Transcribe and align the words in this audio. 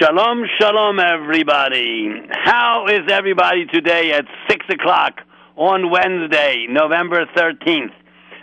Shalom, 0.00 0.44
shalom, 0.60 0.98
everybody. 1.00 2.10
How 2.30 2.86
is 2.86 3.10
everybody 3.10 3.64
today 3.64 4.12
at 4.12 4.26
6 4.50 4.66
o'clock 4.68 5.22
on 5.56 5.90
Wednesday, 5.90 6.66
November 6.68 7.24
13th, 7.34 7.94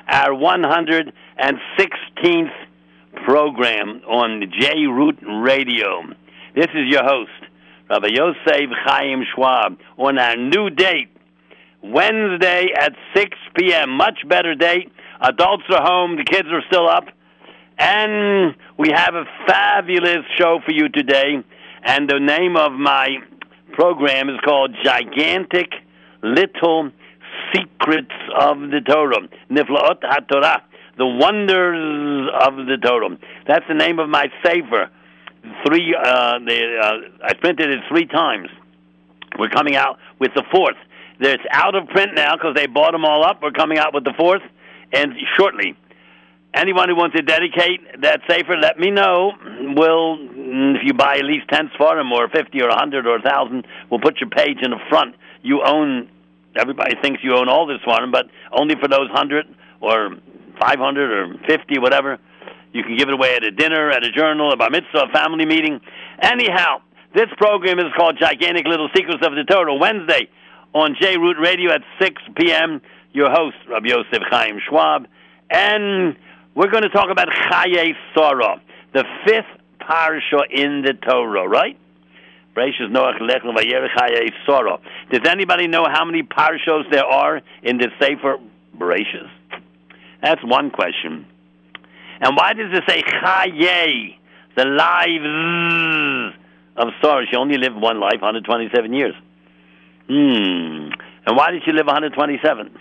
our 0.07 0.31
116th 0.31 2.51
program 3.23 4.01
on 4.07 4.51
J 4.59 4.87
Root 4.87 5.19
Radio? 5.21 6.01
This 6.55 6.69
is 6.73 6.87
your 6.87 7.03
host, 7.03 7.29
Rabbi 7.87 8.07
Yosef 8.13 8.71
Chaim 8.85 9.23
Schwab, 9.35 9.77
on 9.99 10.17
our 10.17 10.35
new 10.35 10.71
date, 10.71 11.15
Wednesday 11.83 12.69
at 12.75 12.93
6 13.15 13.37
p.m. 13.55 13.91
Much 13.91 14.27
better 14.27 14.55
date. 14.55 14.91
Adults 15.21 15.65
are 15.69 15.83
home, 15.83 16.15
the 16.15 16.23
kids 16.23 16.47
are 16.51 16.63
still 16.67 16.89
up. 16.89 17.05
And 17.83 18.55
we 18.77 18.91
have 18.95 19.13
a 19.13 19.25
fabulous 19.45 20.23
show 20.37 20.59
for 20.63 20.71
you 20.71 20.87
today. 20.87 21.43
And 21.83 22.09
the 22.09 22.17
name 22.17 22.55
of 22.55 22.71
my 22.71 23.17
program 23.73 24.29
is 24.29 24.37
called 24.45 24.73
Gigantic 24.81 25.67
Little 26.21 26.91
Secrets 27.53 28.15
of 28.39 28.61
the 28.71 28.79
Torah. 28.87 29.27
Niflaot 29.51 29.99
HaTorah. 29.99 30.61
The 30.97 31.05
Wonders 31.05 32.29
of 32.41 32.55
the 32.55 32.77
Torah. 32.81 33.17
That's 33.47 33.65
the 33.67 33.73
name 33.73 33.99
of 33.99 34.07
my 34.07 34.27
Sefer. 34.45 34.89
Three, 35.67 35.93
uh, 35.93 36.39
the, 36.39 36.77
uh, 36.81 37.25
I 37.25 37.33
printed 37.33 37.69
it 37.69 37.81
three 37.89 38.05
times. 38.05 38.47
We're 39.37 39.49
coming 39.49 39.75
out 39.75 39.99
with 40.19 40.31
the 40.35 40.43
fourth. 40.53 40.77
It's 41.19 41.43
out 41.51 41.75
of 41.75 41.89
print 41.89 42.15
now 42.15 42.35
because 42.37 42.55
they 42.55 42.67
bought 42.67 42.93
them 42.93 43.03
all 43.03 43.25
up. 43.25 43.41
We're 43.41 43.51
coming 43.51 43.77
out 43.77 43.93
with 43.93 44.05
the 44.05 44.13
fourth, 44.17 44.41
and 44.93 45.13
shortly 45.35 45.75
anyone 46.53 46.89
who 46.89 46.95
wants 46.95 47.15
to 47.15 47.21
dedicate 47.21 48.01
that 48.01 48.21
Sefer, 48.29 48.55
let 48.57 48.77
me 48.77 48.91
know. 48.91 49.31
We'll, 49.75 50.17
if 50.75 50.81
you 50.83 50.93
buy 50.93 51.17
at 51.17 51.25
least 51.25 51.47
10 51.51 51.71
Sfarim 51.79 52.11
or 52.11 52.29
50 52.29 52.61
or 52.61 52.69
100 52.69 53.07
or 53.07 53.19
1,000, 53.19 53.67
we'll 53.89 53.99
put 53.99 54.19
your 54.19 54.29
page 54.29 54.57
in 54.61 54.71
the 54.71 54.79
front. 54.89 55.15
You 55.41 55.61
own, 55.65 56.09
everybody 56.55 56.95
thinks 57.01 57.23
you 57.23 57.35
own 57.35 57.49
all 57.49 57.65
this 57.65 57.79
Sfarim, 57.85 58.11
but 58.11 58.27
only 58.51 58.75
for 58.75 58.87
those 58.87 59.09
100 59.09 59.45
or 59.81 60.15
500 60.59 61.11
or 61.11 61.35
50, 61.47 61.79
whatever. 61.79 62.19
You 62.71 62.83
can 62.83 62.97
give 62.97 63.07
it 63.07 63.13
away 63.13 63.35
at 63.35 63.43
a 63.43 63.51
dinner, 63.51 63.91
at 63.91 64.03
a 64.03 64.11
journal, 64.11 64.47
at 64.49 64.55
a 64.55 64.57
bar 64.57 64.69
mitzvah, 64.69 65.09
a 65.09 65.13
family 65.13 65.45
meeting. 65.45 65.79
Anyhow, 66.21 66.81
this 67.13 67.27
program 67.37 67.79
is 67.79 67.85
called 67.95 68.17
Gigantic 68.19 68.65
Little 68.65 68.89
Secrets 68.95 69.23
of 69.25 69.33
the 69.33 69.43
Torah, 69.43 69.75
Wednesday 69.75 70.29
on 70.73 70.95
J 70.99 71.17
Root 71.17 71.37
Radio 71.39 71.71
at 71.71 71.81
6 72.01 72.21
p.m. 72.35 72.81
Your 73.11 73.29
host, 73.29 73.57
Rabbi 73.69 73.89
Yosef 73.89 74.23
Chaim 74.29 74.59
Schwab. 74.67 75.05
And 75.51 76.15
we're 76.55 76.69
going 76.69 76.83
to 76.83 76.89
talk 76.89 77.09
about 77.09 77.29
Chaye 77.29 77.93
Sarah, 78.15 78.61
the 78.93 79.03
fifth 79.25 79.47
parsha 79.81 80.43
in 80.51 80.83
the 80.83 80.93
Torah, 80.93 81.47
right? 81.47 81.77
Does 82.55 82.69
anybody 85.27 85.67
know 85.67 85.85
how 85.91 86.05
many 86.05 86.21
parshas 86.21 86.91
there 86.91 87.05
are 87.05 87.41
in 87.63 87.77
the 87.77 87.87
Sefer 87.99 88.37
Bereshis? 88.77 89.27
That's 90.21 90.43
one 90.43 90.69
question. 90.69 91.25
And 92.21 92.37
why 92.37 92.53
does 92.53 92.71
it 92.71 92.83
say 92.87 93.01
Chaye, 93.01 94.15
the 94.55 94.65
lives 94.65 96.35
of 96.77 96.89
Sarah? 97.01 97.25
She 97.29 97.35
only 97.35 97.57
lived 97.57 97.75
one 97.75 97.99
life, 97.99 98.21
127 98.21 98.93
years. 98.93 99.15
Hmm. 100.07 100.91
And 101.25 101.37
why 101.37 101.51
did 101.51 101.63
she 101.65 101.71
live 101.71 101.87
127? 101.87 102.77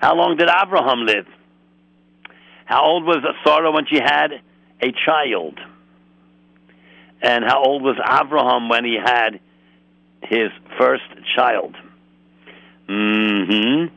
How 0.00 0.16
long 0.16 0.36
did 0.36 0.48
Abraham 0.48 1.06
live? 1.06 1.26
How 2.70 2.84
old 2.84 3.02
was 3.04 3.16
Sarah 3.44 3.72
when 3.72 3.84
she 3.86 3.96
had 3.96 4.30
a 4.80 4.92
child? 5.04 5.58
And 7.20 7.44
how 7.44 7.64
old 7.64 7.82
was 7.82 7.96
Abraham 7.98 8.68
when 8.68 8.84
he 8.84 8.96
had 8.96 9.40
his 10.22 10.50
first 10.78 11.02
child? 11.34 11.74
Mm-hmm. 12.88 13.92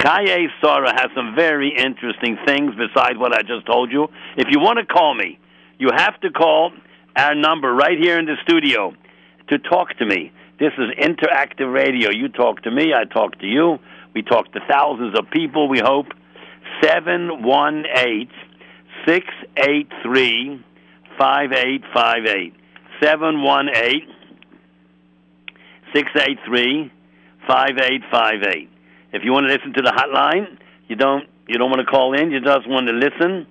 Chaye 0.00 0.46
Sarah 0.60 0.92
has 0.92 1.08
some 1.14 1.34
very 1.34 1.74
interesting 1.74 2.36
things 2.44 2.74
besides 2.76 3.18
what 3.18 3.32
I 3.32 3.40
just 3.40 3.64
told 3.64 3.90
you. 3.90 4.08
If 4.36 4.48
you 4.50 4.60
want 4.60 4.78
to 4.78 4.84
call 4.84 5.14
me, 5.14 5.38
you 5.78 5.88
have 5.96 6.20
to 6.20 6.28
call 6.30 6.72
our 7.16 7.34
number 7.34 7.72
right 7.72 7.98
here 7.98 8.18
in 8.18 8.26
the 8.26 8.36
studio 8.42 8.92
to 9.48 9.58
talk 9.58 9.96
to 10.00 10.04
me. 10.04 10.32
This 10.60 10.72
is 10.76 10.90
interactive 11.02 11.72
radio. 11.72 12.10
You 12.10 12.28
talk 12.28 12.60
to 12.64 12.70
me, 12.70 12.92
I 12.92 13.04
talk 13.04 13.38
to 13.38 13.46
you. 13.46 13.78
We 14.14 14.20
talk 14.20 14.52
to 14.52 14.60
thousands 14.70 15.18
of 15.18 15.30
people, 15.30 15.66
we 15.70 15.78
hope. 15.78 16.08
718 16.82 18.28
683 19.06 20.64
5858. 21.18 22.54
718 23.00 24.14
683 25.94 26.92
5858. 27.46 28.70
If 29.12 29.24
you 29.24 29.32
want 29.32 29.46
to 29.46 29.52
listen 29.52 29.72
to 29.74 29.82
the 29.82 29.90
hotline, 29.90 30.58
you 30.88 30.96
don't 30.96 31.28
you 31.46 31.56
don't 31.56 31.70
want 31.70 31.80
to 31.80 31.86
call 31.86 32.12
in, 32.12 32.30
you 32.30 32.40
just 32.40 32.68
want 32.68 32.88
to 32.88 32.92
listen. 32.92 33.46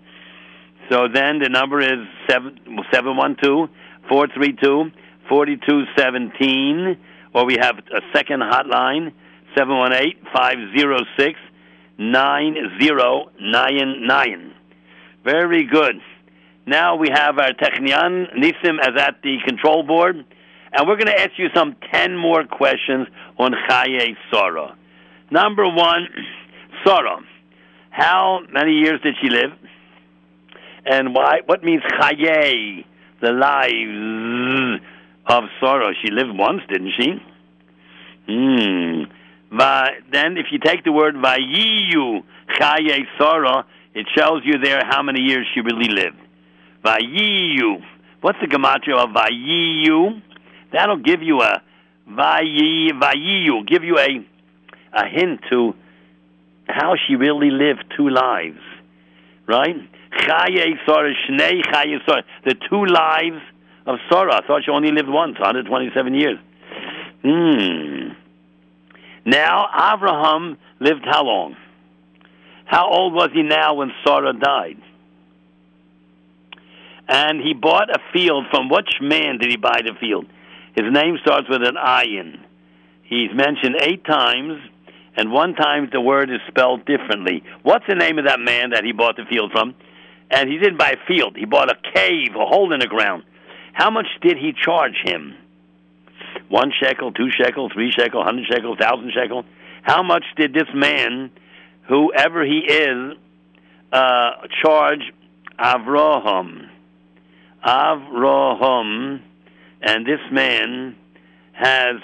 So 0.89 1.07
then 1.11 1.39
the 1.39 1.49
number 1.49 1.81
is 1.81 2.07
712 2.29 3.69
432 4.07 4.91
4217 5.27 6.97
or 7.33 7.45
we 7.45 7.57
have 7.59 7.77
a 7.77 8.01
second 8.13 8.41
hotline 8.41 9.11
718 9.57 10.15
506 10.31 11.39
9099. 11.97 14.53
Very 15.23 15.63
good. 15.65 15.95
Now 16.65 16.97
we 16.97 17.07
have 17.13 17.37
our 17.39 17.53
Technian 17.53 18.27
Nisim 18.37 18.79
as 18.81 18.99
at 18.99 19.21
the 19.23 19.37
control 19.45 19.83
board, 19.83 20.25
and 20.71 20.87
we're 20.87 20.97
going 20.97 21.07
to 21.07 21.19
ask 21.19 21.31
you 21.37 21.47
some 21.55 21.75
10 21.91 22.15
more 22.17 22.43
questions 22.45 23.07
on 23.39 23.53
Chaye 23.69 24.15
Sora. 24.31 24.75
Number 25.31 25.67
one, 25.67 26.07
Sora. 26.85 27.17
How 27.89 28.41
many 28.51 28.73
years 28.73 29.01
did 29.01 29.15
she 29.21 29.29
live? 29.29 29.53
And 30.85 31.15
why? 31.15 31.39
What 31.45 31.63
means 31.63 31.81
Chaye, 31.83 32.83
the 33.21 33.31
lives 33.31 34.81
of 35.25 35.45
Sora? 35.59 35.93
She 36.03 36.11
lived 36.11 36.37
once, 36.37 36.61
didn't 36.69 36.91
she? 36.99 37.19
Hmm. 38.27 39.05
Then, 39.51 40.37
if 40.37 40.47
you 40.51 40.59
take 40.59 40.83
the 40.83 40.91
word 40.91 41.15
Vayiyu 41.15 42.23
Chaye 42.59 43.05
Sora, 43.17 43.65
it 43.93 44.07
shows 44.15 44.41
you 44.43 44.59
there 44.61 44.81
how 44.85 45.01
many 45.01 45.21
years 45.21 45.47
she 45.53 45.61
really 45.61 45.89
lived. 45.89 46.17
Vayiyu. 46.83 47.81
What's 48.21 48.39
the 48.41 48.47
gematria 48.47 48.97
of 48.97 49.09
Vayiyu? 49.09 50.21
That'll 50.71 50.97
give 50.97 51.21
you 51.21 51.41
a 51.41 51.61
Vayi 52.09 52.89
Vayiyu. 52.91 53.67
Give 53.67 53.83
you 53.83 53.97
a 53.97 54.25
a 54.93 55.07
hint 55.07 55.41
to 55.49 55.75
how 56.67 56.95
she 57.07 57.15
really 57.15 57.51
lived 57.51 57.83
two 57.95 58.09
lives, 58.09 58.59
right? 59.47 59.75
Chaye 60.19 60.73
Sora, 60.85 61.13
Shnei 61.13 61.61
Chaye 61.63 61.97
Sora. 62.05 62.23
The 62.45 62.55
two 62.69 62.85
lives 62.85 63.41
of 63.85 63.99
Sora. 64.09 64.35
I 64.35 64.47
thought 64.47 64.63
she 64.65 64.71
only 64.71 64.91
lived 64.91 65.09
once, 65.09 65.39
127 65.39 66.13
years. 66.13 66.39
Hmm. 67.23 68.06
Now, 69.27 69.67
Abraham 69.93 70.57
lived 70.79 71.03
how 71.03 71.25
long? 71.25 71.57
How 72.63 72.89
old 72.89 73.13
was 73.13 73.29
he 73.33 73.43
now 73.43 73.73
when 73.73 73.91
Sarah 74.05 74.31
died? 74.31 74.77
And 77.09 77.41
he 77.41 77.53
bought 77.53 77.89
a 77.89 77.99
field. 78.13 78.45
From 78.49 78.69
which 78.69 78.87
man 79.01 79.37
did 79.37 79.51
he 79.51 79.57
buy 79.57 79.81
the 79.83 79.95
field? 79.99 80.27
His 80.77 80.85
name 80.89 81.17
starts 81.21 81.49
with 81.49 81.61
an 81.61 81.75
ayin. 81.75 82.39
He's 83.03 83.35
mentioned 83.35 83.75
eight 83.81 84.05
times, 84.05 84.61
and 85.17 85.33
one 85.33 85.55
time 85.55 85.89
the 85.91 85.99
word 85.99 86.29
is 86.29 86.39
spelled 86.47 86.85
differently. 86.85 87.43
What's 87.63 87.85
the 87.85 87.95
name 87.95 88.19
of 88.19 88.25
that 88.27 88.39
man 88.39 88.69
that 88.69 88.85
he 88.85 88.93
bought 88.93 89.17
the 89.17 89.25
field 89.29 89.51
from? 89.51 89.75
And 90.31 90.49
he 90.49 90.57
didn't 90.57 90.77
buy 90.77 90.91
a 90.91 91.05
field. 91.05 91.35
He 91.37 91.45
bought 91.45 91.69
a 91.69 91.75
cave, 91.93 92.29
a 92.33 92.45
hole 92.45 92.71
in 92.71 92.79
the 92.79 92.87
ground. 92.87 93.23
How 93.73 93.89
much 93.89 94.07
did 94.21 94.37
he 94.37 94.53
charge 94.53 94.95
him? 95.03 95.35
One 96.49 96.71
shekel, 96.81 97.11
two 97.11 97.29
shekel, 97.31 97.69
three 97.73 97.91
shekel, 97.91 98.23
hundred 98.23 98.47
shekel, 98.47 98.75
thousand 98.79 99.11
shekel. 99.13 99.45
How 99.83 100.03
much 100.03 100.23
did 100.35 100.53
this 100.53 100.67
man, 100.73 101.31
whoever 101.87 102.45
he 102.45 102.59
is, 102.59 103.17
uh, 103.91 104.31
charge 104.61 105.01
Avraham? 105.59 106.69
Avraham, 107.65 109.21
and 109.81 110.05
this 110.05 110.19
man 110.31 110.95
has 111.53 111.95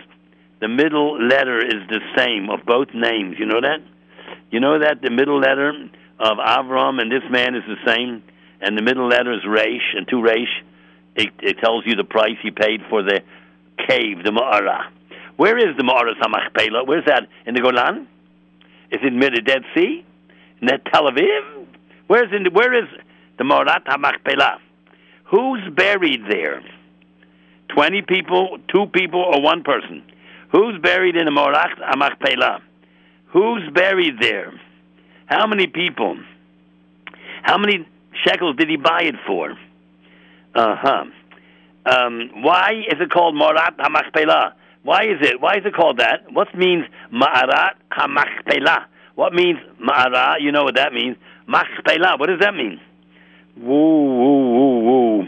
the 0.60 0.68
middle 0.68 1.22
letter 1.22 1.60
is 1.60 1.88
the 1.90 2.00
same 2.18 2.50
of 2.50 2.66
both 2.66 2.88
names. 2.94 3.36
You 3.38 3.46
know 3.46 3.62
that? 3.62 3.80
You 4.50 4.60
know 4.60 4.80
that 4.80 5.02
the 5.02 5.12
middle 5.12 5.40
letter 5.40 5.74
of 6.20 6.38
Avram 6.38 7.02
and 7.02 7.12
this 7.12 7.24
man 7.30 7.56
is 7.56 7.64
the 7.68 7.92
same, 7.92 8.24
and 8.62 8.78
the 8.78 8.82
middle 8.82 9.08
letter 9.08 9.34
is 9.34 9.42
Resh 9.48 9.94
and 9.96 10.08
two 10.08 10.22
Resh. 10.22 10.64
It, 11.16 11.30
it 11.42 11.58
tells 11.60 11.84
you 11.86 11.96
the 11.96 12.04
price 12.04 12.38
he 12.42 12.50
paid 12.50 12.82
for 12.90 13.04
the 13.04 13.22
cave, 13.78 14.24
the 14.24 14.32
Ma'ara. 14.32 14.88
Where 15.38 15.58
is 15.58 15.76
the 15.78 15.84
Ma'ara 15.84 16.14
Samachpela? 16.22 16.86
Where's 16.86 17.06
that? 17.06 17.28
In 17.46 17.56
the 17.56 17.62
Golan? 17.62 18.08
Is 18.92 19.00
it 19.04 19.14
near 19.14 19.32
the 19.32 19.42
Dead 19.42 19.64
Sea? 19.76 20.06
In 20.62 20.68
Tel 20.68 21.10
Aviv? 21.10 21.66
Where's 22.08 22.32
in 22.34 22.44
the, 22.44 22.50
where 22.52 22.74
is 22.74 22.90
the 23.38 23.44
Ma'arat 23.44 23.86
HaMachpelah? 23.86 24.60
Who's 25.26 25.62
buried 25.74 26.22
there? 26.30 26.62
20 27.70 28.04
people, 28.04 28.60
two 28.72 28.86
people, 28.94 29.22
or 29.22 29.42
one 29.42 29.64
person. 29.64 30.04
Who's 30.52 30.80
buried 30.80 31.16
in 31.16 31.26
the 31.26 31.32
Morach 31.32 31.80
Amachpelah? 31.82 32.62
Who's 33.28 33.68
buried 33.74 34.20
there? 34.22 34.54
How 35.26 35.48
many 35.48 35.66
people? 35.66 36.18
How 37.42 37.58
many 37.58 37.88
shekels 38.24 38.56
did 38.58 38.70
he 38.70 38.78
buy 38.78 39.02
it 39.04 39.16
for? 39.26 39.52
Uh 40.54 40.76
huh. 40.80 41.06
Um, 41.86 42.30
why 42.42 42.84
is 42.88 43.00
it 43.00 43.12
called 43.12 43.36
Morat 43.36 43.78
Hamachpelah? 43.78 44.54
Why 44.84 45.04
is 45.04 45.18
it? 45.22 45.42
Why 45.42 45.58
is 45.58 45.66
it 45.66 45.74
called 45.74 46.00
that? 46.00 46.32
What 46.32 46.54
means 46.56 46.86
Ma'arat 47.12 47.76
Hamachpelah? 47.92 48.86
What 49.16 49.34
means 49.34 49.60
Ma'ara? 49.82 50.36
You 50.40 50.52
know 50.52 50.64
what 50.64 50.76
that 50.76 50.94
means. 50.94 51.18
Machpelah. 51.48 52.18
What 52.18 52.28
does 52.28 52.40
that 52.40 52.56
mean? 52.56 52.80
Woo, 53.58 53.68
woo, 53.68 54.54
woo, 54.54 54.80
woo. 54.80 55.28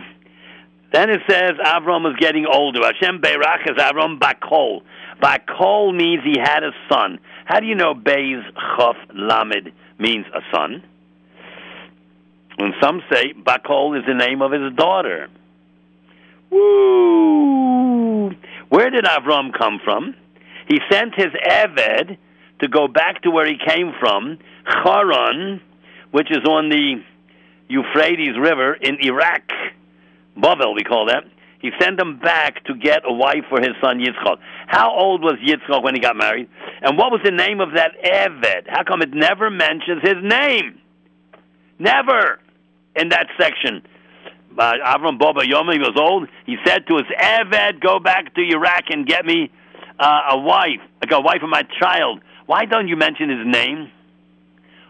Then 0.91 1.09
it 1.09 1.21
says 1.29 1.53
Avram 1.63 2.03
was 2.03 2.15
getting 2.19 2.45
older. 2.45 2.79
Hashem 2.81 3.19
Beirach 3.19 3.69
is 3.69 3.77
Avram 3.77 4.17
Bakol. 4.17 4.81
Bakol 5.21 5.95
means 5.95 6.23
he 6.23 6.39
had 6.39 6.63
a 6.63 6.71
son. 6.89 7.19
How 7.45 7.59
do 7.59 7.65
you 7.65 7.75
know 7.75 7.93
Beis 7.93 8.41
Chof 8.53 8.95
Lamed 9.13 9.71
means 9.99 10.25
a 10.33 10.39
son? 10.53 10.83
And 12.57 12.73
some 12.81 13.01
say 13.11 13.33
Bakol 13.33 13.99
is 13.99 14.05
the 14.07 14.13
name 14.13 14.41
of 14.41 14.51
his 14.51 14.73
daughter. 14.75 15.27
Woo! 16.49 18.31
Where 18.69 18.89
did 18.89 19.05
Avram 19.05 19.51
come 19.57 19.79
from? 19.83 20.15
He 20.67 20.79
sent 20.91 21.15
his 21.15 21.27
Eved 21.47 22.17
to 22.59 22.67
go 22.67 22.87
back 22.87 23.21
to 23.23 23.31
where 23.31 23.45
he 23.45 23.57
came 23.67 23.91
from, 23.99 24.39
Haran, 24.65 25.61
which 26.11 26.31
is 26.31 26.43
on 26.47 26.69
the 26.69 27.03
Euphrates 27.67 28.37
River 28.39 28.73
in 28.73 28.97
Iraq. 29.01 29.43
Babel, 30.37 30.73
we 30.73 30.83
call 30.83 31.07
that. 31.07 31.23
He 31.59 31.71
sent 31.81 31.99
him 31.99 32.19
back 32.19 32.63
to 32.65 32.75
get 32.75 33.01
a 33.05 33.13
wife 33.13 33.45
for 33.49 33.59
his 33.59 33.71
son 33.81 33.99
Yitzchak. 33.99 34.37
How 34.67 34.91
old 34.91 35.21
was 35.21 35.35
Yitzchak 35.43 35.83
when 35.83 35.95
he 35.95 36.01
got 36.01 36.15
married? 36.15 36.47
And 36.81 36.97
what 36.97 37.11
was 37.11 37.21
the 37.23 37.31
name 37.31 37.59
of 37.59 37.69
that 37.75 37.91
Eved? 38.03 38.67
How 38.67 38.83
come 38.83 39.01
it 39.01 39.13
never 39.13 39.49
mentions 39.49 40.01
his 40.03 40.17
name? 40.21 40.79
Never 41.79 42.39
in 42.95 43.09
that 43.09 43.27
section. 43.39 43.81
Uh, 44.57 44.73
Avram 44.85 45.19
Boba 45.19 45.43
he 45.43 45.53
was 45.53 45.95
old. 45.99 46.27
He 46.45 46.55
said 46.65 46.87
to 46.87 46.95
his 46.95 47.05
Eved, 47.19 47.81
"Go 47.81 47.99
back 47.99 48.33
to 48.35 48.41
Iraq 48.41 48.85
and 48.89 49.05
get 49.05 49.25
me 49.25 49.51
uh, 49.99 50.21
a 50.31 50.37
wife, 50.39 50.81
like 51.01 51.11
a 51.11 51.21
wife 51.21 51.43
of 51.43 51.49
my 51.49 51.63
child." 51.79 52.21
Why 52.45 52.65
don't 52.65 52.87
you 52.87 52.95
mention 52.95 53.29
his 53.29 53.45
name? 53.45 53.91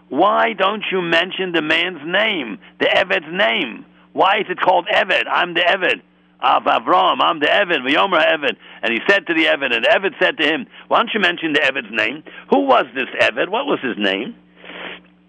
Why 0.10 0.54
don't 0.54 0.84
you 0.92 1.02
mention 1.02 1.52
the 1.52 1.62
man's 1.62 2.02
name, 2.06 2.60
the 2.80 2.86
Eved's 2.86 3.32
name? 3.32 3.86
Why 4.14 4.40
is 4.40 4.46
it 4.50 4.60
called 4.60 4.88
Eved? 4.94 5.24
I'm 5.32 5.54
the 5.54 5.62
Eved 5.62 6.02
of 6.42 6.64
Avram. 6.64 7.18
I'm 7.22 7.40
the 7.40 7.48
Eved, 7.48 7.88
V'yomer 7.88 8.20
Eved. 8.20 8.56
And 8.84 8.94
he 8.94 9.00
said 9.10 9.26
to 9.28 9.34
the 9.34 9.46
Eved, 9.46 9.74
and 9.74 9.86
Eved 9.86 10.14
said 10.22 10.38
to 10.38 10.44
him, 10.46 10.68
Why 10.88 11.00
don't 11.00 11.12
you 11.14 11.20
mention 11.20 11.54
the 11.54 11.60
Eved's 11.60 11.92
name? 11.92 12.24
Who 12.50 12.62
was 12.62 12.86
this 12.94 13.10
Eved? 13.20 13.50
What 13.50 13.66
was 13.66 13.80
his 13.82 13.98
name? 13.98 14.36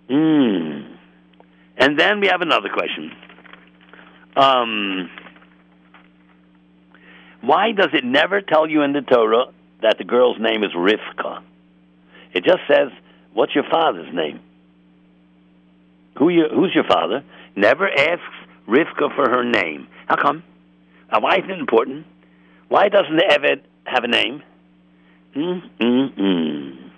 Hmm. 0.09 0.95
And 1.79 1.99
then 1.99 2.21
we 2.21 2.29
have 2.29 2.43
another 2.43 2.69
question. 2.69 3.13
Um, 4.37 5.11
why 7.41 7.73
does 7.73 7.91
it 7.95 8.05
never 8.05 8.41
tell 8.41 8.69
you 8.69 8.83
in 8.83 8.93
the 8.93 9.01
Torah 9.01 9.47
that 9.83 9.99
the 9.99 10.05
girl's 10.05 10.39
name 10.39 10.63
is 10.63 10.73
Rivka? 10.73 11.43
It 12.35 12.45
just 12.45 12.61
says, 12.69 12.91
"What's 13.33 13.55
your 13.55 13.65
father's 13.71 14.13
name?" 14.13 14.41
Who 16.19 16.29
you, 16.29 16.45
who's 16.53 16.75
your 16.75 16.85
father? 16.85 17.23
Never 17.55 17.89
asks 17.89 18.23
Rivka 18.69 19.15
for 19.15 19.29
her 19.29 19.45
name. 19.45 19.87
How 20.07 20.17
come? 20.17 20.43
Now, 21.13 21.21
why 21.21 21.37
is 21.37 21.45
it 21.45 21.59
important? 21.59 22.07
Why 22.69 22.89
doesn't 22.89 23.17
the 23.17 23.25
Eved 23.31 23.61
have 23.85 24.05
a 24.05 24.09
name? 24.09 24.43
Mm-mm-mm. 25.37 26.91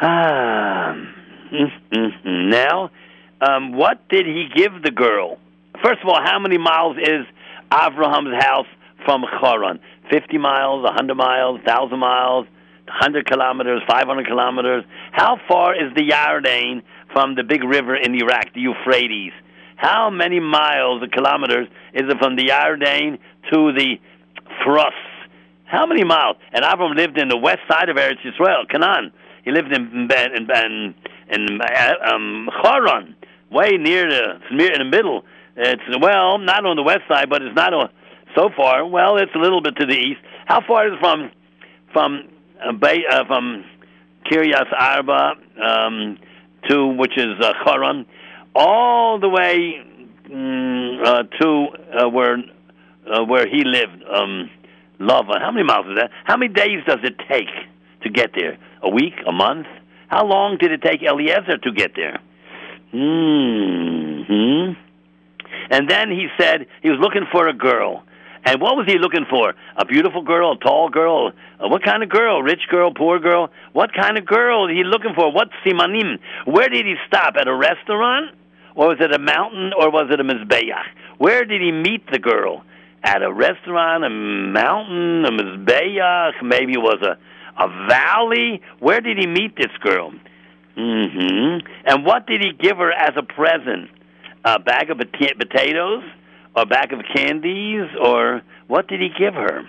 Ah. 0.00 0.96
Mm-mm-mm. 1.52 2.48
Now, 2.50 2.90
um, 3.40 3.72
what 3.72 4.08
did 4.08 4.26
he 4.26 4.48
give 4.54 4.82
the 4.82 4.90
girl? 4.90 5.38
First 5.82 6.00
of 6.02 6.08
all, 6.08 6.20
how 6.22 6.38
many 6.38 6.58
miles 6.58 6.96
is 6.96 7.26
Abraham's 7.72 8.34
house 8.42 8.66
from 9.04 9.22
Haran? 9.22 9.80
50 10.10 10.38
miles, 10.38 10.84
100 10.84 11.14
miles, 11.14 11.60
1,000 11.64 11.98
miles, 11.98 12.46
100 12.86 13.26
kilometers, 13.26 13.82
500 13.88 14.26
kilometers. 14.26 14.84
How 15.12 15.38
far 15.48 15.74
is 15.74 15.92
the 15.94 16.02
Yarden 16.02 16.82
from 17.12 17.34
the 17.34 17.42
big 17.42 17.64
river 17.64 17.96
in 17.96 18.14
Iraq, 18.14 18.54
the 18.54 18.60
Euphrates? 18.60 19.32
How 19.76 20.10
many 20.10 20.40
miles 20.40 21.02
or 21.02 21.08
kilometers 21.08 21.68
is 21.92 22.02
it 22.08 22.18
from 22.18 22.36
the 22.36 22.46
Yarden 22.46 23.18
to 23.52 23.72
the 23.72 23.96
Frus? 24.64 24.90
How 25.64 25.84
many 25.84 26.04
miles? 26.04 26.36
And 26.52 26.64
Avram 26.64 26.96
lived 26.96 27.18
in 27.18 27.28
the 27.28 27.36
west 27.36 27.60
side 27.68 27.88
of 27.88 27.96
Eretz 27.96 28.22
Yisrael, 28.24 28.68
Canaan. 28.70 29.12
He 29.44 29.50
lived 29.50 29.72
in 29.72 30.08
in 30.10 30.50
in, 30.50 30.94
in 31.30 31.60
um, 32.08 32.48
Haran, 32.62 33.16
way 33.50 33.70
near 33.78 34.08
the 34.08 34.40
near 34.52 34.72
in 34.72 34.78
the 34.78 34.96
middle. 34.96 35.24
It's 35.56 35.82
well, 36.00 36.38
not 36.38 36.66
on 36.66 36.76
the 36.76 36.82
west 36.82 37.02
side, 37.08 37.30
but 37.30 37.42
it's 37.42 37.56
not 37.56 37.72
a, 37.72 37.90
so 38.36 38.50
far. 38.54 38.86
Well, 38.86 39.16
it's 39.16 39.34
a 39.34 39.38
little 39.38 39.62
bit 39.62 39.76
to 39.76 39.86
the 39.86 39.94
east. 39.94 40.20
How 40.44 40.60
far 40.66 40.86
is 40.86 40.94
it 40.94 41.00
from 41.00 41.30
from 41.92 42.28
uh, 42.62 42.72
Bay, 42.72 43.04
uh, 43.10 43.24
from 43.26 43.64
Kiryas 44.30 44.70
Arba 44.78 45.32
um, 45.62 46.18
to 46.68 46.86
which 46.88 47.16
is 47.16 47.40
uh, 47.40 47.52
Haran, 47.64 48.04
all 48.54 49.18
the 49.18 49.30
way 49.30 49.82
mm, 50.28 51.06
uh, 51.06 51.22
to 51.40 51.66
uh, 52.04 52.08
where 52.10 52.36
uh, 53.10 53.24
where 53.24 53.48
he 53.48 53.64
lived, 53.64 54.02
um, 54.12 54.50
Lava. 54.98 55.38
How 55.40 55.50
many 55.52 55.64
miles 55.64 55.86
is 55.86 55.96
that? 55.96 56.10
How 56.24 56.36
many 56.36 56.52
days 56.52 56.84
does 56.86 56.98
it 57.02 57.14
take 57.30 57.48
to 58.02 58.10
get 58.10 58.32
there? 58.36 58.58
A 58.82 58.90
week? 58.90 59.14
A 59.26 59.32
month? 59.32 59.66
How 60.08 60.26
long 60.26 60.58
did 60.58 60.70
it 60.70 60.82
take 60.82 61.02
Eliezer 61.02 61.58
to 61.62 61.72
get 61.72 61.92
there? 61.96 62.20
Hmm. 62.92 64.85
And 65.70 65.88
then 65.88 66.10
he 66.10 66.28
said 66.38 66.66
he 66.82 66.90
was 66.90 66.98
looking 67.00 67.26
for 67.30 67.48
a 67.48 67.54
girl. 67.54 68.04
And 68.46 68.60
what 68.60 68.76
was 68.76 68.86
he 68.86 68.96
looking 68.96 69.26
for? 69.28 69.54
A 69.76 69.84
beautiful 69.84 70.22
girl, 70.22 70.52
a 70.52 70.56
tall 70.56 70.88
girl? 70.88 71.32
Uh, 71.58 71.66
what 71.66 71.82
kind 71.82 72.04
of 72.04 72.08
girl? 72.08 72.42
Rich 72.42 72.68
girl, 72.70 72.94
poor 72.94 73.18
girl? 73.18 73.50
What 73.72 73.92
kind 73.92 74.16
of 74.16 74.24
girl 74.24 74.68
he 74.68 74.84
looking 74.84 75.14
for? 75.16 75.32
What 75.32 75.48
simanim? 75.64 76.20
Where 76.44 76.68
did 76.68 76.86
he 76.86 76.94
stop? 77.08 77.34
At 77.36 77.48
a 77.48 77.54
restaurant? 77.54 78.36
Or 78.76 78.88
was 78.88 78.98
it 79.00 79.12
a 79.12 79.18
mountain? 79.18 79.72
Or 79.76 79.90
was 79.90 80.10
it 80.12 80.20
a 80.20 80.24
mizbeach? 80.24 80.70
Where 81.18 81.44
did 81.44 81.60
he 81.60 81.72
meet 81.72 82.08
the 82.12 82.20
girl? 82.20 82.62
At 83.02 83.22
a 83.22 83.32
restaurant, 83.32 84.04
a 84.04 84.10
mountain, 84.10 85.24
a 85.24 85.30
mizbeach? 85.32 86.42
Maybe 86.42 86.74
it 86.74 86.82
was 86.82 87.02
a, 87.02 87.18
a 87.60 87.88
valley? 87.88 88.62
Where 88.78 89.00
did 89.00 89.18
he 89.18 89.26
meet 89.26 89.56
this 89.56 89.72
girl? 89.80 90.12
Mm-hmm. 90.76 91.66
And 91.84 92.04
what 92.04 92.28
did 92.28 92.42
he 92.42 92.52
give 92.52 92.76
her 92.76 92.92
as 92.92 93.16
a 93.16 93.22
present? 93.24 93.90
a 94.46 94.58
bag 94.60 94.90
of 94.90 94.98
potatoes 94.98 96.04
or 96.54 96.62
a 96.62 96.66
bag 96.66 96.92
of 96.92 97.00
candies 97.14 97.88
or 98.00 98.42
what 98.68 98.86
did 98.88 99.00
he 99.00 99.10
give 99.18 99.34
her? 99.34 99.62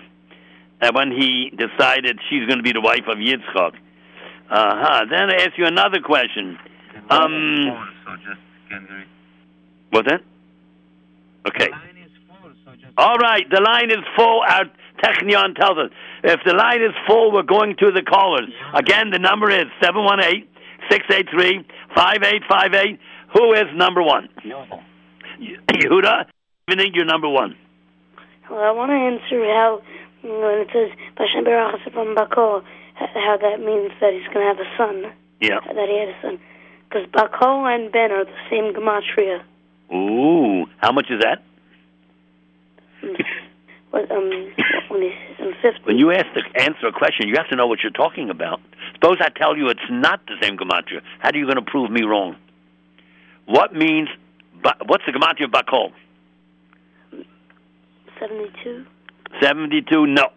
And 0.80 0.94
when 0.94 1.10
he 1.10 1.50
decided 1.50 2.18
she's 2.30 2.46
going 2.46 2.58
to 2.58 2.62
be 2.62 2.72
the 2.72 2.80
wife 2.80 3.06
of 3.08 3.18
Yitzchok, 3.18 3.74
Uh-huh. 4.50 5.04
Then 5.10 5.30
I 5.30 5.42
ask 5.42 5.58
you 5.58 5.66
another 5.66 6.00
question. 6.00 6.56
Um, 7.10 7.56
four, 7.66 7.88
so 8.06 8.84
What's 9.90 10.08
that? 10.08 10.22
Okay. 11.48 11.68
Full, 11.68 12.52
so 12.64 12.70
All 12.96 13.16
right, 13.16 13.44
the 13.50 13.60
line 13.60 13.90
is 13.90 14.04
full. 14.16 14.42
Our 14.48 14.64
technion 15.02 15.56
tells 15.56 15.78
us. 15.78 15.90
If 16.22 16.40
the 16.46 16.54
line 16.54 16.82
is 16.82 16.94
full, 17.06 17.32
we're 17.32 17.42
going 17.42 17.76
to 17.78 17.90
the 17.90 18.02
callers. 18.02 18.50
Again, 18.74 19.10
the 19.10 19.18
number 19.18 19.50
is 19.50 19.66
718 19.82 20.46
683 20.90 21.66
5858. 21.94 23.00
Who 23.34 23.52
is 23.52 23.66
number 23.74 24.02
one? 24.02 24.28
Yehuda. 25.40 26.26
I 26.68 26.74
think 26.76 26.94
you're 26.94 27.04
number 27.04 27.28
one. 27.28 27.56
Well, 28.50 28.60
I 28.60 28.70
want 28.72 28.90
to 28.90 28.96
answer 28.96 29.44
how 29.44 29.82
when 30.22 30.60
it 30.60 30.68
says 30.72 30.90
Hashem 31.16 31.44
Berach 31.44 31.92
from 31.92 32.14
Bakol, 32.16 32.62
how 32.94 33.36
that 33.40 33.60
means 33.60 33.92
that 34.00 34.12
he's 34.12 34.26
going 34.32 34.44
to 34.44 34.54
have 34.54 34.58
a 34.58 34.76
son. 34.76 35.12
Yeah. 35.40 35.60
That 35.66 35.88
he 35.88 35.98
had 35.98 36.08
a 36.08 36.18
son. 36.22 36.40
Because 36.88 37.06
Bakol 37.10 37.72
and 37.72 37.92
Ben 37.92 38.10
are 38.10 38.24
the 38.24 38.32
same 38.50 38.74
gematria. 38.74 39.42
Ooh, 39.94 40.66
how 40.78 40.92
much 40.92 41.06
is 41.10 41.20
that? 41.22 41.42
What, 43.90 44.10
um, 44.10 44.28
when 44.88 45.02
he's 45.02 45.12
in 45.38 45.54
50. 45.62 45.80
When 45.84 45.96
you 45.96 46.10
ask 46.12 46.26
to 46.34 46.62
answer 46.62 46.88
a 46.88 46.92
question, 46.92 47.28
you 47.28 47.36
have 47.36 47.48
to 47.48 47.56
know 47.56 47.66
what 47.66 47.78
you're 47.82 47.92
talking 47.92 48.28
about. 48.28 48.60
Suppose 48.94 49.16
I 49.20 49.30
tell 49.30 49.56
you 49.56 49.68
it's 49.68 49.80
not 49.90 50.20
the 50.26 50.34
same 50.42 50.58
gematria. 50.58 51.00
How 51.20 51.30
are 51.30 51.36
you 51.36 51.44
going 51.44 51.56
to 51.56 51.62
prove 51.62 51.90
me 51.90 52.02
wrong? 52.02 52.36
What 53.48 53.72
means? 53.74 54.08
What's 54.62 55.04
the 55.06 55.12
gematria 55.12 55.44
of 55.46 55.52
Bakol? 55.52 55.92
72? 58.20 58.84
72, 59.40 60.06
no. 60.06 60.28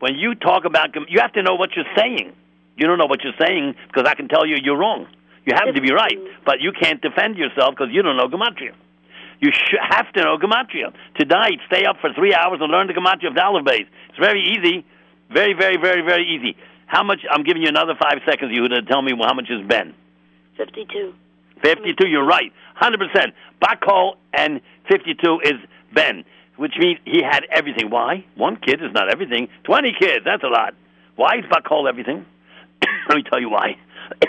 When 0.00 0.14
you 0.16 0.34
talk 0.34 0.64
about, 0.64 0.94
you 1.08 1.20
have 1.20 1.32
to 1.34 1.42
know 1.42 1.54
what 1.54 1.70
you're 1.74 1.88
saying. 1.96 2.32
You 2.76 2.86
don't 2.86 2.98
know 2.98 3.06
what 3.06 3.20
you're 3.24 3.36
saying 3.40 3.74
because 3.88 4.04
I 4.06 4.14
can 4.14 4.28
tell 4.28 4.46
you 4.46 4.56
you're 4.62 4.76
wrong. 4.76 5.06
You 5.46 5.54
happen 5.54 5.74
to 5.74 5.80
be 5.80 5.92
right, 5.92 6.18
but 6.44 6.60
you 6.60 6.72
can't 6.72 7.00
defend 7.00 7.36
yourself 7.36 7.74
because 7.76 7.88
you 7.92 8.02
don't 8.02 8.16
know 8.16 8.28
gematria. 8.28 8.72
You 9.40 9.50
should 9.52 9.80
have 9.80 10.12
to 10.12 10.22
know 10.22 10.36
gematria. 10.36 10.92
Tonight, 11.18 11.60
stay 11.66 11.84
up 11.86 11.96
for 12.00 12.12
three 12.12 12.34
hours 12.34 12.58
and 12.60 12.70
learn 12.70 12.88
the 12.88 12.92
gematria 12.92 13.28
of 13.28 13.34
the 13.34 13.42
Aleph 13.42 13.64
Beis. 13.64 13.88
It's 14.10 14.18
very 14.20 14.42
easy, 14.42 14.84
very, 15.32 15.54
very, 15.54 15.76
very, 15.80 16.02
very 16.02 16.26
easy. 16.28 16.56
How 16.86 17.02
much? 17.02 17.20
I'm 17.30 17.42
giving 17.42 17.62
you 17.62 17.68
another 17.68 17.94
five 18.00 18.20
seconds, 18.28 18.52
you 18.52 18.68
to 18.68 18.82
tell 18.82 19.00
me 19.00 19.12
how 19.16 19.32
much 19.32 19.48
is 19.48 19.66
Ben. 19.66 19.94
52. 20.58 21.14
52, 21.62 22.08
you're 22.08 22.26
right. 22.26 22.52
100%. 22.80 23.32
Bachol 23.62 24.14
and 24.32 24.60
52 24.88 25.40
is 25.44 25.54
Ben, 25.94 26.24
which 26.56 26.74
means 26.78 26.98
he 27.04 27.22
had 27.22 27.46
everything. 27.50 27.90
Why? 27.90 28.24
One 28.36 28.56
kid 28.56 28.82
is 28.82 28.92
not 28.92 29.10
everything. 29.10 29.48
20 29.64 29.94
kids, 29.98 30.24
that's 30.24 30.42
a 30.42 30.48
lot. 30.48 30.74
Why 31.16 31.38
is 31.38 31.44
Bachol 31.44 31.88
everything? 31.88 32.24
Let 33.08 33.16
me 33.16 33.22
tell 33.22 33.40
you 33.40 33.50
why. 33.50 33.76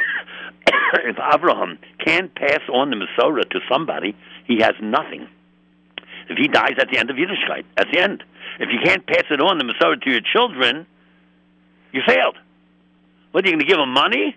if 0.93 1.17
Abraham 1.33 1.79
can't 2.05 2.33
pass 2.35 2.61
on 2.71 2.89
the 2.89 2.95
Masorah 2.95 3.49
to 3.49 3.59
somebody, 3.69 4.15
he 4.45 4.59
has 4.61 4.73
nothing. 4.81 5.27
If 6.29 6.37
he 6.37 6.47
dies 6.47 6.75
at 6.79 6.89
the 6.91 6.97
end 6.97 7.09
of 7.09 7.15
Yiddishkeit, 7.15 7.65
at 7.77 7.87
the 7.91 7.99
end. 7.99 8.23
If 8.59 8.69
you 8.71 8.79
can't 8.83 9.05
pass 9.05 9.23
it 9.29 9.41
on, 9.41 9.57
the 9.57 9.63
Masorah, 9.63 10.01
to 10.01 10.09
your 10.11 10.21
children, 10.21 10.85
you 11.91 12.01
failed. 12.05 12.37
What, 13.31 13.45
are 13.45 13.47
you 13.47 13.55
going 13.55 13.65
to 13.65 13.69
give 13.69 13.77
them 13.77 13.93
money? 13.93 14.35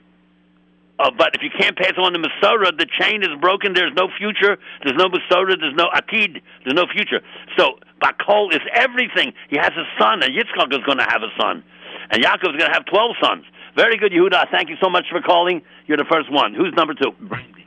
Uh, 0.99 1.11
but 1.17 1.35
if 1.35 1.43
you 1.43 1.51
can't 1.51 1.77
pass 1.77 1.93
on 1.99 2.13
the 2.13 2.21
Masorah, 2.23 2.71
the 2.79 2.87
chain 3.01 3.23
is 3.23 3.31
broken. 3.41 3.75
There's 3.75 3.93
no 3.97 4.09
future. 4.17 4.57
There's 4.85 4.97
no 4.97 5.07
Masorah. 5.07 5.59
There's 5.59 5.75
no 5.75 5.91
Akid. 5.91 6.41
There's 6.65 6.75
no 6.77 6.87
future. 6.87 7.21
So 7.59 7.79
Bakol 8.01 8.53
is 8.55 8.61
everything. 8.73 9.33
He 9.51 9.57
has 9.57 9.73
a 9.75 9.85
son, 9.99 10.23
and 10.23 10.31
Yitzchak 10.33 10.71
is 10.73 10.85
going 10.87 10.99
to 10.99 11.05
have 11.09 11.23
a 11.23 11.31
son. 11.41 11.65
And 12.11 12.23
Yaakov 12.23 12.55
is 12.55 12.59
going 12.61 12.71
to 12.71 12.75
have 12.75 12.85
12 12.87 13.17
sons. 13.21 13.45
Very 13.77 13.97
good, 13.97 14.13
Yehuda. 14.13 14.51
Thank 14.53 14.69
you 14.69 14.77
so 14.81 14.89
much 14.89 15.07
for 15.11 15.21
calling. 15.21 15.63
You're 15.87 15.97
the 15.97 16.05
first 16.11 16.31
one. 16.31 16.55
Who's 16.55 16.73
number 16.77 16.95
two? 16.95 17.11
Brandy. 17.21 17.67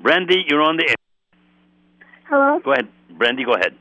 Brandy, 0.00 0.44
you're 0.48 0.62
on 0.62 0.76
the 0.76 0.88
air. 0.88 0.96
Hello? 2.28 2.58
Go 2.64 2.72
ahead. 2.72 2.88
Brandy, 3.10 3.44
go 3.44 3.52
ahead. 3.54 3.74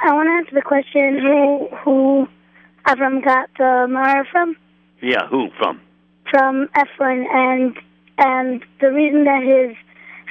I 0.00 0.12
want 0.14 0.26
to 0.26 0.32
answer 0.32 0.54
the 0.54 0.62
question 0.62 1.20
who 1.20 1.68
who 1.84 2.28
Avram 2.86 3.24
got 3.24 3.50
the 3.56 3.86
Mara 3.88 4.24
from 4.32 4.56
Yeah, 5.00 5.28
who 5.28 5.48
from? 5.58 5.80
from 6.30 6.68
Ephraim 6.76 7.24
and 7.30 7.76
and 8.18 8.62
the 8.80 8.92
reason 8.92 9.24
that 9.24 9.42
his 9.42 9.76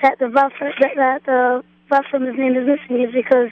that 0.02 0.20
the 0.20 0.26
Vav 0.26 0.52
that, 0.60 0.96
that 0.96 1.26
the 1.26 1.64
Vav 1.92 2.04
from 2.10 2.26
his 2.26 2.36
name 2.38 2.56
is 2.56 2.68
missing 2.68 3.04
is 3.04 3.14
because 3.14 3.50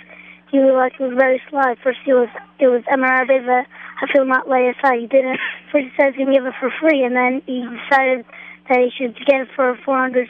he 0.52 0.58
was 0.60 0.74
like 0.76 1.00
was 1.00 1.14
very 1.18 1.42
sly. 1.50 1.76
First 1.84 2.00
he 2.06 2.14
was 2.14 2.30
it 2.60 2.68
was 2.68 2.84
MRI 2.92 3.28
Beva 3.28 3.66
I 4.02 4.06
feel 4.14 4.26
not 4.26 4.50
lay 4.50 4.70
aside. 4.70 5.00
He 5.00 5.08
didn't 5.08 5.40
first 5.72 5.86
he 5.86 5.92
says 6.00 6.14
he 6.16 6.24
can 6.24 6.34
give 6.34 6.46
it 6.46 6.54
for 6.60 6.72
free 6.80 7.04
and 7.04 7.16
then 7.16 7.42
he 7.46 7.62
decided 7.62 8.26
that 8.70 8.80
he 8.80 8.90
should 8.98 9.16
get 9.26 9.42
it 9.42 9.50
for 9.56 9.78
four 9.86 9.98
hundred 9.98 10.30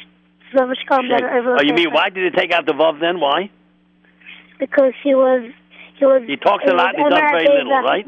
silver 0.54 0.76
shekels 0.76 1.08
better 1.10 1.30
over 1.30 1.58
Oh, 1.60 1.64
you 1.64 1.74
mean 1.74 1.92
why 1.92 2.10
did 2.10 2.34
he 2.34 2.38
take 2.38 2.52
out 2.52 2.66
the 2.66 2.74
Vav 2.74 3.00
then? 3.00 3.20
Why? 3.20 3.50
because 4.60 4.94
he 5.02 5.16
was 5.16 5.50
he 5.98 6.06
was 6.06 6.22
He 6.28 6.38
talks 6.38 6.64
a 6.68 6.74
lot 6.74 6.96
and 6.96 7.04
he 7.04 7.10
does 7.10 7.20
very 7.32 7.48
little, 7.48 7.82
right? 7.82 8.08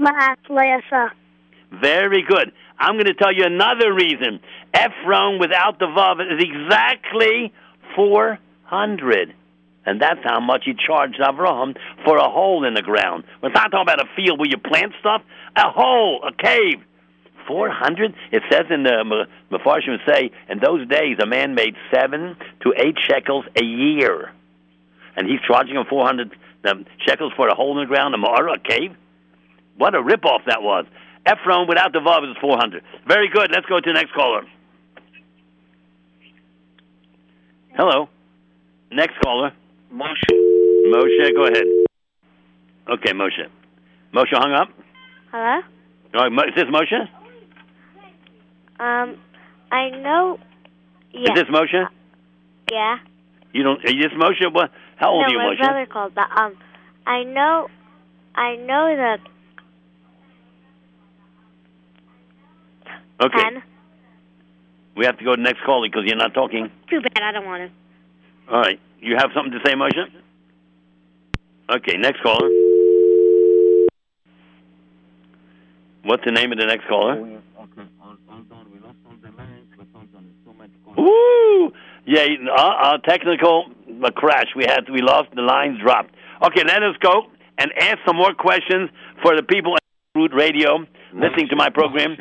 Very 1.71 2.21
good. 2.21 2.51
I'm 2.81 2.95
going 2.95 3.05
to 3.05 3.13
tell 3.13 3.31
you 3.31 3.45
another 3.45 3.93
reason. 3.93 4.39
Ephron 4.73 5.39
without 5.39 5.77
the 5.77 5.85
Vav 5.85 6.19
is 6.19 6.43
exactly 6.43 7.53
400. 7.95 9.35
And 9.85 10.01
that's 10.01 10.19
how 10.23 10.39
much 10.39 10.63
he 10.65 10.73
charged 10.73 11.19
Avraham 11.19 11.77
for 12.03 12.17
a 12.17 12.29
hole 12.29 12.65
in 12.65 12.73
the 12.73 12.81
ground. 12.81 13.23
We're 13.41 13.49
not 13.49 13.69
talking 13.69 13.81
about 13.81 14.01
a 14.01 14.09
field 14.15 14.39
where 14.39 14.49
you 14.49 14.57
plant 14.57 14.93
stuff. 14.99 15.21
A 15.55 15.69
hole, 15.69 16.23
a 16.27 16.33
cave. 16.33 16.81
400? 17.47 18.15
It 18.31 18.43
says 18.51 18.65
in 18.71 18.83
the 18.83 19.27
Mepharshim 19.51 19.97
say, 20.07 20.31
in 20.49 20.59
those 20.59 20.87
days, 20.87 21.17
a 21.21 21.27
man 21.27 21.53
made 21.53 21.75
seven 21.93 22.35
to 22.61 22.73
eight 22.77 22.97
shekels 23.07 23.45
a 23.55 23.63
year. 23.63 24.31
And 25.15 25.27
he's 25.27 25.39
charging 25.47 25.75
him 25.75 25.85
400 25.87 26.31
um, 26.65 26.85
shekels 27.07 27.33
for 27.35 27.47
a 27.47 27.55
hole 27.55 27.79
in 27.79 27.87
the 27.87 27.87
ground, 27.87 28.15
a 28.15 28.17
Ma'ara, 28.17 28.55
a 28.55 28.59
cave? 28.59 28.95
What 29.77 29.93
a 29.93 30.01
ripoff 30.01 30.45
that 30.47 30.61
was. 30.61 30.85
Ephron 31.25 31.67
without 31.67 31.93
the 31.93 31.99
Vav 31.99 32.29
is 32.29 32.35
400. 32.41 32.83
Very 33.07 33.29
good. 33.29 33.49
Let's 33.51 33.65
go 33.67 33.79
to 33.79 33.85
the 33.85 33.93
next 33.93 34.13
caller. 34.13 34.41
Hello. 37.75 38.09
Next 38.91 39.13
caller. 39.23 39.51
Moshe. 39.93 40.31
Moshe, 40.87 41.33
go 41.35 41.43
ahead. 41.45 41.63
Okay, 42.89 43.11
Moshe. 43.13 43.47
Moshe 44.13 44.33
hung 44.33 44.53
up? 44.53 44.69
Hello? 45.31 45.61
All 46.13 46.21
right, 46.23 46.31
Mo- 46.31 46.43
is 46.43 46.55
this 46.55 46.65
Moshe? 46.65 47.07
Um, 48.79 49.17
I 49.71 49.89
know. 49.89 50.39
Yeah. 51.13 51.31
Is 51.33 51.35
this 51.35 51.49
Moshe? 51.49 51.87
yeah. 52.71 52.97
You 53.53 53.63
don't. 53.63 53.83
Is 53.83 53.93
this 54.01 54.11
Moshe? 54.17 54.51
What? 54.53 54.71
How 54.95 55.11
old 55.11 55.21
no, 55.21 55.27
are 55.27 55.31
you, 55.31 55.37
Moshe? 55.37 55.59
my 55.59 55.65
Moshe? 55.65 55.67
brother 55.67 55.85
called, 55.85 56.15
but 56.15 56.29
um, 56.39 56.55
I 57.05 57.23
know, 57.23 57.67
I 58.35 58.55
know 58.55 58.95
the 58.95 59.17
Okay. 63.21 63.37
pen. 63.37 63.63
We 64.97 65.05
have 65.05 65.17
to 65.17 65.23
go 65.23 65.35
to 65.35 65.41
the 65.41 65.43
next 65.43 65.61
caller 65.63 65.87
because 65.87 66.03
you're 66.05 66.17
not 66.17 66.33
talking. 66.33 66.69
Too 66.89 67.01
bad 67.01 67.21
I 67.21 67.31
don't 67.31 67.45
want 67.45 67.71
to. 67.71 68.53
All 68.53 68.61
right. 68.61 68.79
You 68.99 69.15
have 69.17 69.31
something 69.33 69.51
to 69.53 69.59
say, 69.65 69.73
Moshe? 69.73 70.05
Okay, 71.69 71.97
next 71.97 72.21
caller. 72.21 72.49
What's 76.03 76.25
the 76.25 76.31
name 76.31 76.51
of 76.51 76.57
the 76.57 76.65
next 76.65 76.87
caller? 76.87 77.13
Okay, 77.13 77.37
hold, 77.99 78.17
hold 78.27 78.51
on. 78.51 78.65
We 78.73 78.79
lost 78.79 78.97
all 79.05 79.15
the 79.21 79.31
lines, 79.37 79.67
but 79.77 79.87
hold 79.93 80.07
on. 80.15 80.23
There's 80.25 80.35
so 80.45 80.53
much 80.53 80.71
calls. 80.83 80.97
Woo! 80.97 81.71
Yeah, 82.05 82.25
uh, 82.51 82.61
uh, 82.61 82.97
technical 82.97 83.65
uh, 84.03 84.11
crash. 84.11 84.47
We 84.55 84.65
had 84.65 84.89
we 84.91 85.01
lost 85.01 85.29
the 85.35 85.43
lines 85.43 85.79
dropped. 85.79 86.13
Okay, 86.43 86.63
let 86.65 86.83
us 86.83 86.95
go 86.99 87.27
and 87.57 87.71
ask 87.79 87.99
some 88.05 88.17
more 88.17 88.33
questions 88.33 88.89
for 89.21 89.35
the 89.35 89.43
people 89.43 89.75
at 89.75 89.81
Root 90.15 90.33
Radio 90.33 90.85
listening 91.13 91.47
to 91.49 91.55
my 91.55 91.69
program. 91.69 92.17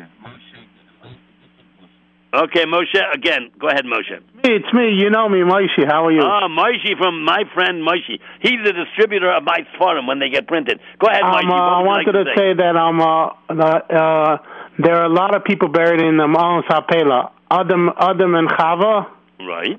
Okay, 2.33 2.63
Moshe, 2.63 2.95
again, 3.13 3.51
go 3.59 3.67
ahead, 3.67 3.83
Moshe. 3.83 4.17
It's 4.43 4.73
me. 4.73 4.91
You 4.97 5.09
know 5.09 5.27
me, 5.27 5.39
Moshe. 5.39 5.85
How 5.85 6.05
are 6.05 6.11
you? 6.13 6.21
Ah, 6.23 6.47
Moshe 6.47 6.97
from 6.97 7.25
my 7.25 7.43
friend 7.53 7.85
Moshe. 7.85 8.19
He's 8.39 8.59
the 8.63 8.71
distributor 8.71 9.29
of 9.33 9.43
my 9.43 9.67
forum 9.77 10.07
when 10.07 10.19
they 10.19 10.29
get 10.29 10.47
printed. 10.47 10.79
Go 10.97 11.07
ahead, 11.11 11.23
Moshe. 11.23 11.43
um, 11.43 11.51
uh, 11.51 11.55
I 11.55 11.83
wanted 11.83 12.07
like 12.15 12.15
to 12.15 12.23
to 12.23 12.31
say 12.37 12.53
that 12.53 12.75
um, 12.77 13.01
uh, 13.01 13.27
uh, 13.53 14.37
there 14.79 14.95
are 14.95 15.05
a 15.05 15.13
lot 15.13 15.35
of 15.35 15.43
people 15.43 15.67
buried 15.67 15.99
in 16.01 16.15
the 16.15 16.27
Mount 16.27 16.65
Sapela. 16.67 17.31
Adam, 17.51 17.89
Adam 17.99 18.35
and 18.35 18.47
Chava, 18.47 19.07
Right. 19.41 19.77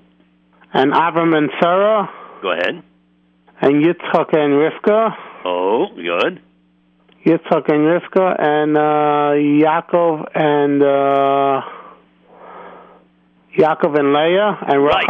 and 0.74 0.92
Avram 0.92 1.34
and 1.34 1.48
Sarah, 1.58 2.10
Go 2.42 2.50
ahead. 2.52 2.82
and 3.62 3.82
Yitzchak 3.82 4.36
and 4.36 4.52
Rivka. 4.60 5.16
Oh, 5.46 5.86
good. 5.96 6.42
Yitzchak 7.24 7.72
and 7.72 7.86
Rivka, 7.88 8.36
and 8.38 8.76
uh, 8.76 9.32
Yaakov 9.64 10.26
and 10.34 10.82
uh, 10.82 11.62
Yaakov 13.58 13.98
and 13.98 14.12
Leah 14.12 14.58
and 14.68 14.84
Right. 14.84 15.06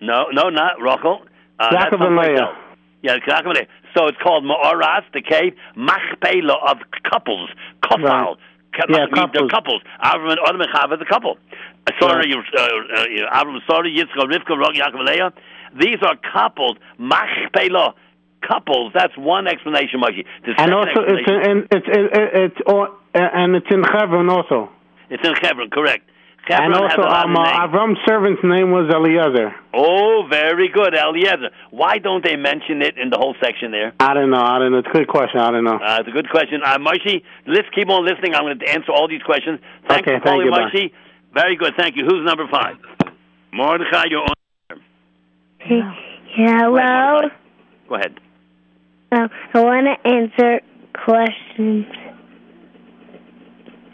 No, 0.00 0.26
no, 0.32 0.48
not 0.50 0.80
Rachel. 0.80 1.22
Uh, 1.58 1.70
Yaakov 1.70 2.06
and 2.06 2.16
Leah. 2.16 2.40
else. 2.42 2.56
Yeah, 3.02 3.16
Yaakov 3.18 3.46
and 3.46 3.54
Leah. 3.56 3.66
So 3.96 4.06
it's 4.06 4.18
called 4.22 4.44
Ma'aras, 4.44 5.02
the 5.12 5.22
cave, 5.22 5.54
Machpelah 5.76 6.58
of 6.70 6.78
couples. 7.10 7.50
Kofal. 7.82 8.02
Right. 8.02 8.36
Yeah, 8.78 9.06
means 9.06 9.08
They're 9.32 9.48
couples. 9.48 9.50
couples. 9.50 9.82
Avram 10.04 10.30
and 10.30 10.38
Adam 10.46 10.60
and 10.60 10.70
Chava 10.70 11.00
a 11.00 11.04
couple. 11.04 11.36
Uh, 11.86 11.92
Sorry, 12.00 12.32
uh, 12.32 12.38
uh, 12.60 13.34
Avram, 13.34 13.58
sorry, 13.68 13.96
Yitzchak, 13.96 14.30
Rivka, 14.30 14.56
Rog, 14.56 14.74
Yaakov, 14.74 15.00
and 15.00 15.08
Leah. 15.08 15.32
These 15.80 15.98
are 16.02 16.14
couples. 16.32 16.76
Machpelah. 16.98 17.94
Couples. 18.46 18.92
That's 18.94 19.16
one 19.16 19.48
explanation. 19.48 20.00
The 20.00 20.54
And 20.58 20.72
also, 20.72 21.00
it's 21.08 21.28
in, 21.28 21.66
it's 21.72 21.86
it, 21.88 22.04
it, 22.12 22.30
it's 22.52 22.56
all, 22.66 22.88
and 23.14 23.56
it's 23.56 23.66
in 23.70 23.82
Hebron 23.82 24.28
also. 24.30 24.70
it's 25.10 25.26
in 25.26 25.34
Hebron, 25.34 25.70
correct. 25.70 26.08
Hebron 26.46 26.72
and 26.72 26.74
has 26.74 26.98
also, 26.98 27.02
a 27.02 27.10
lot 27.10 27.26
um, 27.26 27.36
uh. 27.36 27.66
Avram's 27.66 27.98
servant's 28.08 28.42
name 28.42 28.70
was 28.70 28.88
Eliezer. 28.88 29.54
Oh, 29.74 30.26
very 30.30 30.68
good, 30.68 30.94
Eliezer. 30.94 31.50
Why 31.70 31.98
don't 31.98 32.24
they 32.24 32.36
mention 32.36 32.80
it 32.80 32.96
in 32.96 33.10
the 33.10 33.18
whole 33.18 33.34
section 33.42 33.70
there? 33.70 33.92
I 34.00 34.14
don't 34.14 34.30
know. 34.30 34.40
I 34.40 34.58
don't 34.58 34.72
know. 34.72 34.78
It's 34.78 34.88
a 34.88 34.92
good 34.96 35.08
question. 35.08 35.40
I 35.40 35.50
don't 35.50 35.64
know. 35.64 35.76
Uh, 35.76 35.98
it's 36.00 36.08
a 36.08 36.12
good 36.12 36.30
question. 36.30 36.62
Uh, 36.64 36.78
Moshe, 36.78 37.22
let's 37.46 37.68
keep 37.74 37.88
on 37.90 38.04
listening. 38.06 38.34
I'm 38.34 38.44
going 38.44 38.58
to 38.58 38.68
answer 38.68 38.92
all 38.92 39.08
these 39.08 39.22
questions. 39.22 39.60
Thanks 39.88 40.08
Okay, 40.08 40.18
for 40.18 40.24
thank 40.24 40.40
calling, 40.40 40.46
you, 40.46 40.50
bye. 40.52 40.70
Moshe. 40.72 40.92
Very 41.34 41.56
good. 41.56 41.74
Thank 41.76 41.96
you. 41.96 42.04
Who's 42.06 42.24
number 42.24 42.46
five? 42.50 42.76
Mordechai, 43.52 44.04
you're 44.08 44.22
on. 44.22 44.34
Yeah, 45.68 45.94
Go 46.38 46.76
ahead, 46.76 47.20
hello. 47.20 47.30
Go 47.88 47.94
ahead. 47.96 48.20
Um, 49.10 49.28
I 49.54 49.60
want 49.64 49.86
to 49.86 50.08
answer 50.08 50.60
questions. 50.94 51.86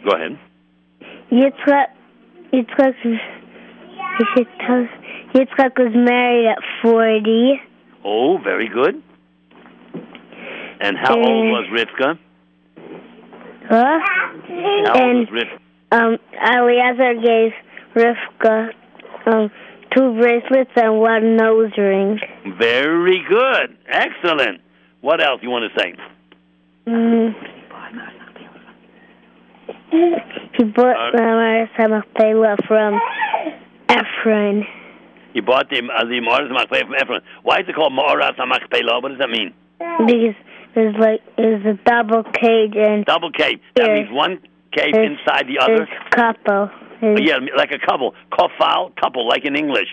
Go 0.03 0.11
ahead. 0.15 0.39
Yitzchak, 1.31 1.87
Yitzchak, 2.55 2.95
was- 3.03 3.19
you 4.19 4.25
should 4.35 4.47
tell, 4.65 4.87
Yitzchak 5.33 5.77
was 5.77 5.93
married 5.93 6.47
at 6.47 6.57
40. 6.81 7.61
Oh, 8.03 8.37
very 8.37 8.67
good. 8.69 9.01
And 10.79 10.97
how 10.97 11.15
old 11.15 11.47
Uh, 11.47 11.51
was 11.51 11.65
Rivka? 11.71 12.17
Huh? 13.67 13.99
How 13.99 14.31
old 14.49 14.97
and 14.97 15.19
was 15.19 15.29
Rivka? 15.29 15.59
um, 15.91 16.17
Eliezer 16.33 17.13
gave 17.21 17.53
Rivka 17.95 18.71
um, 19.25 19.49
two 19.95 20.13
bracelets 20.19 20.71
and 20.75 20.99
one 20.99 21.35
nose 21.35 21.71
ring. 21.77 22.19
Very 22.59 23.23
good. 23.27 23.75
Excellent. 23.87 24.61
What 25.01 25.21
else 25.23 25.41
you 25.41 25.49
want 25.49 25.71
to 25.73 25.79
say? 25.79 25.95
Mm. 26.87 27.33
He 30.57 30.63
bought 30.63 31.11
the 31.13 31.19
Marasa 31.19 31.89
Machpelah 31.89 32.57
from 32.67 32.99
Ephraim 33.89 34.63
You 35.33 35.41
bought 35.41 35.69
the 35.69 35.77
uh, 35.77 36.03
the 36.05 36.21
Ma'aras 36.21 36.51
Machpelah 36.51 36.85
from 36.85 36.95
Ephraim. 36.95 37.21
Why 37.43 37.59
is 37.59 37.65
it 37.67 37.75
called 37.75 37.93
Ma'aras 37.93 38.37
Machpelah? 38.37 39.01
What 39.01 39.09
does 39.09 39.19
that 39.19 39.29
mean? 39.29 39.53
because 39.79 40.35
it's 40.75 40.97
like 40.99 41.21
it's 41.37 41.65
a 41.65 41.73
double 41.89 42.23
cage 42.23 42.73
and 42.75 43.05
Double 43.05 43.31
cave. 43.31 43.59
That 43.75 43.93
means 43.93 44.09
one 44.11 44.39
cave 44.71 44.93
inside 44.93 45.47
the 45.47 45.59
other. 45.61 45.87
couple. 46.11 46.69
It's, 47.01 47.21
Yeah, 47.27 47.37
like 47.55 47.71
a 47.71 47.79
couple. 47.79 48.13
Kofal, 48.31 48.95
couple, 48.95 49.27
like 49.27 49.45
in 49.45 49.55
English. 49.55 49.87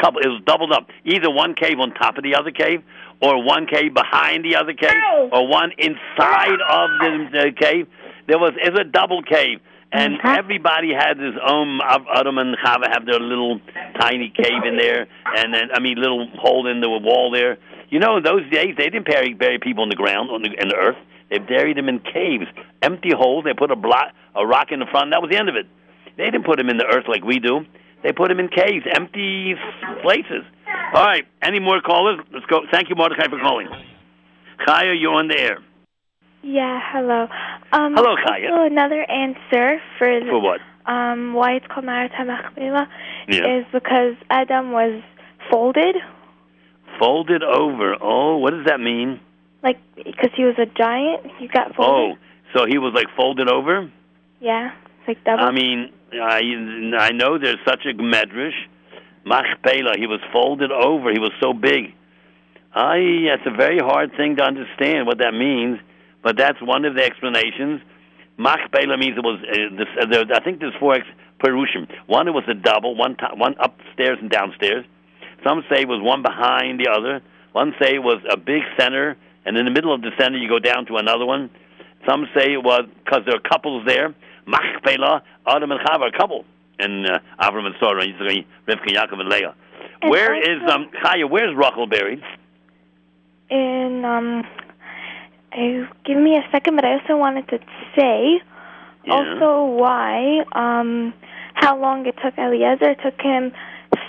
Couple. 0.00 0.20
It 0.20 0.28
was 0.28 0.42
doubled 0.44 0.72
up. 0.72 0.88
Either 1.04 1.30
one 1.30 1.54
cave 1.54 1.78
on 1.80 1.92
top 1.94 2.18
of 2.18 2.24
the 2.24 2.34
other 2.34 2.50
cave, 2.50 2.82
or 3.20 3.42
one 3.42 3.66
cave 3.66 3.94
behind 3.94 4.44
the 4.44 4.56
other 4.56 4.74
cave, 4.74 4.94
or 5.32 5.46
one 5.48 5.72
inside 5.78 6.60
of 6.70 6.90
the, 7.00 7.28
the 7.32 7.52
cave. 7.56 7.86
There 8.28 8.38
was 8.38 8.52
it's 8.56 8.78
a 8.78 8.84
double 8.84 9.22
cave, 9.22 9.60
and 9.90 10.18
everybody 10.22 10.92
had 10.92 11.18
his 11.18 11.34
own. 11.42 11.80
Adam 11.82 12.36
and 12.36 12.56
Chava 12.58 12.92
have 12.92 13.06
their 13.06 13.18
little 13.18 13.58
tiny 13.98 14.28
cave 14.28 14.62
in 14.64 14.76
there, 14.76 15.08
and 15.34 15.52
then 15.52 15.70
I 15.72 15.80
mean 15.80 15.96
little 15.96 16.28
hole 16.36 16.66
in 16.68 16.80
the 16.80 16.90
wall 16.90 17.30
there. 17.32 17.56
You 17.88 17.98
know, 17.98 18.18
in 18.18 18.22
those 18.22 18.48
days 18.50 18.74
they 18.76 18.90
didn't 18.90 19.06
bury 19.06 19.32
bury 19.32 19.58
people 19.58 19.82
in 19.82 19.88
the 19.88 19.96
ground 19.96 20.30
on 20.30 20.42
the 20.42 20.50
in 20.50 20.68
the 20.68 20.76
earth. 20.76 20.98
They 21.30 21.38
buried 21.38 21.76
them 21.76 21.88
in 21.88 22.00
caves, 22.00 22.46
empty 22.82 23.12
holes. 23.16 23.44
They 23.44 23.54
put 23.54 23.70
a 23.70 23.76
block, 23.76 24.12
a 24.34 24.46
rock 24.46 24.72
in 24.72 24.80
the 24.80 24.86
front. 24.86 25.10
That 25.10 25.20
was 25.20 25.30
the 25.30 25.38
end 25.38 25.48
of 25.48 25.56
it. 25.56 25.66
They 26.16 26.24
didn't 26.24 26.44
put 26.44 26.58
them 26.58 26.68
in 26.68 26.76
the 26.76 26.86
earth 26.86 27.04
like 27.08 27.24
we 27.24 27.38
do. 27.38 27.64
They 28.02 28.12
put 28.12 28.28
them 28.28 28.40
in 28.40 28.48
caves, 28.48 28.84
empty 28.94 29.54
places. 30.02 30.44
All 30.94 31.04
right. 31.04 31.24
Any 31.42 31.60
more 31.60 31.80
callers? 31.80 32.20
Let's 32.32 32.46
go. 32.46 32.60
Thank 32.70 32.88
you, 32.88 32.96
Mordecai, 32.96 33.28
for 33.28 33.38
calling. 33.38 33.68
Chaya, 34.66 34.94
you're 34.98 35.14
on 35.14 35.28
the 35.28 35.38
air. 35.38 35.58
Yeah, 36.42 36.80
hello. 36.92 37.26
Um, 37.72 37.94
Hello, 37.94 38.14
Chaya. 38.16 38.50
Also, 38.50 38.62
another 38.72 39.02
answer 39.10 39.80
for, 39.98 40.20
the, 40.20 40.26
For 40.30 40.40
what? 40.40 40.60
um 40.86 41.34
why 41.34 41.52
it's 41.54 41.66
called 41.66 41.84
Maratha 41.84 42.24
Machpelah 42.24 42.88
Yeah. 43.28 43.58
is 43.58 43.66
because 43.72 44.14
Adam 44.30 44.72
was 44.72 45.02
folded, 45.50 45.96
Folded 46.98 47.42
over. 47.44 47.94
Oh, 48.00 48.38
what 48.38 48.50
does 48.52 48.66
that 48.66 48.80
mean? 48.80 49.20
like 49.62 49.78
because 49.96 50.30
he 50.36 50.44
was 50.44 50.54
a 50.58 50.66
giant. 50.66 51.26
He 51.38 51.48
got 51.48 51.74
folded. 51.74 52.16
Oh, 52.16 52.56
so 52.58 52.64
he 52.66 52.78
was 52.78 52.92
like 52.94 53.06
folded 53.16 53.48
over? 53.50 53.90
Yeah, 54.40 54.70
like 55.06 55.22
double. 55.24 55.44
I 55.44 55.50
mean, 55.52 55.92
I 56.14 56.40
I 56.98 57.10
know 57.10 57.38
there's 57.38 57.58
such 57.66 57.84
a 57.84 57.92
medrash. 57.94 58.54
Machpelah, 59.26 59.94
he 59.98 60.06
was 60.06 60.20
folded 60.32 60.70
over. 60.72 61.12
He 61.12 61.18
was 61.18 61.32
so 61.40 61.52
big. 61.52 61.92
I 62.74 63.26
that's 63.28 63.46
a 63.46 63.56
very 63.56 63.78
hard 63.78 64.12
thing 64.16 64.36
to 64.36 64.42
understand 64.44 65.06
what 65.06 65.18
that 65.18 65.34
means, 65.34 65.78
but 66.22 66.36
that's 66.36 66.60
one 66.62 66.84
of 66.84 66.94
the 66.94 67.02
explanations. 67.04 67.80
Machpelah 68.36 68.96
means 68.96 69.16
it 69.16 69.24
was. 69.24 69.40
Uh, 69.42 69.76
this, 69.76 69.88
uh, 70.00 70.06
there, 70.06 70.24
I 70.34 70.40
think 70.42 70.60
there's 70.60 70.74
four 70.78 70.94
ex- 70.94 71.06
perushim. 71.42 71.88
One 72.06 72.28
it 72.28 72.32
was 72.32 72.44
a 72.48 72.54
double, 72.54 72.94
one 72.96 73.16
to, 73.16 73.28
one 73.34 73.54
upstairs 73.58 74.18
and 74.20 74.30
downstairs. 74.30 74.84
Some 75.44 75.62
say 75.70 75.82
it 75.82 75.88
was 75.88 76.00
one 76.02 76.22
behind 76.22 76.80
the 76.80 76.88
other. 76.90 77.20
One 77.52 77.74
say 77.80 77.94
it 77.96 78.02
was 78.02 78.20
a 78.30 78.36
big 78.36 78.62
center, 78.78 79.16
and 79.44 79.56
in 79.56 79.64
the 79.64 79.70
middle 79.70 79.92
of 79.94 80.02
the 80.02 80.10
center 80.18 80.38
you 80.38 80.48
go 80.48 80.58
down 80.58 80.86
to 80.86 80.96
another 80.96 81.26
one. 81.26 81.50
Some 82.08 82.26
say 82.36 82.52
it 82.52 82.62
was 82.62 82.82
because 83.04 83.22
there 83.26 83.34
are 83.36 83.40
couples 83.40 83.84
there. 83.86 84.14
Machpelah, 84.46 85.22
Adam 85.46 85.72
and 85.72 85.80
Chava, 85.80 86.08
a 86.14 86.16
couple, 86.16 86.44
and 86.78 87.06
uh, 87.06 87.18
Avram 87.40 87.66
and 87.66 87.74
Sarah, 87.80 88.02
and 88.02 88.14
Yitzchak, 88.14 88.46
Rivka, 88.68 88.94
Yaakov, 88.94 89.20
and 89.20 89.28
Leah. 89.28 89.54
And 90.00 90.10
Where 90.10 90.34
is 90.34 90.62
also- 90.62 90.74
um 90.74 90.90
Chaya? 91.04 91.28
Where's 91.28 91.54
Rachel 91.56 91.86
buried? 91.86 92.22
and 93.50 94.04
um, 94.06 94.44
I, 95.52 95.88
give 96.04 96.16
me 96.18 96.36
a 96.36 96.44
second, 96.52 96.76
but 96.76 96.84
I 96.84 96.94
also 97.00 97.16
wanted 97.16 97.48
to 97.48 97.58
say 97.96 98.40
Yeah. 99.06 99.14
also 99.14 99.64
why 99.64 100.44
um 100.52 101.14
how 101.54 101.76
long 101.78 102.06
it 102.06 102.14
took 102.22 102.36
Eliezer. 102.38 102.90
It 102.90 103.00
took 103.02 103.20
him 103.20 103.52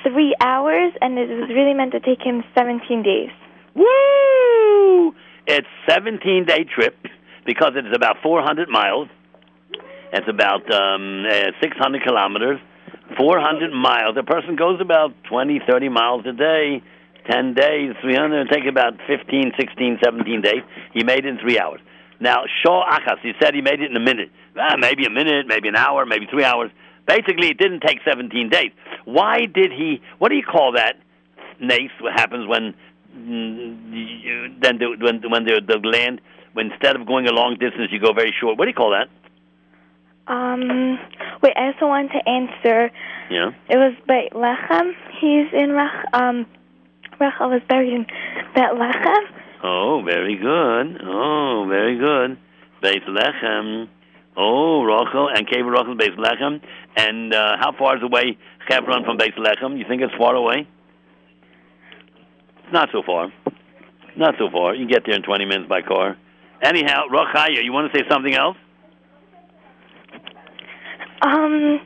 three 0.03 0.35
hours, 0.41 0.93
and 1.01 1.17
it 1.17 1.29
was 1.29 1.49
really 1.49 1.73
meant 1.73 1.93
to 1.93 1.99
take 1.99 2.21
him 2.21 2.43
seventeen 2.55 3.01
days. 3.03 3.31
Woo! 3.75 5.15
It's 5.47 5.67
17 5.89 6.45
day 6.45 6.63
trip 6.63 6.95
because 7.45 7.71
it's 7.75 7.95
about 7.95 8.17
400 8.21 8.69
miles. 8.69 9.07
It's 10.13 10.27
about 10.27 10.61
um, 10.71 11.25
uh, 11.25 11.51
600 11.61 12.03
kilometers. 12.03 12.59
400 13.17 13.71
miles. 13.73 14.15
A 14.17 14.23
person 14.23 14.55
goes 14.55 14.79
about 14.79 15.13
20, 15.27 15.61
30 15.67 15.89
miles 15.89 16.25
a 16.27 16.33
day. 16.33 16.83
10 17.29 17.53
days, 17.53 17.93
300, 18.01 18.49
take 18.49 18.65
about 18.65 18.93
15, 19.07 19.53
16, 19.57 19.99
17 20.03 20.41
days. 20.41 20.63
He 20.93 21.03
made 21.03 21.25
it 21.25 21.25
in 21.25 21.37
three 21.39 21.59
hours. 21.59 21.81
Now, 22.19 22.43
Shaw 22.63 22.83
Achas, 22.89 23.19
he 23.21 23.31
said 23.41 23.53
he 23.53 23.61
made 23.61 23.81
it 23.81 23.89
in 23.89 23.95
a 23.95 23.99
minute. 23.99 24.29
Ah, 24.57 24.75
maybe 24.77 25.05
a 25.05 25.09
minute, 25.09 25.47
maybe 25.47 25.69
an 25.69 25.75
hour, 25.75 26.05
maybe 26.05 26.25
three 26.29 26.43
hours. 26.43 26.71
Basically, 27.07 27.49
it 27.49 27.57
didn't 27.57 27.81
take 27.81 27.99
17 28.05 28.49
days. 28.49 28.71
Why 29.05 29.45
did 29.45 29.71
he, 29.71 30.01
what 30.19 30.29
do 30.29 30.35
you 30.35 30.43
call 30.43 30.73
that? 30.73 30.97
Nace, 31.59 31.91
what 31.99 32.13
happens 32.13 32.47
when 32.47 32.73
mm, 33.15 34.21
you, 34.23 34.53
then 34.61 34.77
the, 34.77 34.95
when 34.99 35.21
when 35.29 35.43
the 35.43 35.61
the 35.65 35.77
land 35.85 36.21
when 36.53 36.71
instead 36.71 36.95
of 36.95 37.05
going 37.05 37.27
a 37.27 37.31
long 37.31 37.57
distance 37.59 37.89
you 37.91 37.99
go 37.99 38.13
very 38.13 38.33
short. 38.39 38.57
What 38.57 38.65
do 38.65 38.69
you 38.69 38.75
call 38.75 38.91
that? 38.91 39.09
Um, 40.31 40.99
wait, 41.41 41.53
I 41.57 41.73
also 41.73 41.87
want 41.87 42.11
to 42.11 42.29
answer. 42.29 42.91
Yeah. 43.29 43.51
It 43.69 43.77
was 43.77 43.93
Beit 44.07 44.33
Lechem. 44.33 44.93
He's 45.19 45.51
in 45.53 45.71
Rach. 45.71 46.03
Um, 46.13 46.45
Rachel 47.19 47.49
was 47.49 47.61
buried 47.67 47.93
in 47.93 48.05
Beit 48.55 48.71
Lechem. 48.75 49.23
Oh, 49.63 50.01
very 50.05 50.37
good. 50.37 51.01
Oh, 51.03 51.65
very 51.67 51.97
good. 51.97 52.37
Beis 52.81 53.05
Lechem. 53.07 53.89
Oh, 54.37 54.83
Rachel 54.83 55.29
and 55.29 55.47
Cave 55.47 55.65
Rachel 55.65 55.95
Beis 55.97 56.15
Lechem. 56.17 56.61
And 56.95 57.33
uh, 57.33 57.57
how 57.59 57.73
far 57.77 57.97
is 57.97 58.03
away 58.03 58.37
Hebron 58.67 59.03
from 59.03 59.17
Beis 59.17 59.37
Lechem? 59.37 59.77
You 59.77 59.85
think 59.87 60.01
it's 60.01 60.13
far 60.17 60.35
away? 60.35 60.67
Not 62.71 62.89
so 62.93 63.01
far. 63.05 63.33
Not 64.15 64.35
so 64.37 64.49
far. 64.51 64.75
You 64.75 64.85
can 64.85 64.93
get 64.93 65.03
there 65.05 65.15
in 65.15 65.23
20 65.23 65.45
minutes 65.45 65.69
by 65.69 65.81
car. 65.81 66.17
Anyhow, 66.61 67.03
Rochaya, 67.11 67.63
you 67.63 67.73
want 67.73 67.91
to 67.91 67.97
say 67.99 68.05
something 68.09 68.33
else? 68.33 68.57
Um, 71.21 71.79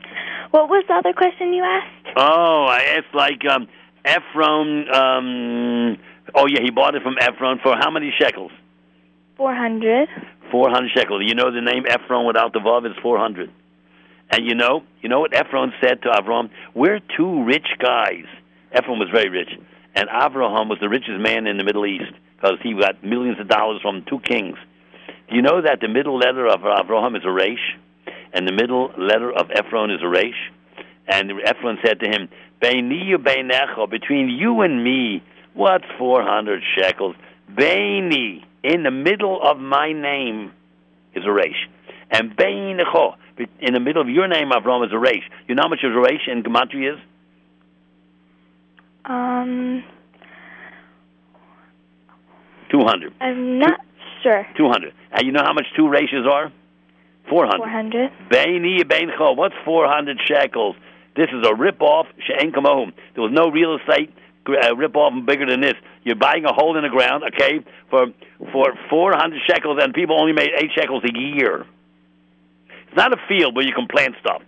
what 0.52 0.68
was 0.68 0.84
the 0.86 0.94
other 0.94 1.12
question 1.12 1.52
you 1.52 1.64
asked? 1.64 2.16
Oh, 2.16 2.66
I 2.68 2.98
asked 2.98 3.14
like 3.14 3.44
um, 3.50 3.66
Ephron. 4.04 4.94
Um, 4.94 5.98
oh 6.34 6.46
yeah, 6.46 6.60
he 6.62 6.70
bought 6.70 6.94
it 6.94 7.02
from 7.02 7.16
Ephron 7.20 7.58
for 7.62 7.74
how 7.76 7.90
many 7.90 8.12
shekels? 8.18 8.52
Four 9.36 9.54
hundred. 9.54 10.08
Four 10.50 10.70
hundred 10.70 10.90
shekels. 10.94 11.22
You 11.26 11.34
know 11.34 11.50
the 11.50 11.60
name 11.60 11.84
Ephron 11.88 12.26
without 12.26 12.52
the 12.52 12.60
vav 12.60 12.86
is 12.86 12.96
four 13.02 13.18
hundred. 13.18 13.50
And 14.30 14.46
you 14.46 14.54
know, 14.54 14.82
you 15.02 15.08
know 15.08 15.20
what 15.20 15.34
Ephron 15.34 15.72
said 15.82 16.02
to 16.02 16.08
Avram? 16.08 16.50
We're 16.74 17.00
two 17.16 17.44
rich 17.44 17.66
guys. 17.78 18.24
Ephron 18.72 18.98
was 18.98 19.08
very 19.12 19.28
rich, 19.28 19.50
and 19.94 20.08
Avraham 20.08 20.68
was 20.68 20.78
the 20.80 20.88
richest 20.88 21.20
man 21.20 21.46
in 21.46 21.56
the 21.56 21.64
Middle 21.64 21.86
East 21.86 22.12
because 22.36 22.58
he 22.62 22.74
got 22.74 23.04
millions 23.04 23.38
of 23.38 23.48
dollars 23.48 23.80
from 23.80 24.04
two 24.08 24.18
kings. 24.20 24.56
Do 25.28 25.36
you 25.36 25.42
know 25.42 25.62
that 25.62 25.80
the 25.80 25.88
middle 25.88 26.18
letter 26.18 26.46
of 26.46 26.60
Avraham 26.60 27.16
is 27.16 27.22
a 27.24 27.30
resh, 27.30 27.76
and 28.32 28.46
the 28.46 28.52
middle 28.52 28.92
letter 28.98 29.32
of 29.32 29.50
Ephron 29.50 29.90
is 29.90 30.00
a 30.02 30.08
resh? 30.08 30.50
And 31.06 31.30
Ephron 31.44 31.78
said 31.84 32.00
to 32.00 32.08
him, 32.08 32.28
between 32.60 34.28
you 34.30 34.60
and 34.62 34.82
me, 34.82 35.22
what's 35.52 35.84
400 35.98 36.62
shekels? 36.76 37.14
Beini, 37.52 38.42
in 38.62 38.82
the 38.82 38.90
middle 38.90 39.40
of 39.42 39.58
my 39.58 39.92
name, 39.92 40.52
is 41.14 41.24
a 41.26 41.30
resh. 41.32 41.68
And 42.10 42.36
beinecha, 42.36 43.16
in 43.60 43.74
the 43.74 43.80
middle 43.80 44.00
of 44.00 44.08
your 44.08 44.28
name, 44.28 44.50
Avram, 44.50 44.86
is 44.86 44.92
a 44.92 44.98
resh. 44.98 45.28
You 45.46 45.54
know 45.54 45.62
how 45.64 45.68
much 45.68 45.84
a 45.84 45.90
resh 45.90 46.26
in 46.26 46.42
Gematria 46.42 46.94
is? 46.94 47.00
Um, 49.04 49.84
200. 52.70 53.12
I'm 53.20 53.58
not 53.58 53.80
sure. 54.22 54.46
200. 54.56 54.94
And 55.12 55.26
you 55.26 55.32
know 55.32 55.42
how 55.44 55.52
much 55.52 55.66
two 55.76 55.88
rashes 55.88 56.26
are? 56.30 56.50
400. 57.28 57.58
Four 57.58 57.68
hundred. 57.68 58.10
Beini 58.30 58.80
beincha, 58.82 59.36
what's 59.36 59.54
400 59.64 60.18
shekels? 60.26 60.76
This 61.16 61.28
is 61.32 61.46
a 61.46 61.54
rip-off, 61.54 62.06
she'en 62.26 62.52
kamohum. 62.52 62.92
There 63.14 63.22
was 63.22 63.32
no 63.32 63.50
real 63.50 63.76
estate 63.76 64.12
uh, 64.48 64.76
rip-off 64.76 65.12
bigger 65.26 65.46
than 65.46 65.60
this. 65.60 65.74
You're 66.02 66.16
buying 66.16 66.44
a 66.44 66.52
hole 66.52 66.76
in 66.76 66.82
the 66.82 66.90
ground, 66.90 67.24
okay, 67.34 67.64
for 67.90 68.06
for 68.52 68.74
400 68.90 69.40
shekels, 69.46 69.78
and 69.80 69.94
people 69.94 70.20
only 70.20 70.32
made 70.32 70.50
8 70.56 70.70
shekels 70.74 71.04
a 71.04 71.16
year. 71.16 71.64
It's 72.88 72.96
not 72.96 73.12
a 73.12 73.20
field 73.28 73.56
where 73.56 73.64
you 73.64 73.72
can 73.72 73.86
plant 73.86 74.16
stuff. 74.20 74.42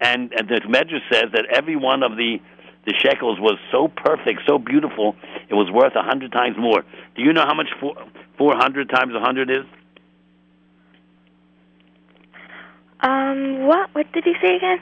And, 0.00 0.32
and 0.32 0.48
the 0.48 0.60
Medrash 0.68 1.02
says 1.12 1.32
that 1.32 1.46
every 1.52 1.76
one 1.76 2.02
of 2.02 2.16
the 2.16 2.38
the 2.86 2.94
shekels 3.02 3.38
was 3.38 3.58
so 3.70 3.88
perfect, 3.88 4.42
so 4.46 4.56
beautiful, 4.58 5.14
it 5.50 5.54
was 5.54 5.70
worth 5.70 5.94
a 5.94 6.02
hundred 6.02 6.32
times 6.32 6.56
more. 6.56 6.82
Do 7.16 7.22
you 7.22 7.34
know 7.34 7.44
how 7.44 7.52
much 7.52 7.66
four, 7.78 7.94
400 8.38 8.88
times 8.88 9.10
a 9.10 9.18
100 9.18 9.50
is? 9.50 9.66
Um, 13.00 13.66
what? 13.66 13.94
What 13.94 14.10
did 14.12 14.24
he 14.24 14.32
say 14.40 14.56
again? 14.56 14.78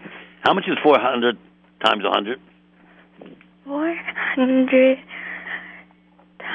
How 0.47 0.55
much 0.55 0.69
is 0.69 0.79
400 0.81 1.37
times 1.85 2.05
a 2.05 2.09
100? 2.09 2.41
Four 3.65 3.97
hundred 4.37 4.99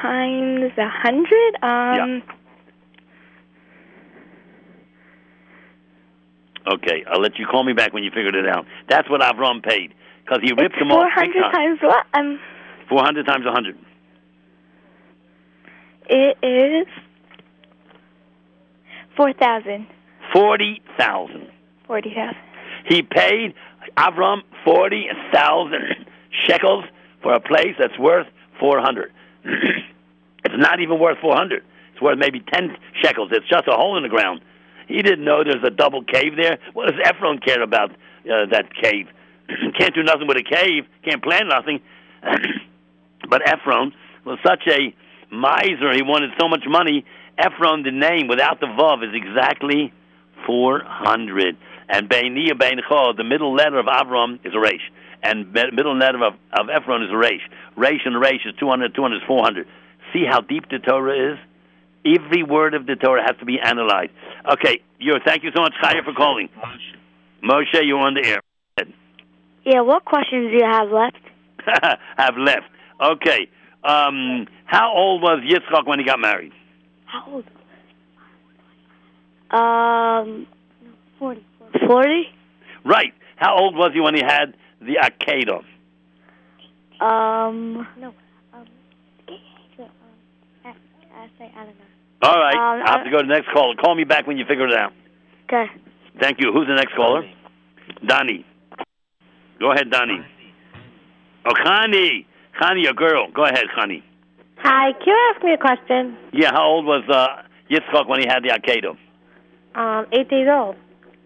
times 0.01 0.71
a 0.77 0.87
hundred. 0.87 1.55
Um. 1.61 2.23
yeah. 6.65 6.73
Okay, 6.73 7.03
I'll 7.11 7.19
let 7.19 7.37
you 7.37 7.45
call 7.45 7.65
me 7.65 7.73
back 7.73 7.91
when 7.91 8.03
you 8.03 8.11
figured 8.11 8.35
it 8.35 8.47
out. 8.47 8.65
That's 8.87 9.09
what 9.09 9.19
Avram 9.19 9.61
paid 9.61 9.93
because 10.23 10.39
he 10.41 10.53
ripped 10.53 10.79
them 10.79 10.89
off 10.89 10.99
four 11.01 11.25
big 11.25 11.33
hundred 11.33 11.41
time. 11.41 11.51
times 11.51 11.79
what? 11.81 12.05
Um. 12.13 12.39
Four 12.87 13.03
hundred 13.03 13.25
times 13.25 13.45
a 13.45 13.51
hundred. 13.51 13.77
It 16.07 16.37
is 16.41 16.87
four 19.17 19.33
thousand. 19.33 19.85
Forty 20.31 20.81
thousand. 20.97 21.49
Forty 21.87 22.13
thousand. 22.15 22.37
He 22.87 23.01
paid 23.03 23.53
Avram 23.97 24.41
forty 24.63 25.07
thousand 25.33 26.05
shekels 26.47 26.85
for 27.21 27.33
a 27.33 27.39
place 27.39 27.75
that's 27.79 27.97
worth 27.97 28.27
four 28.59 28.79
hundred. 28.79 29.11
it's 29.43 30.55
not 30.57 30.79
even 30.79 30.99
worth 30.99 31.17
four 31.19 31.35
hundred. 31.35 31.63
It's 31.93 32.01
worth 32.01 32.17
maybe 32.17 32.41
ten 32.53 32.77
shekels. 33.01 33.29
It's 33.31 33.47
just 33.47 33.67
a 33.67 33.73
hole 33.73 33.97
in 33.97 34.03
the 34.03 34.09
ground. 34.09 34.41
He 34.87 35.01
didn't 35.01 35.23
know 35.23 35.43
there's 35.43 35.63
a 35.63 35.69
double 35.69 36.03
cave 36.03 36.35
there. 36.35 36.57
What 36.73 36.89
does 36.89 36.99
Ephron 37.05 37.39
care 37.39 37.61
about 37.61 37.91
uh, 37.91 38.45
that 38.51 38.73
cave? 38.73 39.07
Can't 39.77 39.95
do 39.95 40.03
nothing 40.03 40.27
with 40.27 40.37
a 40.37 40.43
cave. 40.43 40.85
Can't 41.03 41.23
plan 41.23 41.47
nothing. 41.47 41.81
but 43.29 43.47
Ephron 43.47 43.93
was 44.25 44.37
such 44.45 44.63
a 44.67 44.93
miser. 45.33 45.93
He 45.93 46.01
wanted 46.01 46.31
so 46.39 46.47
much 46.47 46.63
money. 46.67 47.05
Ephron, 47.37 47.83
the 47.83 47.91
name 47.91 48.27
without 48.27 48.59
the 48.59 48.67
vav, 48.67 49.03
is 49.03 49.13
exactly 49.13 49.93
four 50.45 50.81
hundred. 50.83 51.57
And 51.91 52.09
Beiniya 52.09 52.53
Beincho, 52.53 53.17
the 53.17 53.25
middle 53.25 53.53
letter 53.53 53.77
of 53.77 53.85
Avram 53.85 54.39
is 54.45 54.53
a 54.55 54.59
resh, 54.59 54.89
and 55.21 55.53
the 55.53 55.71
middle 55.73 55.97
letter 55.97 56.23
of, 56.23 56.35
of 56.53 56.69
Ephron 56.69 57.03
is 57.03 57.09
a 57.11 57.17
resh. 57.17 57.41
Resh 57.75 57.99
and 58.05 58.17
resh 58.19 58.45
is 58.45 58.55
200, 58.61 58.95
200 58.95 59.17
is 59.17 59.21
400. 59.27 59.67
See 60.13 60.23
how 60.25 60.39
deep 60.39 60.69
the 60.69 60.79
Torah 60.79 61.33
is? 61.33 61.39
Every 62.05 62.43
word 62.43 62.75
of 62.75 62.85
the 62.85 62.95
Torah 62.95 63.21
has 63.21 63.37
to 63.39 63.45
be 63.45 63.59
analyzed. 63.59 64.11
Okay, 64.53 64.79
you. 64.99 65.15
Thank 65.25 65.43
you 65.43 65.51
so 65.53 65.61
much, 65.61 65.73
Chaya, 65.83 66.03
for 66.03 66.13
calling. 66.13 66.47
Moshe, 67.43 67.79
you're 67.83 67.99
on 67.99 68.13
the 68.13 68.25
air. 68.25 68.39
Yeah, 69.65 69.81
what 69.81 70.05
questions 70.05 70.49
do 70.49 70.57
you 70.57 70.65
have 70.65 70.89
left? 70.89 71.19
have 72.17 72.37
left. 72.37 72.69
Okay. 72.99 73.49
Um, 73.83 74.47
how 74.65 74.93
old 74.95 75.21
was 75.21 75.43
Yitzchak 75.43 75.85
when 75.85 75.99
he 75.99 76.05
got 76.05 76.19
married? 76.19 76.53
How 77.05 77.25
old? 77.27 77.45
Um, 79.51 80.47
40. 81.19 81.45
40? 81.87 82.29
Right. 82.85 83.13
How 83.35 83.57
old 83.57 83.75
was 83.75 83.91
he 83.93 83.99
when 83.99 84.15
he 84.15 84.21
had 84.21 84.53
the 84.79 84.97
Akedah? 85.01 85.63
Um, 87.01 87.87
no. 87.97 88.13
Um, 88.53 88.65
I 90.65 91.27
say, 91.37 91.51
I 91.55 91.65
don't 91.65 91.77
know. 91.77 91.85
All 92.23 92.39
right. 92.39 92.55
Um, 92.55 92.83
I 92.85 92.91
have 92.91 93.03
to 93.03 93.11
go 93.11 93.17
to 93.17 93.27
the 93.27 93.33
next 93.33 93.49
caller. 93.51 93.75
Call 93.75 93.95
me 93.95 94.03
back 94.03 94.27
when 94.27 94.37
you 94.37 94.45
figure 94.45 94.67
it 94.67 94.73
out. 94.73 94.93
Okay. 95.45 95.65
Thank 96.19 96.39
you. 96.39 96.51
Who's 96.53 96.67
the 96.67 96.75
next 96.75 96.95
caller? 96.95 97.23
Donnie. 98.05 98.45
Go 99.59 99.71
ahead, 99.71 99.89
Donnie. 99.91 100.19
Oh, 101.45 101.53
Khani. 101.53 102.25
Khani, 102.59 102.89
a 102.89 102.93
girl. 102.93 103.31
Go 103.31 103.45
ahead, 103.45 103.65
Khani. 103.77 104.03
Hi, 104.57 104.91
can 104.93 105.07
you 105.07 105.33
ask 105.33 105.43
me 105.43 105.53
a 105.53 105.57
question? 105.57 106.17
Yeah, 106.33 106.51
how 106.51 106.65
old 106.65 106.85
was 106.85 107.03
uh, 107.09 107.43
Yitzchak 107.69 108.07
when 108.07 108.19
he 108.19 108.27
had 108.27 108.43
the 108.43 108.49
Akedah? 108.49 108.95
Um, 109.73 110.05
eight 110.11 110.29
days 110.29 110.47
old. 110.51 110.75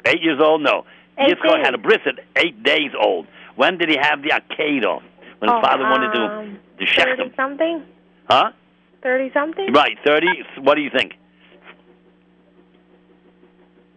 Eight 0.06 0.22
years 0.22 0.39
old? 0.41 0.62
No. 0.62 0.86
Eight 1.18 1.30
Yitzchak 1.38 1.56
days. 1.58 1.65
had 1.65 1.74
a 1.74 1.78
bris 1.78 2.00
at 2.06 2.20
eight 2.36 2.62
days 2.63 2.91
old. 3.00 3.28
When 3.56 3.78
did 3.78 3.89
he 3.89 3.98
have 4.00 4.22
the 4.22 4.30
Akedah? 4.30 5.02
When 5.39 5.50
his 5.52 5.58
Oh, 5.58 5.62
father 5.62 5.84
wanted 5.84 6.12
to, 6.13 6.22
um, 6.22 6.60
to 6.80 6.86
Thirty 6.86 7.24
him. 7.24 7.34
something. 7.36 7.84
Huh? 8.30 8.52
Thirty 9.02 9.32
something. 9.34 9.72
Right, 9.74 9.98
30. 10.06 10.28
What 10.62 10.76
do 10.76 10.82
you 10.82 10.89
think? 10.89 11.13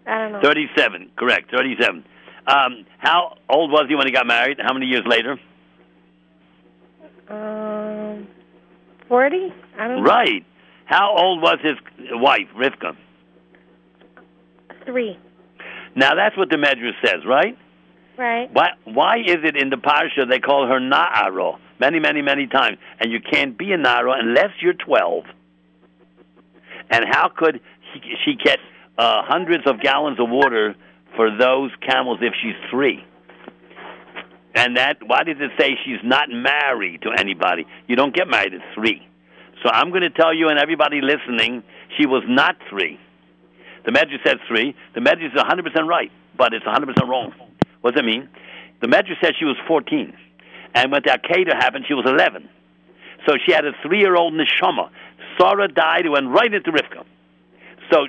I 0.07 0.19
don't 0.19 0.33
know. 0.33 0.41
37. 0.43 1.11
Correct, 1.17 1.51
37. 1.51 2.05
Um, 2.47 2.87
how 2.99 3.37
old 3.49 3.71
was 3.71 3.87
he 3.89 3.95
when 3.95 4.07
he 4.07 4.13
got 4.13 4.27
married? 4.27 4.59
How 4.63 4.73
many 4.73 4.87
years 4.87 5.05
later? 5.07 5.39
Um, 7.29 8.27
forty. 9.07 9.53
I 9.79 9.89
don't 9.89 10.03
Right. 10.03 10.45
How 10.87 11.15
old 11.15 11.43
was 11.43 11.59
his 11.63 11.77
wife, 12.13 12.49
Rivka? 12.57 12.97
Three. 14.87 15.19
Now 15.99 16.15
that's 16.15 16.37
what 16.37 16.49
the 16.49 16.57
Medrash 16.57 16.95
says, 17.05 17.27
right? 17.27 17.59
Right. 18.17 18.49
Why? 18.53 18.69
Why 18.85 19.19
is 19.19 19.39
it 19.43 19.57
in 19.57 19.69
the 19.69 19.77
parsha 19.77 20.31
they 20.31 20.39
call 20.39 20.69
her 20.69 20.79
Na'aro 20.79 21.59
many, 21.81 21.99
many, 21.99 22.23
many 22.23 22.47
times, 22.47 22.79
and 23.01 23.11
you 23.11 23.19
can't 23.21 23.59
be 23.59 23.73
a 23.73 23.77
Na'aro 23.77 24.15
unless 24.17 24.51
you're 24.61 24.75
twelve? 24.75 25.25
And 26.89 27.05
how 27.11 27.29
could 27.37 27.61
she, 27.93 28.01
she 28.25 28.35
get 28.37 28.61
uh, 28.97 29.23
hundreds 29.25 29.67
of 29.67 29.81
gallons 29.81 30.21
of 30.21 30.31
water 30.31 30.77
for 31.17 31.37
those 31.37 31.73
camels 31.85 32.21
if 32.23 32.33
she's 32.41 32.55
three? 32.71 33.05
And 34.55 34.77
that 34.77 34.99
why 35.05 35.25
does 35.25 35.39
it 35.41 35.51
say 35.59 35.77
she's 35.85 36.01
not 36.05 36.29
married 36.31 37.03
to 37.03 37.11
anybody? 37.19 37.67
You 37.89 37.97
don't 37.97 38.15
get 38.15 38.29
married 38.29 38.55
at 38.55 38.61
three. 38.73 39.05
So 39.65 39.69
I'm 39.69 39.91
going 39.91 40.03
to 40.03 40.11
tell 40.11 40.33
you 40.33 40.49
and 40.49 40.61
everybody 40.61 41.01
listening, 41.01 41.65
she 41.99 42.07
was 42.07 42.23
not 42.29 42.55
three. 42.71 43.01
The 43.89 43.93
Medrash 43.93 44.23
says 44.23 44.37
three. 44.47 44.77
The 44.95 45.01
Medrash 45.01 45.33
is 45.35 45.41
100% 45.41 45.89
right, 45.89 46.13
but 46.37 46.53
it's 46.53 46.67
100% 46.67 47.09
wrong. 47.09 47.33
What 47.81 47.95
does 47.95 47.99
that 47.99 48.05
mean? 48.05 48.29
The 48.83 48.87
Medrash 48.87 49.17
said 49.25 49.33
she 49.39 49.47
was 49.47 49.57
14. 49.67 50.13
And 50.75 50.93
when 50.93 51.01
the 51.03 51.19
Akedah 51.19 51.55
happened, 51.55 51.87
she 51.89 51.95
was 51.95 52.05
11. 52.05 52.51
So 53.27 53.37
she 53.47 53.53
had 53.53 53.65
a 53.65 53.73
three-year-old 53.81 54.35
neshama. 54.35 54.91
Sarah 55.41 55.69
died, 55.69 56.05
it 56.05 56.11
went 56.11 56.29
right 56.29 56.53
into 56.53 56.71
Rivka. 56.71 57.03
So 57.91 58.05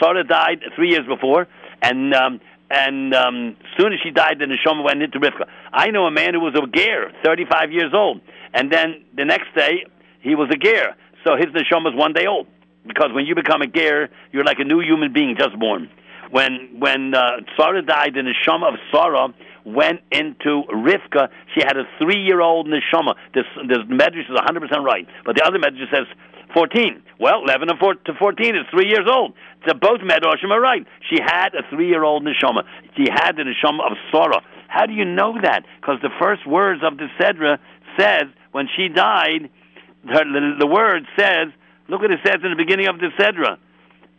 Sarah 0.00 0.24
died 0.24 0.64
three 0.74 0.92
years 0.92 1.06
before, 1.06 1.46
and 1.82 2.14
um, 2.14 2.40
and 2.70 3.12
um, 3.12 3.56
soon 3.76 3.92
as 3.92 3.98
she 4.02 4.10
died, 4.10 4.38
the 4.38 4.46
neshama 4.46 4.82
went 4.82 5.02
into 5.02 5.20
Rivka. 5.20 5.46
I 5.74 5.90
know 5.90 6.06
a 6.06 6.10
man 6.10 6.32
who 6.32 6.40
was 6.40 6.54
a 6.54 6.66
ger, 6.74 7.12
35 7.22 7.70
years 7.70 7.92
old, 7.92 8.22
and 8.54 8.72
then 8.72 9.04
the 9.14 9.26
next 9.26 9.54
day 9.54 9.84
he 10.22 10.34
was 10.34 10.48
a 10.50 10.56
ger. 10.56 10.96
So 11.22 11.36
his 11.36 11.48
neshama 11.48 11.92
was 11.92 11.94
one 11.94 12.14
day 12.14 12.24
old. 12.26 12.46
Because 12.88 13.10
when 13.12 13.26
you 13.26 13.34
become 13.34 13.62
a 13.62 13.66
ger, 13.66 14.08
you're 14.32 14.44
like 14.44 14.58
a 14.58 14.64
new 14.64 14.80
human 14.80 15.12
being 15.12 15.36
just 15.38 15.58
born. 15.58 15.88
When 16.30 16.76
when 16.78 17.14
uh, 17.14 17.40
Sarah 17.56 17.82
died, 17.82 18.14
the 18.14 18.20
neshama 18.20 18.68
of 18.72 18.74
Sarah 18.92 19.28
went 19.64 20.00
into 20.10 20.64
Rivka. 20.72 21.28
She 21.54 21.60
had 21.60 21.76
a 21.76 21.84
three-year-old 21.98 22.66
neshama. 22.66 23.14
This 23.34 23.44
this 23.68 23.78
medrash 23.88 24.28
is 24.28 24.36
100% 24.36 24.84
right, 24.84 25.06
but 25.24 25.36
the 25.36 25.44
other 25.44 25.58
medrash 25.58 25.90
says 25.90 26.06
14. 26.54 27.02
Well, 27.20 27.42
11 27.44 27.68
and 27.70 27.78
4 27.78 27.94
to 27.94 28.14
14 28.18 28.56
is 28.56 28.62
three 28.70 28.88
years 28.88 29.06
old. 29.10 29.34
So 29.66 29.74
both 29.74 30.00
medrashim 30.00 30.50
are 30.50 30.60
right. 30.60 30.86
She 31.10 31.20
had 31.20 31.50
a 31.54 31.62
three-year-old 31.70 32.24
neshama. 32.24 32.64
She 32.96 33.06
had 33.10 33.32
the 33.36 33.42
neshama 33.42 33.84
of 33.90 33.96
Sarah. 34.10 34.42
How 34.68 34.86
do 34.86 34.92
you 34.92 35.04
know 35.04 35.34
that? 35.42 35.64
Because 35.80 35.98
the 36.02 36.10
first 36.20 36.46
words 36.46 36.82
of 36.84 36.98
the 36.98 37.08
Sedra 37.20 37.58
says 37.98 38.24
when 38.52 38.68
she 38.76 38.88
died, 38.88 39.50
her, 40.06 40.24
the, 40.24 40.56
the 40.60 40.66
word 40.66 41.06
says. 41.18 41.48
Look 41.88 42.02
what 42.02 42.10
it 42.10 42.20
says 42.24 42.36
in 42.44 42.50
the 42.50 42.56
beginning 42.56 42.86
of 42.86 42.98
the 42.98 43.08
Sedra. 43.18 43.56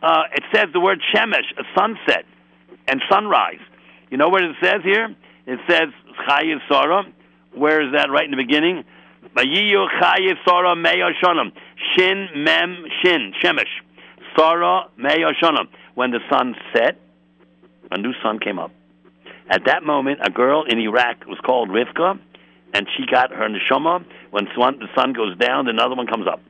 Uh, 0.02 0.22
it 0.34 0.42
says 0.52 0.66
the 0.72 0.80
word 0.80 1.00
shemesh, 1.14 1.46
a 1.56 1.62
sunset 1.78 2.24
and 2.88 3.00
sunrise. 3.08 3.60
You 4.10 4.16
know 4.16 4.28
what 4.28 4.42
it 4.42 4.56
says 4.62 4.80
here? 4.82 5.14
It 5.46 5.60
says 5.68 5.88
Chayi 6.26 6.56
Sarah. 6.68 7.04
Where 7.54 7.86
is 7.86 7.92
that? 7.94 8.10
Right 8.10 8.24
in 8.24 8.32
the 8.32 8.36
beginning. 8.36 8.84
Vayiyu 9.36 9.86
Chayi 10.00 10.34
Sarah 10.44 10.74
Meya 10.74 11.10
Shin 11.94 12.28
Mem 12.34 12.84
Shin 13.02 13.32
Shemesh. 13.42 13.70
Sarah 14.36 14.88
Meya 14.98 15.32
Shanam. 15.40 15.68
When 15.94 16.10
the 16.10 16.20
sun 16.28 16.56
set, 16.72 16.98
a 17.92 17.98
new 17.98 18.12
sun 18.22 18.40
came 18.40 18.58
up. 18.58 18.72
At 19.48 19.64
that 19.66 19.82
moment, 19.84 20.20
a 20.22 20.30
girl 20.30 20.64
in 20.64 20.78
Iraq 20.78 21.26
was 21.26 21.38
called 21.44 21.68
Rivka, 21.68 22.18
and 22.72 22.86
she 22.96 23.04
got 23.10 23.32
her 23.32 23.48
neshama. 23.48 24.04
When 24.30 24.44
the 24.44 24.88
sun 24.94 25.12
goes 25.12 25.36
down, 25.36 25.68
another 25.68 25.94
one 25.94 26.06
comes 26.06 26.26
up. 26.26 26.40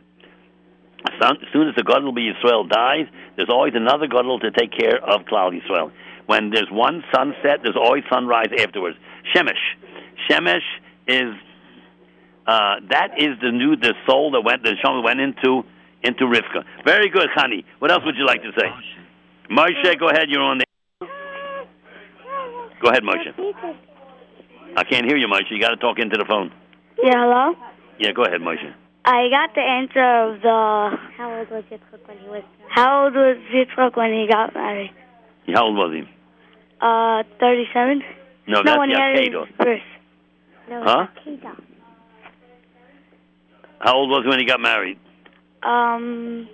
As 1.07 1.37
soon 1.53 1.69
as 1.69 1.75
the 1.77 1.83
Gadol 1.83 2.13
be 2.13 2.31
Yisrael 2.33 2.69
dies, 2.69 3.07
there's 3.37 3.49
always 3.49 3.73
another 3.75 4.07
Gadol 4.07 4.41
to 4.41 4.51
take 4.51 4.71
care 4.73 4.97
of 5.03 5.23
Klal 5.23 5.53
Yisrael. 5.53 5.93
When 6.27 6.51
there's 6.51 6.71
one 6.71 7.03
sunset, 7.15 7.61
there's 7.63 7.77
always 7.77 8.05
sunrise 8.11 8.49
afterwards. 8.59 8.97
Shemesh. 9.35 9.65
Shemesh 10.29 10.67
is 11.09 11.35
uh, 12.47 12.77
that 12.91 13.19
is 13.19 13.39
the 13.41 13.51
new 13.51 13.77
the 13.77 13.95
soul 14.07 14.33
that 14.33 14.43
went 14.43 14.63
the 14.63 14.71
neshama 14.71 15.03
went 15.05 15.21
into 15.21 15.63
into 16.03 16.25
Rivka. 16.25 16.65
Very 16.85 17.09
good, 17.09 17.29
Hani. 17.37 17.65
What 17.79 17.91
else 17.91 18.03
would 18.05 18.17
you 18.17 18.27
like 18.27 18.43
to 18.43 18.53
say? 18.59 18.67
Moshe, 19.51 19.99
go 19.99 20.09
ahead. 20.09 20.29
You're 20.29 20.43
on 20.43 20.59
the. 20.59 20.65
Go 22.83 22.89
ahead, 22.89 23.03
Moshe. 23.03 23.33
I 24.77 24.85
can't 24.85 25.07
hear 25.07 25.17
you, 25.17 25.27
Moshe. 25.27 25.51
You 25.51 25.61
got 25.61 25.71
to 25.71 25.77
talk 25.77 25.99
into 25.99 26.17
the 26.17 26.25
phone. 26.29 26.53
Yeah, 27.03 27.13
hello? 27.17 27.55
Yeah, 27.99 28.13
go 28.13 28.23
ahead, 28.23 28.41
Moshe. 28.41 28.73
I 29.05 29.29
got 29.31 29.55
the 29.55 29.61
answer 29.63 30.03
of 30.03 30.41
the. 30.43 30.97
How 31.17 31.39
old 31.39 31.51
was 31.51 31.65
Yitzchak 31.71 32.07
when 32.07 32.19
he 32.19 32.29
was? 32.29 32.43
How 32.69 33.05
old 33.05 33.15
was 33.15 33.37
Yitzchak 33.53 33.97
when 33.97 34.13
he 34.13 34.27
got 34.31 34.55
married? 34.55 34.91
How 35.55 35.65
old 35.65 35.77
was 35.77 35.93
he? 35.95 36.03
Uh, 36.81 37.23
37? 37.41 38.03
No, 38.47 38.63
no, 38.63 38.63
that's 38.65 38.79
when 38.79 38.89
the 38.91 38.95
he 38.97 39.01
had 39.01 39.19
his 39.19 39.29
Akedah. 39.29 39.57
birth. 39.59 39.81
No, 40.69 40.83
Huh? 40.85 41.07
Akedah. 41.27 41.63
How 43.81 43.95
old 43.97 44.11
was 44.11 44.23
he 44.25 44.29
when 44.29 44.39
he 44.39 44.45
got 44.47 44.61
married? 44.61 44.99
Um. 45.63 46.49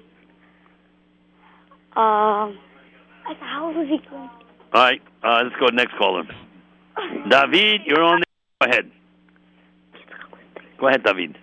Um. 1.96 2.58
How 3.40 3.66
old 3.66 3.76
was 3.76 3.88
he? 3.88 4.00
All 4.16 4.28
right, 4.72 5.00
uh, 5.24 5.42
let's 5.44 5.54
go 5.56 5.66
to 5.66 5.72
the 5.72 5.76
next 5.76 5.96
caller. 5.98 6.22
David, 7.28 7.80
you're 7.86 8.02
on. 8.02 8.22
Go 8.60 8.68
ahead. 8.70 8.90
Go 10.78 10.88
ahead, 10.88 11.02
David. 11.04 11.36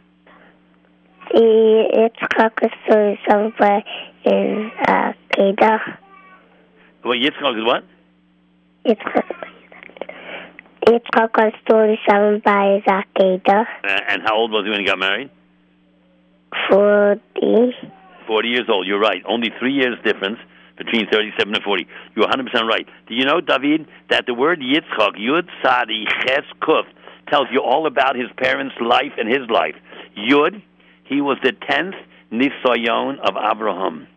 Yitzchak 1.34 2.62
was 2.62 2.72
thirty-seven 2.90 3.54
by 3.58 3.84
is 4.26 4.72
uh, 4.88 5.14
Kedah. 5.32 5.80
Well, 7.04 7.18
Yitzchak 7.18 7.58
is 7.58 7.66
what? 7.66 7.84
Yitzchak. 8.86 9.26
Yitzchak 10.86 11.38
was 11.38 11.54
thirty-seven 11.70 12.42
by 12.46 12.82
his. 12.86 13.68
Uh, 13.84 14.00
and 14.10 14.22
how 14.24 14.36
old 14.36 14.52
was 14.52 14.66
he 14.66 14.70
when 14.70 14.80
he 14.80 14.86
got 14.86 15.00
married? 15.00 15.30
Forty. 16.70 17.74
40 18.28 18.48
years 18.48 18.70
old. 18.70 18.88
You're 18.88 19.00
right. 19.00 19.22
Only 19.28 19.50
three 19.60 19.74
years 19.74 19.98
difference 20.06 20.40
between 20.78 21.08
37 21.12 21.54
and 21.54 21.64
40. 21.64 21.88
You're 22.16 22.28
100% 22.28 22.68
right. 22.68 22.88
Do 23.08 23.16
you 23.16 23.26
know, 23.26 23.42
David, 23.42 23.86
that 24.10 24.26
the 24.26 24.34
word 24.34 24.60
Yitzchak, 24.60 25.18
Yud 25.20 25.48
Sadi 25.62 26.06
Ches 26.22 26.46
Kuf, 26.62 26.84
tells 27.30 27.48
you 27.52 27.62
all 27.62 27.86
about 27.86 28.16
his 28.16 28.28
parents' 28.38 28.76
life 28.82 29.14
and 29.18 29.28
his 29.28 29.50
life. 29.50 29.76
Yud, 30.18 30.62
he 31.04 31.22
was 31.22 31.38
the 31.44 31.52
10th 31.52 31.96
Nisayon 32.32 33.20
of 33.20 33.36
Abraham. 33.38 34.08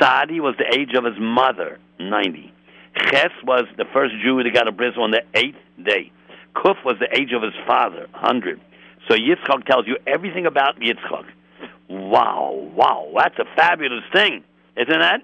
Sadi 0.00 0.40
was 0.40 0.54
the 0.58 0.66
age 0.78 0.94
of 0.96 1.04
his 1.04 1.18
mother, 1.18 1.78
90. 1.98 2.52
Ches 2.96 3.30
was 3.44 3.64
the 3.76 3.84
first 3.92 4.14
Jew 4.22 4.42
that 4.42 4.54
got 4.54 4.68
a 4.68 4.72
bris 4.72 4.94
on 4.96 5.10
the 5.10 5.22
eighth 5.34 5.58
day. 5.82 6.10
Kuf 6.54 6.76
was 6.84 6.96
the 7.00 7.08
age 7.12 7.32
of 7.32 7.42
his 7.42 7.52
father, 7.66 8.06
100. 8.12 8.60
So 9.08 9.16
Yitzchak 9.16 9.66
tells 9.66 9.86
you 9.86 9.98
everything 10.06 10.46
about 10.46 10.80
Yitzchak. 10.80 11.26
Wow, 11.88 12.70
wow, 12.74 13.12
that's 13.16 13.38
a 13.38 13.44
fabulous 13.56 14.04
thing, 14.12 14.42
isn't 14.76 15.00
that? 15.00 15.20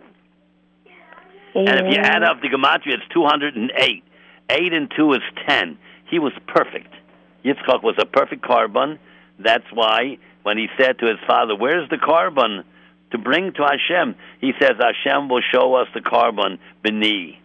Yeah. 1.55 1.71
And 1.71 1.87
if 1.87 1.95
you 1.95 2.03
add 2.03 2.23
up 2.23 2.43
the 2.43 2.49
gematria, 2.49 2.95
it's 2.95 3.09
208. 3.15 4.05
8 4.51 4.73
and 4.73 4.93
2 4.95 5.13
is 5.15 5.21
10. 5.49 5.79
He 6.11 6.19
was 6.19 6.33
perfect. 6.47 6.93
Yitzchak 7.45 7.83
was 7.83 7.95
a 7.99 8.05
perfect 8.05 8.43
korban. 8.43 8.99
That's 9.39 9.65
why 9.73 10.19
when 10.43 10.59
he 10.59 10.69
said 10.79 10.99
to 10.99 11.07
his 11.07 11.19
father, 11.27 11.55
Where's 11.57 11.89
the 11.91 11.97
korban 11.97 12.65
to 13.13 13.19
bring 13.19 13.53
to 13.53 13.63
Hashem? 13.63 14.15
He 14.41 14.53
says, 14.61 14.73
Hashem 14.79 15.29
will 15.29 15.43
show 15.53 15.75
us 15.75 15.89
the 15.95 16.01
korban 16.01 16.59
beneath, 16.83 17.37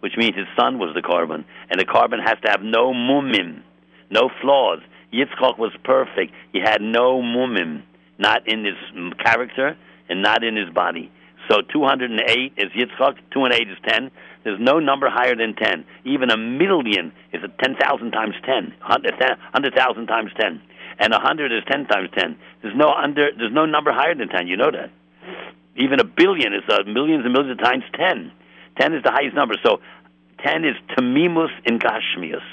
which 0.00 0.16
means 0.16 0.36
his 0.36 0.46
son 0.58 0.78
was 0.78 0.94
the 0.94 1.02
korban. 1.02 1.44
And 1.70 1.80
the 1.80 1.86
korban 1.86 2.22
has 2.24 2.38
to 2.44 2.50
have 2.50 2.62
no 2.62 2.92
mumim, 2.92 3.62
no 4.10 4.30
flaws. 4.40 4.80
Yitzchak 5.12 5.58
was 5.58 5.72
perfect. 5.84 6.32
He 6.52 6.60
had 6.60 6.82
no 6.82 7.22
mumim, 7.22 7.82
not 8.18 8.46
in 8.48 8.64
his 8.64 8.74
character 9.18 9.76
and 10.08 10.22
not 10.22 10.44
in 10.44 10.56
his 10.56 10.68
body. 10.70 11.10
So 11.48 11.62
208 11.72 12.52
is 12.56 12.72
Yitzchak, 12.72 13.18
2 13.30 13.44
and 13.44 13.54
8 13.54 13.68
is 13.68 13.78
10. 13.86 14.10
There's 14.44 14.60
no 14.60 14.78
number 14.78 15.08
higher 15.08 15.36
than 15.36 15.54
10. 15.54 15.84
Even 16.04 16.30
a 16.30 16.36
million 16.36 17.12
is 17.32 17.42
a 17.44 17.48
10,000 17.62 18.10
times 18.10 18.34
10, 18.44 18.74
100,000 18.80 20.06
times 20.06 20.30
10. 20.38 20.62
And 20.98 21.12
a 21.12 21.18
100 21.18 21.52
is 21.52 21.62
10 21.70 21.86
times 21.86 22.08
10. 22.16 22.36
There's 22.62 22.76
no 22.76 22.88
under 22.88 23.28
there's 23.36 23.52
no 23.52 23.66
number 23.66 23.92
higher 23.92 24.14
than 24.14 24.28
10, 24.28 24.46
you 24.46 24.56
know 24.56 24.70
that. 24.70 24.90
Even 25.76 26.00
a 26.00 26.04
billion 26.04 26.54
is 26.54 26.62
uh, 26.68 26.82
millions 26.86 27.24
and 27.24 27.32
millions 27.32 27.58
of 27.58 27.64
times 27.64 27.84
10. 27.94 28.32
10 28.80 28.94
is 28.94 29.02
the 29.02 29.12
highest 29.12 29.36
number. 29.36 29.54
So 29.62 29.80
10 30.44 30.64
is 30.64 30.74
Tamimus 30.96 31.50
in 31.64 31.78
Gashmius. 31.78 32.44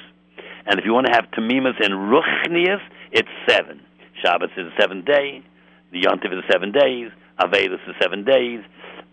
And 0.66 0.80
if 0.80 0.86
you 0.86 0.94
want 0.94 1.08
to 1.08 1.14
have 1.14 1.32
Tamimus 1.32 1.80
in 1.80 1.92
Ruchnius, 1.92 2.82
it's 3.12 3.30
7. 3.48 3.82
Shabbos 4.24 4.50
is 4.58 4.72
the 4.72 4.82
seventh 4.82 5.06
day. 5.06 5.44
The 5.92 6.02
Yontif 6.02 6.32
is 6.34 6.44
the 6.44 6.52
seven 6.52 6.72
days. 6.72 7.12
Avedis 7.40 7.82
is 7.88 7.96
seven 8.02 8.24
days. 8.24 8.62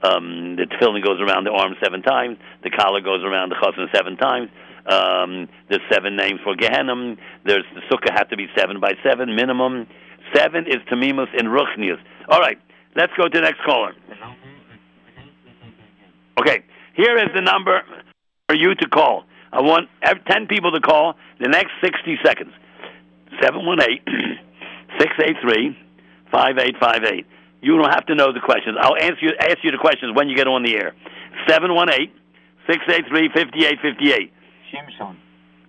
Um, 0.03 0.57
the 0.57 0.65
tefillin 0.65 1.05
goes 1.05 1.21
around 1.21 1.45
the 1.45 1.51
arm 1.51 1.75
seven 1.83 2.03
times. 2.03 2.39
The 2.63 2.71
kallah 2.71 3.05
goes 3.05 3.23
around 3.23 3.51
the 3.51 3.57
chassan 3.57 3.87
seven 3.95 4.17
times. 4.17 4.49
Um, 4.87 5.49
there's 5.69 5.83
seven 5.93 6.17
names 6.17 6.41
for 6.43 6.55
Gehenim. 6.55 7.19
There's 7.45 7.65
the 7.75 7.83
sukkah 7.91 8.13
have 8.17 8.29
to 8.31 8.37
be 8.37 8.47
seven 8.57 8.81
by 8.81 8.93
seven 9.05 9.37
minimum. 9.37 9.87
Seven 10.35 10.67
is 10.67 10.77
Tamimus 10.91 11.29
in 11.39 11.47
Ruchnius. 11.47 11.99
All 12.29 12.41
right, 12.41 12.59
let's 12.97 13.13
go 13.17 13.25
to 13.25 13.31
the 13.33 13.43
next 13.43 13.61
caller. 13.65 13.93
Okay, 16.41 16.65
here 16.95 17.19
is 17.19 17.29
the 17.35 17.43
number 17.43 17.83
for 18.49 18.57
you 18.57 18.75
to 18.75 18.89
call. 18.89 19.25
I 19.53 19.61
want 19.61 19.89
10 20.03 20.47
people 20.47 20.73
to 20.73 20.81
call 20.81 21.15
the 21.41 21.49
next 21.49 21.73
60 21.83 22.19
seconds. 22.25 22.53
718 23.43 24.01
683 24.99 25.77
5858. 26.31 27.27
You 27.63 27.77
don't 27.77 27.91
have 27.91 28.07
to 28.07 28.15
know 28.15 28.33
the 28.33 28.41
questions. 28.41 28.77
I'll 28.81 28.97
answer 28.97 29.21
you, 29.21 29.33
ask 29.39 29.59
you 29.63 29.71
the 29.71 29.79
questions 29.79 30.17
when 30.17 30.29
you 30.29 30.37
get 30.37 30.47
on 30.47 30.63
the 30.63 30.75
air. 30.77 30.95
718 31.49 32.11
683 32.67 33.29
5858. 33.35 34.33
Shimshon. 34.73 35.17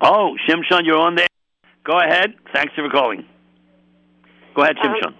Oh, 0.02 0.36
Shimshon, 0.48 0.86
you're 0.86 0.98
on 0.98 1.16
there. 1.16 1.28
Go 1.84 1.98
ahead. 2.00 2.34
Thanks 2.54 2.74
for 2.76 2.90
calling. 2.90 3.26
Go 4.56 4.64
ahead, 4.64 4.78
Um, 4.78 4.94
Shimshon. 4.94 5.14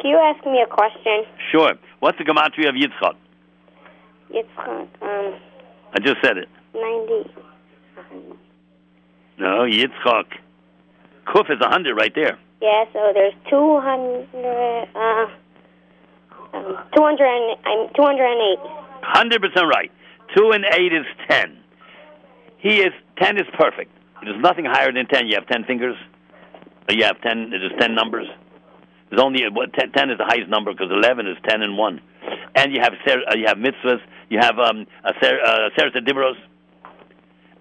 Can 0.00 0.10
you 0.10 0.18
ask 0.18 0.44
me 0.44 0.60
a 0.60 0.66
question? 0.66 1.24
Sure. 1.50 1.74
What's 2.00 2.18
the 2.18 2.24
gematria 2.24 2.68
of 2.68 2.74
Yitzchak? 2.74 3.14
Yitzchak, 4.30 4.88
um, 5.00 5.34
I 5.94 6.00
just 6.00 6.16
said 6.22 6.36
it. 6.36 6.48
90. 6.74 7.30
No, 9.38 9.64
Yitzchak. 9.64 10.26
Kuf 11.26 11.50
is 11.50 11.60
100 11.60 11.94
right 11.96 12.12
there. 12.14 12.38
Yeah, 12.60 12.84
so 12.92 13.12
there's 13.14 13.34
200, 13.48 14.28
uh, 14.94 15.26
um, 16.54 16.78
200 16.94 17.24
and, 17.24 17.58
I'm 17.66 17.94
208. 17.94 18.58
100% 19.02 19.68
right. 19.68 19.90
2 20.36 20.50
and 20.52 20.64
8 20.64 20.92
is 20.92 21.06
10. 21.28 21.58
He 22.58 22.80
is, 22.80 22.92
10 23.18 23.36
is 23.36 23.46
perfect. 23.58 23.90
There's 24.22 24.40
nothing 24.40 24.64
higher 24.64 24.92
than 24.92 25.06
10. 25.06 25.26
You 25.26 25.36
have 25.36 25.46
10 25.46 25.64
fingers. 25.64 25.96
You 26.88 27.04
have 27.04 27.20
10, 27.20 27.50
there's 27.50 27.72
10 27.78 27.94
numbers. 27.94 28.26
There's 29.10 29.20
only, 29.20 29.40
10, 29.40 29.92
10 29.92 30.10
is 30.10 30.18
the 30.18 30.24
highest 30.24 30.48
number 30.48 30.72
because 30.72 30.90
11 30.90 31.26
is 31.26 31.36
10 31.48 31.62
and 31.62 31.76
1. 31.76 32.00
And 32.56 32.72
you 32.72 32.80
have, 32.80 32.92
uh, 33.06 33.34
you 33.36 33.46
have 33.46 33.58
mitzvahs. 33.58 34.00
You 34.30 34.38
have 34.40 34.58
um, 34.58 34.86
uh, 35.04 35.12
Seres 35.20 35.92
Dibros. 35.94 36.36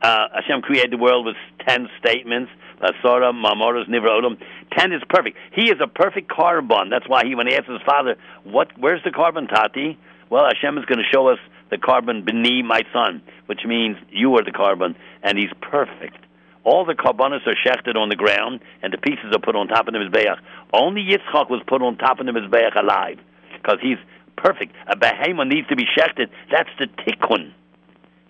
Uh, 0.02 0.28
Hashem 0.36 0.62
created 0.62 0.92
the 0.92 0.98
world 0.98 1.26
with 1.26 1.36
10 1.68 1.90
statements. 2.00 2.52
Asora, 2.82 3.32
Mamoros, 3.32 3.88
Nivra, 3.90 4.38
Ten 4.78 4.92
is 4.92 5.02
perfect. 5.10 5.38
He 5.54 5.70
is 5.70 5.80
a 5.82 5.88
perfect 5.88 6.30
korban. 6.30 6.90
That's 6.90 7.08
why 7.08 7.24
he, 7.26 7.36
when 7.36 7.48
he 7.48 7.56
asked 7.56 7.70
his 7.70 7.82
father, 7.86 8.16
"What? 8.44 8.78
Where's 8.78 9.04
the 9.04 9.12
korban, 9.12 9.48
Tati?" 9.48 9.98
Well, 10.30 10.46
Hashem 10.46 10.78
is 10.78 10.86
going 10.86 10.98
to 10.98 11.10
show 11.14 11.28
us 11.28 11.40
the 11.70 11.78
korban 11.78 12.26
beneath 12.26 12.66
my 12.66 12.82
son, 12.92 13.22
which 13.46 13.62
means 13.66 13.98
you 14.10 14.36
are 14.36 14.44
the 14.44 14.52
korban, 14.52 14.96
and 15.22 15.38
he's 15.38 15.52
perfect. 15.62 16.18
All 16.64 16.86
the 16.86 16.94
korbanos 16.94 17.46
are 17.46 17.56
shechted 17.56 17.96
on 17.96 18.10
the 18.10 18.16
ground, 18.16 18.62
and 18.82 18.92
the 18.92 18.98
pieces 18.98 19.32
are 19.34 19.40
put 19.40 19.56
on 19.56 19.68
top 19.68 19.88
of 19.88 19.94
the 19.94 20.00
mizbeach. 20.00 20.40
Only 20.74 21.02
Yitzchak 21.02 21.50
was 21.50 21.62
put 21.68 21.82
on 21.82 21.98
top 21.98 22.20
of 22.20 22.26
the 22.26 22.32
mizbeach 22.32 22.76
alive, 22.76 23.20
because 23.54 23.80
he's 23.82 23.98
perfect. 24.38 24.74
A 24.88 24.96
behemoth 24.96 25.48
needs 25.48 25.68
to 25.68 25.76
be 25.76 25.86
shechted. 25.86 26.30
That's 26.52 26.70
the 26.80 26.88
tikkun. 26.88 27.54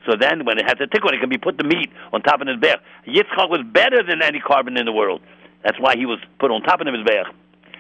So 0.06 0.16
then, 0.20 0.46
when 0.46 0.58
it 0.58 0.66
has 0.66 0.76
a 0.82 0.88
tikkun, 0.88 1.13
it 1.13 1.20
can 1.22 1.30
be 1.30 1.38
put 1.38 1.58
the 1.58 1.63
meat 1.63 1.89
on 2.12 2.22
top 2.22 2.42
of 2.42 2.48
the 2.48 2.54
mizbeach. 2.54 2.80
Yitzchak 3.08 3.50
was 3.50 3.62
better 3.72 4.04
than 4.04 4.22
any 4.22 4.39
korban 4.39 4.78
in 4.78 4.86
the 4.86 4.92
world. 4.92 5.22
That's 5.63 5.80
why 5.80 5.96
he 5.96 6.06
was 6.06 6.20
put 6.39 6.52
on 6.52 6.62
top 6.62 6.82
of 6.82 6.86
the 6.86 6.92
mizbeach. 6.92 7.26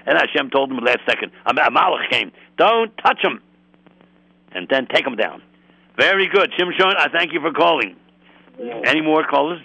And 0.05 0.17
Hashem 0.17 0.49
told 0.49 0.69
him 0.69 0.77
the 0.77 0.83
last 0.83 0.99
second, 1.07 1.31
a 1.45 1.49
a 1.51 1.71
malach 1.71 2.09
came, 2.09 2.31
don't 2.57 2.91
touch 2.97 3.19
him, 3.23 3.41
and 4.51 4.67
then 4.69 4.87
take 4.93 5.05
him 5.05 5.15
down. 5.15 5.41
Very 5.97 6.27
good, 6.27 6.51
Shimshon. 6.59 6.95
I 6.97 7.07
thank 7.09 7.33
you 7.33 7.39
for 7.41 7.51
calling. 7.51 7.95
Any 8.85 9.01
more 9.01 9.23
callers? 9.25 9.61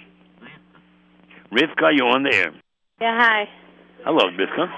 Rivka, 1.52 1.90
you're 1.92 2.08
on 2.08 2.22
the 2.22 2.34
air. 2.34 2.52
Yeah, 3.00 3.16
hi. 3.18 3.48
Hello, 4.04 4.30
Rivka. 4.30 4.70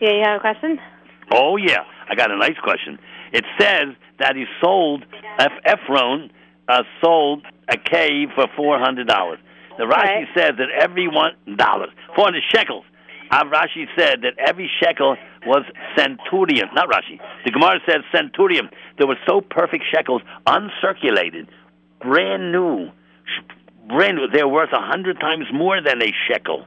Yeah, 0.00 0.12
you 0.12 0.22
have 0.24 0.36
a 0.36 0.40
question? 0.40 0.78
Oh 1.32 1.56
yeah, 1.56 1.84
I 2.08 2.14
got 2.14 2.30
a 2.30 2.36
nice 2.36 2.58
question. 2.62 2.98
It 3.32 3.44
says 3.58 3.94
that 4.18 4.36
he 4.36 4.44
sold 4.60 5.04
Eph- 5.38 5.64
Ephron 5.64 6.30
uh, 6.68 6.82
sold 7.02 7.44
a 7.68 7.76
cave 7.76 8.28
for 8.34 8.46
four 8.56 8.78
hundred 8.78 9.06
dollars. 9.08 9.38
The 9.78 9.84
Rashi 9.84 9.92
Right. 9.96 10.28
says 10.36 10.52
that 10.58 10.68
every 10.78 11.08
one 11.08 11.32
dollars, 11.56 11.90
four 12.14 12.24
hundred 12.26 12.42
shekels. 12.54 12.84
Uh, 13.30 13.44
Rashi 13.44 13.86
said 13.96 14.22
that 14.22 14.34
every 14.44 14.68
shekel 14.82 15.16
was 15.46 15.64
centurion, 15.96 16.68
not 16.74 16.88
Rashi. 16.88 17.20
The 17.44 17.52
Gemara 17.52 17.78
says 17.86 18.02
centurion. 18.12 18.68
There 18.98 19.06
were 19.06 19.18
so 19.26 19.40
perfect 19.40 19.84
shekels, 19.94 20.20
uncirculated, 20.46 21.46
brand 22.02 22.50
new, 22.50 22.90
brand 23.86 24.16
new. 24.16 24.26
They're 24.32 24.48
worth 24.48 24.72
a 24.72 24.80
hundred 24.80 25.20
times 25.20 25.44
more 25.52 25.80
than 25.80 26.02
a 26.02 26.12
shekel. 26.28 26.64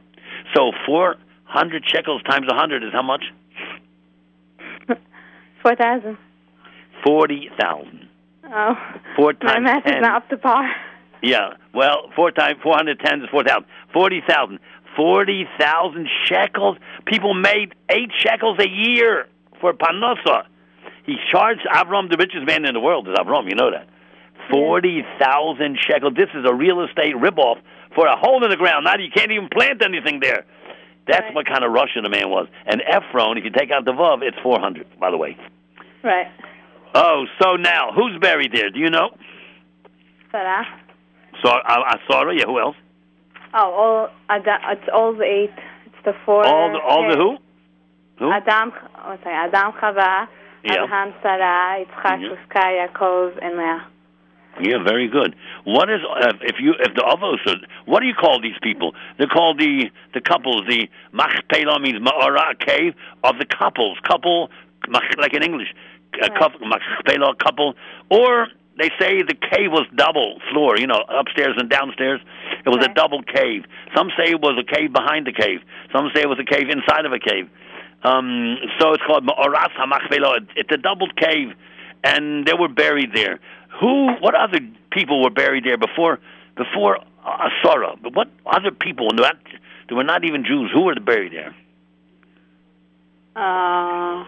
So 0.55 0.71
four 0.85 1.17
hundred 1.43 1.83
shekels 1.85 2.23
times 2.23 2.47
a 2.49 2.55
hundred 2.55 2.83
is 2.83 2.91
how 2.93 3.03
much? 3.03 3.25
4000 5.61 6.17
Forty 7.05 7.49
thousand. 7.59 8.02
Oh. 8.55 8.75
Four 9.15 9.33
My 9.41 9.53
times 9.53 9.63
math 9.63 9.83
ten. 9.83 9.95
is 9.95 10.01
not 10.01 10.23
up 10.23 10.29
to 10.29 10.37
par. 10.37 10.69
Yeah. 11.21 11.53
Well, 11.73 12.09
four 12.15 12.31
times 12.31 12.59
four 12.61 12.75
hundred 12.75 12.99
ten 12.99 13.21
is 13.21 13.29
four 13.31 13.43
thousand. 13.43 13.65
Forty 13.93 14.21
thousand. 14.27 14.59
Forty 14.95 15.47
thousand 15.59 16.07
shekels. 16.27 16.77
People 17.05 17.33
made 17.33 17.73
eight 17.89 18.11
shekels 18.19 18.59
a 18.59 18.69
year 18.69 19.27
for 19.59 19.73
parnosa. 19.73 20.45
He 21.05 21.15
charged 21.31 21.65
Avram, 21.73 22.09
the 22.11 22.17
richest 22.17 22.45
man 22.45 22.65
in 22.65 22.73
the 22.73 22.79
world, 22.79 23.07
is 23.07 23.15
Avram. 23.15 23.49
You 23.49 23.55
know 23.55 23.71
that. 23.71 23.87
Forty 24.51 25.03
thousand 25.19 25.79
shekels. 25.81 26.13
This 26.15 26.29
is 26.35 26.45
a 26.47 26.53
real 26.53 26.81
estate 26.83 27.15
ripoff 27.15 27.57
for 27.95 28.05
a 28.07 28.15
hole 28.15 28.43
in 28.43 28.49
the 28.49 28.57
ground. 28.57 28.85
Now 28.85 28.95
you 28.97 29.09
can't 29.09 29.31
even 29.31 29.49
plant 29.49 29.81
anything 29.83 30.19
there. 30.19 30.45
That's 31.07 31.23
Right. 31.23 31.33
what 31.35 31.45
kind 31.47 31.63
of 31.63 31.71
Russian 31.71 32.03
the 32.03 32.09
man 32.09 32.29
was. 32.29 32.47
And 32.65 32.81
Ephron, 32.85 33.37
if 33.37 33.43
you 33.43 33.49
take 33.49 33.71
out 33.71 33.83
the 33.85 33.91
vav, 33.93 34.21
it's 34.21 34.37
four 34.43 34.59
hundred. 34.59 34.87
By 34.99 35.09
the 35.11 35.17
way. 35.17 35.37
Right. 36.03 36.27
Oh, 36.93 37.25
so 37.41 37.55
now 37.55 37.91
who's 37.93 38.17
buried 38.19 38.51
there? 38.53 38.69
Do 38.69 38.79
you 38.79 38.89
know? 38.89 39.09
Sarah. 40.31 40.65
So, 41.43 41.49
uh, 41.49 41.97
Sarah. 42.09 42.35
Yeah. 42.35 42.45
Who 42.45 42.59
else? 42.59 42.75
Oh, 43.53 43.71
all 43.71 44.09
Adam, 44.29 44.59
it's 44.71 44.89
all 44.93 45.13
the 45.15 45.23
eight. 45.23 45.53
It's 45.85 45.95
the 46.05 46.13
four. 46.25 46.45
all 46.45 46.71
the 46.71 46.79
all 46.79 47.07
the 47.09 47.15
who? 47.17 47.37
Who? 48.19 48.31
Adam, 48.31 48.71
oh, 48.97 49.17
sorry, 49.23 49.35
Adam, 49.35 49.73
Chava, 49.73 50.27
Yeah. 50.63 50.83
Abraham, 50.83 51.13
Sarah, 51.21 51.85
Yitzchak, 51.85 52.21
Yeah. 52.21 52.29
Rivka, 52.29 52.87
Yaakov, 52.87 53.43
and 53.43 53.57
Leah. 53.57 53.87
Yeah, 54.61 54.83
very 54.83 55.07
good. 55.07 55.35
What 55.63 55.89
is 55.89 56.01
uh, 56.07 56.33
if 56.41 56.57
you 56.59 56.73
if 56.79 56.93
the 56.93 57.01
avos 57.01 57.39
what 57.85 58.01
do 58.01 58.05
you 58.05 58.13
call 58.13 58.39
these 58.39 58.57
people? 58.61 58.93
They're 59.17 59.27
called 59.27 59.59
the 59.59 59.89
the 60.13 60.21
couples. 60.21 60.61
The 60.69 60.87
machpelah 61.11 61.79
means 61.79 61.97
ma'ara 61.99 62.59
cave 62.59 62.93
of 63.23 63.39
the 63.39 63.45
couples. 63.45 63.97
Couple 64.07 64.51
mach- 64.87 65.17
like 65.17 65.33
in 65.33 65.41
English, 65.41 65.73
a 66.21 66.29
couple 66.37 66.67
machpelah 66.67 67.35
couple. 67.35 67.75
Or 68.09 68.47
they 68.77 68.89
say 68.99 69.21
the 69.21 69.35
cave 69.35 69.71
was 69.71 69.85
double 69.95 70.39
floor. 70.51 70.77
You 70.77 70.87
know, 70.87 71.03
upstairs 71.07 71.55
and 71.57 71.69
downstairs. 71.69 72.21
It 72.65 72.69
was 72.69 72.83
a 72.83 72.93
double 72.93 73.21
cave. 73.23 73.65
Some 73.95 74.09
say 74.17 74.31
it 74.31 74.41
was 74.41 74.57
a 74.57 74.75
cave 74.75 74.93
behind 74.93 75.27
the 75.27 75.33
cave. 75.33 75.59
Some 75.91 76.09
say 76.13 76.21
it 76.21 76.29
was 76.29 76.39
a 76.39 76.45
cave 76.45 76.69
inside 76.69 77.05
of 77.05 77.13
a 77.13 77.19
cave. 77.19 77.49
Um, 78.03 78.57
so 78.79 78.93
it's 78.93 79.03
called 79.03 79.25
ma'aras 79.25 79.71
hamachpelah. 79.79 80.47
It's 80.55 80.71
a 80.71 80.77
double 80.77 81.07
cave, 81.15 81.53
and 82.03 82.45
they 82.45 82.53
were 82.53 82.67
buried 82.67 83.11
there. 83.13 83.39
Who? 83.79 84.13
What 84.19 84.35
other 84.35 84.59
people 84.91 85.21
were 85.23 85.29
buried 85.29 85.63
there 85.63 85.77
before 85.77 86.19
before 86.55 86.99
Sarah? 87.63 87.95
But 88.01 88.13
what 88.15 88.27
other 88.45 88.71
people? 88.71 89.09
Not, 89.13 89.37
they 89.87 89.95
were 89.95 90.03
not 90.03 90.25
even 90.25 90.43
Jews. 90.43 90.69
Who 90.73 90.81
were 90.81 90.95
buried 90.95 91.33
there 91.33 91.55
Uh, 93.35 94.25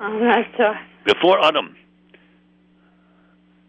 I'm 0.00 0.22
not 0.22 0.44
sure. 0.56 0.78
Before 1.06 1.44
Adam? 1.44 1.76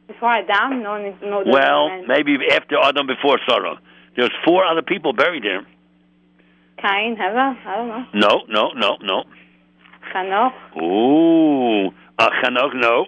Before 0.08 0.30
Adam, 0.30 0.84
no 0.84 0.98
no. 1.24 1.43
Well, 1.45 1.89
know. 1.89 2.04
maybe 2.08 2.38
after 2.52 2.78
Adam, 2.82 3.08
before 3.08 3.39
Sarah. 3.48 3.80
There's 4.15 4.32
four 4.45 4.63
other 4.65 4.82
people 4.82 5.13
buried 5.13 5.43
there. 5.43 5.65
Cain, 6.78 7.17
Heva, 7.17 7.58
I 7.65 7.76
don't 7.76 7.88
know. 7.88 8.06
No, 8.13 8.41
no, 8.48 8.69
no, 8.76 8.98
no. 9.02 9.24
Chanoch, 10.13 10.54
Ooh, 10.82 11.88
uh, 12.19 12.30
Chanok, 12.43 12.76
no. 12.76 13.08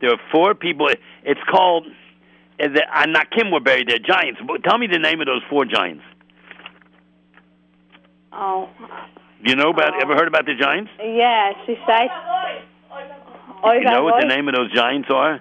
There 0.00 0.10
are 0.12 0.20
four 0.32 0.54
people. 0.54 0.88
It's 1.24 1.40
called 1.50 1.86
uh, 2.62 2.68
the 2.68 2.82
Anakim 2.96 3.50
were 3.50 3.60
buried 3.60 3.88
there. 3.88 3.98
Giants. 3.98 4.40
Tell 4.64 4.78
me 4.78 4.86
the 4.86 4.98
name 4.98 5.20
of 5.20 5.26
those 5.26 5.42
four 5.50 5.64
giants. 5.64 6.04
oh, 8.32 8.68
You 9.42 9.56
know 9.56 9.70
about? 9.70 9.94
Oh. 9.94 10.00
Ever 10.02 10.14
heard 10.14 10.28
about 10.28 10.46
the 10.46 10.54
giants? 10.54 10.90
yeah, 11.02 11.52
she 11.66 11.76
said. 11.86 12.08
Oh, 13.62 13.68
Oy 13.68 13.74
You 13.74 13.84
know 13.84 14.04
what 14.04 14.20
the 14.20 14.28
name 14.28 14.48
of 14.48 14.54
those 14.54 14.72
giants 14.74 15.08
are? 15.10 15.40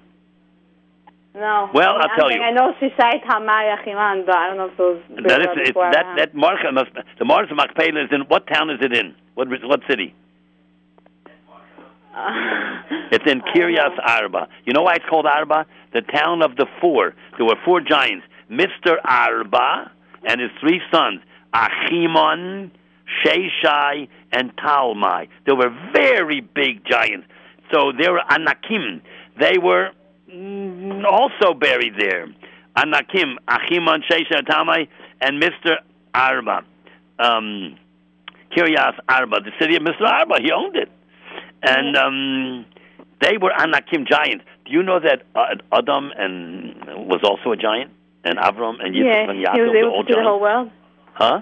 No. 1.36 1.69
Well, 1.73 1.95
I'll 1.95 2.10
I'm 2.10 2.17
tell 2.17 2.27
saying 2.29 2.41
you. 2.41 2.47
I 2.47 2.51
know 2.51 2.73
she 2.79 2.89
said 2.97 3.21
Hamar 3.23 3.63
Yachiman, 3.63 4.25
but 4.25 4.36
I 4.36 4.47
don't 4.47 4.58
know 4.58 4.69
if 4.71 4.77
was 4.77 5.01
That 5.27 5.41
is 5.41 5.73
that 5.73 6.05
that 6.17 6.36
Marcha 6.36 6.73
must 6.73 6.91
the 7.17 7.25
Marcha 7.25 7.55
Machpelah 7.55 8.05
is 8.05 8.10
in 8.12 8.21
what 8.21 8.47
town 8.47 8.69
is 8.69 8.79
it 8.82 8.91
in? 8.93 9.15
What 9.36 9.47
what 9.63 9.82
city? 9.89 10.13
It's 13.12 13.25
in 13.25 13.41
Kiryas. 13.41 13.97
Uh, 13.97 14.21
Arba. 14.21 14.47
You 14.65 14.73
know 14.73 14.84
why 14.84 14.95
it's 14.95 15.05
called 15.10 15.25
Arba? 15.25 15.65
The 15.93 16.01
town 16.01 16.43
of 16.43 16.55
the 16.58 16.67
four. 16.82 17.15
There 17.38 17.45
were 17.45 17.55
four 17.63 17.82
giants: 17.82 18.25
Mister 18.49 18.99
Arba 19.03 19.91
and 20.25 20.41
his 20.41 20.51
three 20.60 20.82
sons, 20.91 21.21
Achimon, 21.53 22.71
Sheshai, 23.23 24.08
and 24.32 24.55
Talmai. 24.58 25.27
They 25.45 25.53
were 25.53 25.71
very 25.93 26.41
big 26.41 26.86
giants. 26.86 27.27
So 27.71 27.91
they 27.91 28.10
were 28.10 28.21
Anakim. 28.29 29.01
They 29.39 29.58
were 29.58 29.91
mm, 30.29 31.03
also 31.05 31.53
buried 31.53 31.93
there. 31.97 32.27
Anakim, 32.75 33.38
Achimon, 33.47 34.01
Sheshai, 34.10 34.38
and 34.38 34.47
Talmai, 34.47 34.88
and 35.21 35.39
Mister 35.39 35.79
Arba. 36.13 36.63
Um, 37.19 37.77
Kiryas 38.55 38.97
Arba, 39.08 39.41
the 39.41 39.51
city 39.60 39.75
of 39.75 39.84
Mr. 39.84 40.01
Arba. 40.01 40.36
He 40.41 40.51
owned 40.51 40.75
it. 40.75 40.89
And 41.62 41.95
um, 41.97 42.65
they 43.21 43.38
were 43.38 43.51
Anakim 43.51 44.05
giants. 44.10 44.45
Do 44.65 44.71
you 44.71 44.84
know 44.84 44.99
that 44.99 45.23
uh, 45.36 45.55
Adam 45.71 46.12
and 46.17 46.75
was 47.08 47.21
also 47.23 47.51
a 47.51 47.58
giant? 47.58 47.91
And 48.23 48.38
Avram 48.38 48.84
and 48.84 48.95
Yitzchak 48.95 49.03
yeah, 49.03 49.29
and 49.29 49.39
he 49.39 49.45
Yaakov 49.45 49.60
was 49.60 49.69
were 49.69 49.77
able 49.77 49.89
all 49.91 50.03
to 50.03 50.10
see 50.10 50.15
the 50.15 50.23
whole 50.23 50.39
giants? 50.39 50.41
world. 50.41 50.71
Huh? 51.13 51.41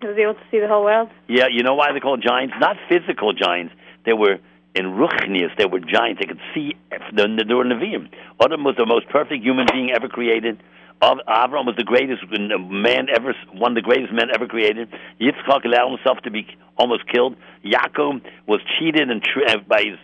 He 0.00 0.06
was 0.06 0.18
able 0.18 0.34
to 0.34 0.40
see 0.50 0.60
the 0.60 0.68
whole 0.68 0.84
world. 0.84 1.08
Yeah, 1.28 1.46
you 1.50 1.62
know 1.62 1.74
why 1.74 1.92
they're 1.92 2.00
called 2.00 2.22
giants? 2.22 2.54
Not 2.60 2.76
physical 2.88 3.32
giants. 3.32 3.74
They 4.04 4.12
were 4.12 4.38
in 4.74 4.86
Ruchnius. 4.86 5.56
there 5.56 5.68
were 5.68 5.80
giants. 5.80 6.20
They 6.20 6.26
could 6.26 6.40
see. 6.54 6.74
the 6.90 7.44
were 7.48 7.64
Nevi'im. 7.64 8.08
Adam 8.42 8.64
was 8.64 8.74
the 8.76 8.86
most 8.86 9.08
perfect 9.08 9.44
human 9.44 9.66
being 9.72 9.90
ever 9.90 10.08
created. 10.08 10.60
Avram 11.02 11.66
was 11.66 11.74
the 11.76 11.84
greatest 11.84 12.22
man 12.30 13.08
ever, 13.14 13.34
one 13.52 13.72
of 13.72 13.74
the 13.76 13.82
greatest 13.82 14.12
men 14.12 14.28
ever 14.34 14.46
created. 14.46 14.88
Yitzchak 15.20 15.64
allowed 15.64 15.96
himself 15.96 16.18
to 16.24 16.30
be 16.30 16.46
almost 16.78 17.06
killed. 17.08 17.36
Yaakov 17.64 18.22
was 18.46 18.60
cheated 18.78 19.10
and 19.10 19.22
tra- 19.22 19.52
uh, 19.52 19.58
by 19.68 19.82
his, 19.82 19.98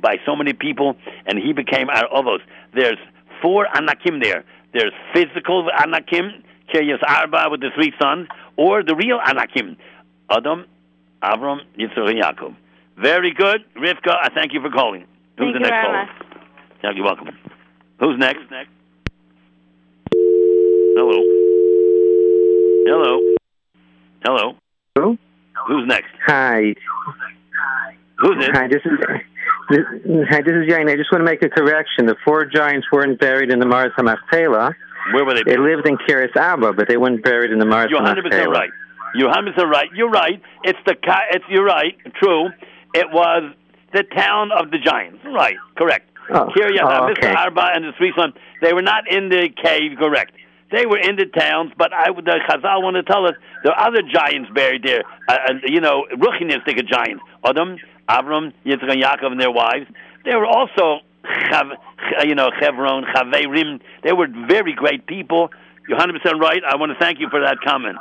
by 0.00 0.16
so 0.24 0.34
many 0.34 0.52
people, 0.52 0.96
and 1.26 1.38
he 1.38 1.52
became 1.52 1.90
our 1.90 2.08
Ovos. 2.08 2.40
There's 2.74 2.98
four 3.42 3.66
Anakim 3.76 4.20
there. 4.22 4.44
There's 4.72 4.92
physical 5.12 5.68
Anakim, 5.70 6.42
Kiryas 6.72 7.02
Arba 7.06 7.48
with 7.50 7.60
the 7.60 7.70
three 7.74 7.92
sons, 8.00 8.28
or 8.56 8.82
the 8.82 8.94
real 8.94 9.18
Anakim, 9.20 9.76
Adam, 10.30 10.64
Avram, 11.22 11.60
Yitzchak, 11.78 12.10
and 12.10 12.22
Yaakov. 12.22 12.56
Very 12.98 13.32
good, 13.32 13.64
Rivka. 13.76 14.14
I 14.22 14.30
thank 14.34 14.52
you 14.52 14.60
for 14.60 14.70
calling. 14.70 15.04
Who's 15.38 15.52
Thank 15.52 15.54
the 15.54 15.58
you 15.58 15.60
next 15.60 15.70
very 15.70 15.84
caller? 15.84 16.06
much. 16.06 16.38
Yeah, 16.82 16.90
you're 16.94 17.04
welcome. 17.04 17.28
Who's 18.00 18.18
next? 18.18 18.50
next? 18.50 18.70
Hello. 20.96 21.20
Hello. 22.86 23.34
Hello. 24.24 24.54
Hello? 24.94 25.16
Who's 25.68 25.86
next? 25.86 26.08
Hi. 26.26 26.74
Who's 28.18 28.36
it? 28.44 28.50
Hi, 28.56 28.68
this 28.68 28.80
is 28.84 28.92
this, 29.68 29.80
hi, 30.30 30.40
this 30.40 30.54
is 30.54 30.72
Yain. 30.72 30.88
I 30.90 30.96
just 30.96 31.12
want 31.12 31.20
to 31.20 31.24
make 31.24 31.42
a 31.42 31.50
correction. 31.50 32.06
The 32.06 32.16
four 32.24 32.46
giants 32.46 32.86
weren't 32.90 33.20
buried 33.20 33.50
in 33.50 33.58
the 33.58 33.66
Mars 33.66 33.92
Hamachpelah. 33.98 34.72
Where 35.12 35.24
were 35.24 35.34
they? 35.34 35.42
They 35.44 35.58
lived 35.58 35.86
in 35.86 35.98
Kiryas 35.98 36.34
Abba, 36.34 36.72
but 36.72 36.88
they 36.88 36.96
weren't 36.96 37.22
buried 37.22 37.50
in 37.50 37.58
the 37.58 37.66
Mars 37.66 37.88
You're 37.90 38.00
100 38.00 38.24
percent 38.24 38.50
right. 38.50 38.70
You're 39.14 39.28
100 39.28 39.54
percent 39.54 39.70
right. 39.70 39.88
You're 39.94 40.10
right. 40.10 40.40
It's 40.64 40.78
the 40.86 40.94
ca- 40.94 41.26
it's 41.30 41.44
you're 41.50 41.64
right. 41.64 41.94
True. 42.22 42.48
It 42.96 43.10
was 43.12 43.52
the 43.92 44.02
town 44.02 44.50
of 44.52 44.70
the 44.70 44.78
giants. 44.78 45.24
Right. 45.24 45.56
Correct. 45.76 46.10
Oh, 46.30 46.48
Kiryas, 46.56 46.80
oh, 46.82 47.10
okay. 47.10 47.28
Mr. 47.28 47.36
Arba 47.36 47.70
and 47.74 47.84
his 47.84 47.94
three 47.96 48.12
sons. 48.16 48.34
They 48.60 48.72
were 48.72 48.82
not 48.82 49.10
in 49.10 49.28
the 49.28 49.48
cave. 49.62 49.92
Correct. 49.98 50.32
They 50.72 50.84
were 50.84 50.98
in 50.98 51.14
the 51.14 51.26
towns, 51.26 51.72
but 51.78 51.92
I 51.92 52.10
would. 52.10 52.24
The 52.24 52.40
Chazal 52.48 52.82
want 52.82 52.96
to 52.96 53.04
tell 53.04 53.24
us 53.26 53.34
there 53.62 53.72
are 53.72 53.86
other 53.86 54.02
giants 54.02 54.50
buried 54.52 54.82
there. 54.82 55.04
Uh, 55.28 55.32
uh, 55.32 55.52
you 55.64 55.80
know, 55.80 56.06
Ruchinistic 56.12 56.76
giants. 56.90 57.22
Adam, 57.44 57.76
Avram, 58.08 58.52
Yitzchak, 58.64 58.90
and 58.90 59.02
Yaakov, 59.02 59.30
and 59.30 59.40
their 59.40 59.52
wives. 59.52 59.86
They 60.24 60.34
were 60.34 60.46
also, 60.46 61.02
you 62.24 62.34
know, 62.34 62.50
Chevron, 62.60 63.04
Chaverim. 63.14 63.80
They 64.02 64.12
were 64.12 64.26
very 64.26 64.72
great 64.74 65.06
people. 65.06 65.50
You're 65.88 65.98
100 65.98 66.20
percent 66.20 66.40
right. 66.40 66.62
I 66.68 66.74
want 66.76 66.90
to 66.90 66.98
thank 66.98 67.20
you 67.20 67.28
for 67.30 67.40
that 67.40 67.58
comment. 67.64 67.98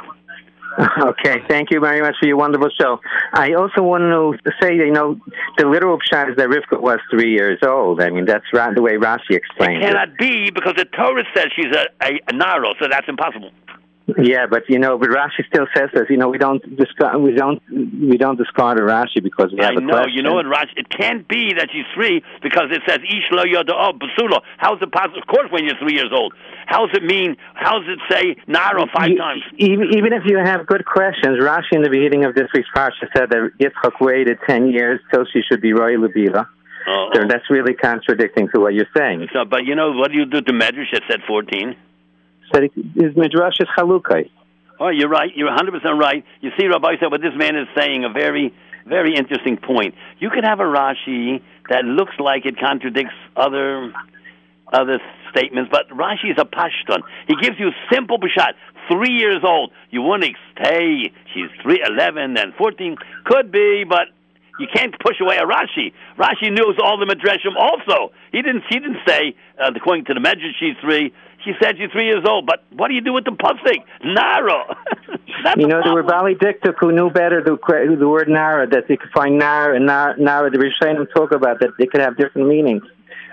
Okay, 1.06 1.44
thank 1.48 1.72
you 1.72 1.80
very 1.80 2.02
much 2.02 2.16
for 2.20 2.28
your 2.28 2.38
wonderful 2.38 2.70
show. 2.70 3.00
I 3.34 3.54
also 3.54 3.82
want 3.82 4.04
to 4.04 4.52
say, 4.62 4.76
you 4.76 4.92
know, 4.92 5.20
the 5.58 5.68
literal 5.68 5.98
pshat 6.00 6.32
is 6.32 6.38
that 6.38 6.50
Rivka 6.50 6.82
was 6.82 7.00
three 7.10 7.32
years 7.32 7.60
old. 7.66 8.02
I 8.02 8.10
mean, 8.10 8.26
that's 8.26 8.46
ra- 8.54 8.74
the 8.74 8.82
way 8.82 8.94
Rashi 8.94 9.32
explained 9.32 9.84
it. 9.84 9.88
Cannot 9.88 10.18
be 10.18 10.52
because 10.52 10.74
the 10.78 10.86
Torah 10.86 11.24
says 11.36 11.48
she's 11.56 11.74
a, 11.74 11.88
a, 12.04 12.20
a 12.28 12.34
Naro, 12.34 12.74
so 12.80 12.88
that's 12.90 13.08
impossible. 13.08 13.52
Yeah, 14.22 14.46
but 14.46 14.70
you 14.70 14.78
know, 14.78 15.00
but 15.00 15.10
Rashi 15.10 15.42
still 15.48 15.66
says 15.76 15.90
this. 15.92 16.04
You 16.12 16.18
know, 16.18 16.30
we 16.30 16.38
don't 16.38 16.62
discard 16.78 17.20
we 17.20 17.34
don't 17.34 17.60
we 17.72 18.18
don't 18.18 18.38
discard 18.38 18.78
a 18.78 18.84
Rashi 18.84 19.22
because 19.24 19.52
we 19.52 19.64
have 19.64 19.76
a 19.78 19.82
know. 19.82 19.94
question. 19.94 20.14
You 20.14 20.22
know 20.22 20.36
what, 20.36 20.46
Rashi? 20.46 20.78
It 20.78 20.90
can't 20.90 21.28
be 21.28 21.54
that 21.58 21.70
she's 21.74 21.86
three 21.96 22.22
because 22.44 22.70
it 22.70 22.84
says 22.88 23.00
Ish 23.02 23.32
lo 23.32 23.44
yoda 23.44 23.74
oh 23.74 23.94
basulo. 23.98 24.42
How's 24.58 24.80
it 24.82 24.92
possible? 24.92 25.18
Of 25.18 25.28
course, 25.28 25.50
when 25.50 25.64
you're 25.66 25.78
three 25.80 25.96
years 25.96 26.12
old. 26.14 26.36
How's 26.68 26.90
it 26.94 27.04
mean? 27.04 27.36
How's 27.56 27.84
it 27.88 28.00
say 28.10 28.36
Naro 28.48 28.86
five 28.94 29.10
You- 29.10 29.18
times? 29.18 29.42
Even, 29.58 29.88
even 29.98 30.14
if 30.14 30.24
you 30.26 30.38
have 30.38 30.68
good 30.68 30.86
questions, 30.86 31.40
Rashi 31.42 31.74
in 31.74 31.82
the 31.82 31.90
beginning 31.90 32.26
of 32.26 32.36
this 32.36 32.48
week's 32.54 32.70
parsha 32.76 33.10
said 33.16 33.32
that 33.32 33.52
Yitzchak 33.60 34.00
waited 34.00 34.38
ten 34.48 34.68
years 34.68 35.00
till 35.12 35.26
she 35.34 35.42
should 35.42 35.62
be 35.62 35.74
roy 35.74 35.96
lebila. 35.96 36.46
Uh-oh. 36.88 37.10
So 37.16 37.22
that's 37.28 37.50
really 37.50 37.74
contradicting 37.74 38.50
to 38.54 38.60
what 38.62 38.76
you're 38.76 38.86
saying. 38.96 39.30
So, 39.34 39.46
but 39.46 39.66
you 39.66 39.74
know 39.74 39.94
what 39.94 40.12
do 40.12 40.18
you 40.20 40.26
do 40.26 40.42
to 40.42 40.54
Medrash 40.54 40.92
that 40.94 41.02
said 41.10 41.22
fourteen? 41.28 41.76
So 42.54 42.62
his 42.62 43.16
midrash 43.16 43.60
is 43.60 43.68
chalukai. 43.78 44.30
Oh, 44.80 44.90
you're 44.90 45.10
right. 45.10 45.32
You're 45.36 45.50
100% 45.50 45.84
right. 46.00 46.24
You 46.42 46.52
see, 46.60 46.68
Rabbi 46.68 46.96
said 47.00 47.10
what 47.10 47.22
this 47.22 47.34
man 47.36 47.56
is 47.56 47.68
saying, 47.78 48.04
a 48.04 48.10
very, 48.10 48.54
very 48.86 49.16
interesting 49.16 49.58
point. 49.58 49.96
You 50.20 50.30
could 50.30 50.44
have 50.44 50.60
a 50.60 50.64
Rashi 50.64 51.42
that 51.70 51.86
looks 51.86 52.14
like 52.20 52.46
it 52.46 52.60
contradicts 52.60 53.14
other 53.36 53.94
other 54.74 55.00
statements, 55.30 55.70
but 55.72 55.88
Rashi 55.90 56.32
is 56.32 56.38
a 56.40 56.46
Pashtan. 56.46 57.02
He 57.28 57.36
gives 57.40 57.60
you 57.60 57.70
simple 57.92 58.18
Peshat. 58.20 58.54
Three 58.90 59.14
years 59.14 59.42
old. 59.44 59.72
You 59.92 60.02
wouldn't 60.02 60.36
say 60.62 61.12
she's 61.34 61.50
three, 61.62 61.82
11, 61.86 62.34
then 62.34 62.54
14. 62.58 62.98
Could 63.26 63.52
be, 63.52 63.84
but 63.88 64.08
you 64.60 64.68
can't 64.74 64.94
push 65.00 65.20
away 65.22 65.38
a 65.38 65.46
Rashi. 65.46 65.94
Rashi 66.18 66.52
knows 66.52 66.78
all 66.84 66.98
the 66.98 67.06
Midrashim 67.06 67.56
also. 67.58 68.14
He 68.32 68.42
didn't, 68.42 68.64
he 68.70 68.80
didn't 68.80 69.00
say, 69.08 69.36
uh, 69.60 69.72
according 69.76 70.06
to 70.06 70.14
the 70.14 70.20
Medrash, 70.20 70.54
she's 70.60 70.76
three. 70.82 71.14
She 71.46 71.54
said 71.62 71.78
she's 71.78 71.92
three 71.92 72.08
years 72.08 72.26
old. 72.28 72.46
But 72.48 72.64
what 72.74 72.90
do 72.90 72.96
you 72.96 73.02
do 73.02 73.14
with 73.14 73.24
the 73.26 73.32
Pusik? 73.32 73.86
Nara. 74.04 74.76
You 75.58 75.68
know, 75.68 75.82
there 75.84 75.94
were 75.94 76.04
problem. 76.04 76.36
Baalei 76.36 76.42
Dikduk 76.42 76.74
who 76.80 76.92
knew 76.92 77.12
better 77.12 77.44
the, 77.44 77.56
the 78.00 78.08
word 78.10 78.28
Nara, 78.30 78.68
that 78.68 78.88
they 78.88 78.98
could 78.98 79.12
find 79.14 79.38
Nara 79.38 79.76
and 79.76 79.86
Nara, 79.86 80.20
Nara 80.20 80.50
the 80.50 80.58
Rishonim 80.58 81.06
talk 81.14 81.32
about 81.32 81.60
that 81.60 81.70
they 81.78 81.86
could 81.86 82.02
have 82.02 82.18
different 82.18 82.48
meanings 82.48 82.82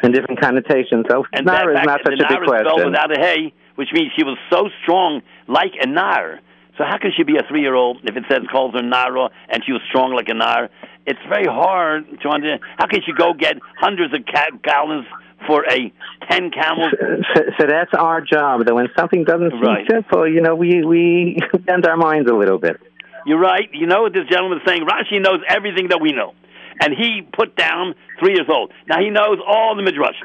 and 0.03 0.13
different 0.13 0.39
connotations. 0.39 1.07
So 1.09 1.25
And 1.33 1.47
Nara 1.47 1.79
is 1.81 1.87
not 1.87 2.01
such 2.05 2.21
a 2.21 2.29
big 2.29 2.45
question. 2.45 2.91
without 2.91 3.17
a 3.17 3.21
hey, 3.21 3.55
which 3.77 3.89
means 3.95 4.13
she 4.15 4.25
was 4.25 4.37
so 4.51 4.69
strong 4.83 5.23
like 5.49 5.73
a 5.81 5.87
Nara. 5.87 6.41
So 6.77 6.85
how 6.85 6.99
can 6.99 7.13
she 7.17 7.23
be 7.23 7.37
a 7.37 7.43
three-year-old 7.49 8.01
if 8.05 8.17
it 8.17 8.25
says 8.29 8.43
calls 8.51 8.75
her 8.75 8.83
Nara 8.83 9.31
and 9.49 9.63
she 9.65 9.73
was 9.73 9.81
strong 9.89 10.13
like 10.13 10.29
a 10.29 10.35
Nara? 10.35 10.69
It's 11.07 11.21
very 11.29 11.47
hard 11.47 12.05
to 12.21 12.29
understand. 12.29 12.61
How 12.79 12.87
can 12.89 13.01
she 13.07 13.13
go 13.13 13.33
get 13.33 13.57
hundreds 13.79 14.13
of 14.13 14.21
gallons 14.63 15.07
for 15.47 15.65
a 15.65 15.93
ten 16.31 16.51
camel. 16.51 16.89
So, 17.35 17.41
so 17.59 17.67
that's 17.67 17.93
our 17.95 18.21
job. 18.21 18.65
That 18.67 18.75
when 18.75 18.89
something 18.99 19.25
doesn't 19.25 19.51
seem 19.53 19.61
Right. 19.63 19.87
simple, 19.91 20.29
you 20.29 20.41
know, 20.41 20.55
we 20.55 20.85
we 20.85 21.39
bend 21.67 21.87
our 21.87 21.97
minds 21.97 22.31
a 22.31 22.35
little 22.35 22.59
bit. 22.59 22.81
You're 23.27 23.39
right. 23.41 23.69
You 23.73 23.87
know 23.87 24.03
what 24.03 24.13
this 24.13 24.27
gentleman 24.29 24.59
is 24.59 24.65
saying? 24.67 24.85
Rashi 24.87 25.23
knows 25.23 25.41
everything 25.49 25.89
that 25.89 26.01
we 26.01 26.13
know. 26.13 26.35
And 26.81 26.93
he 26.93 27.23
put 27.23 27.55
down 27.57 27.95
three 28.19 28.33
years 28.35 28.49
old. 28.53 28.73
Now 28.89 28.99
he 29.01 29.11
knows 29.11 29.39
all 29.47 29.77
the 29.77 29.83
Midrash. 29.83 30.17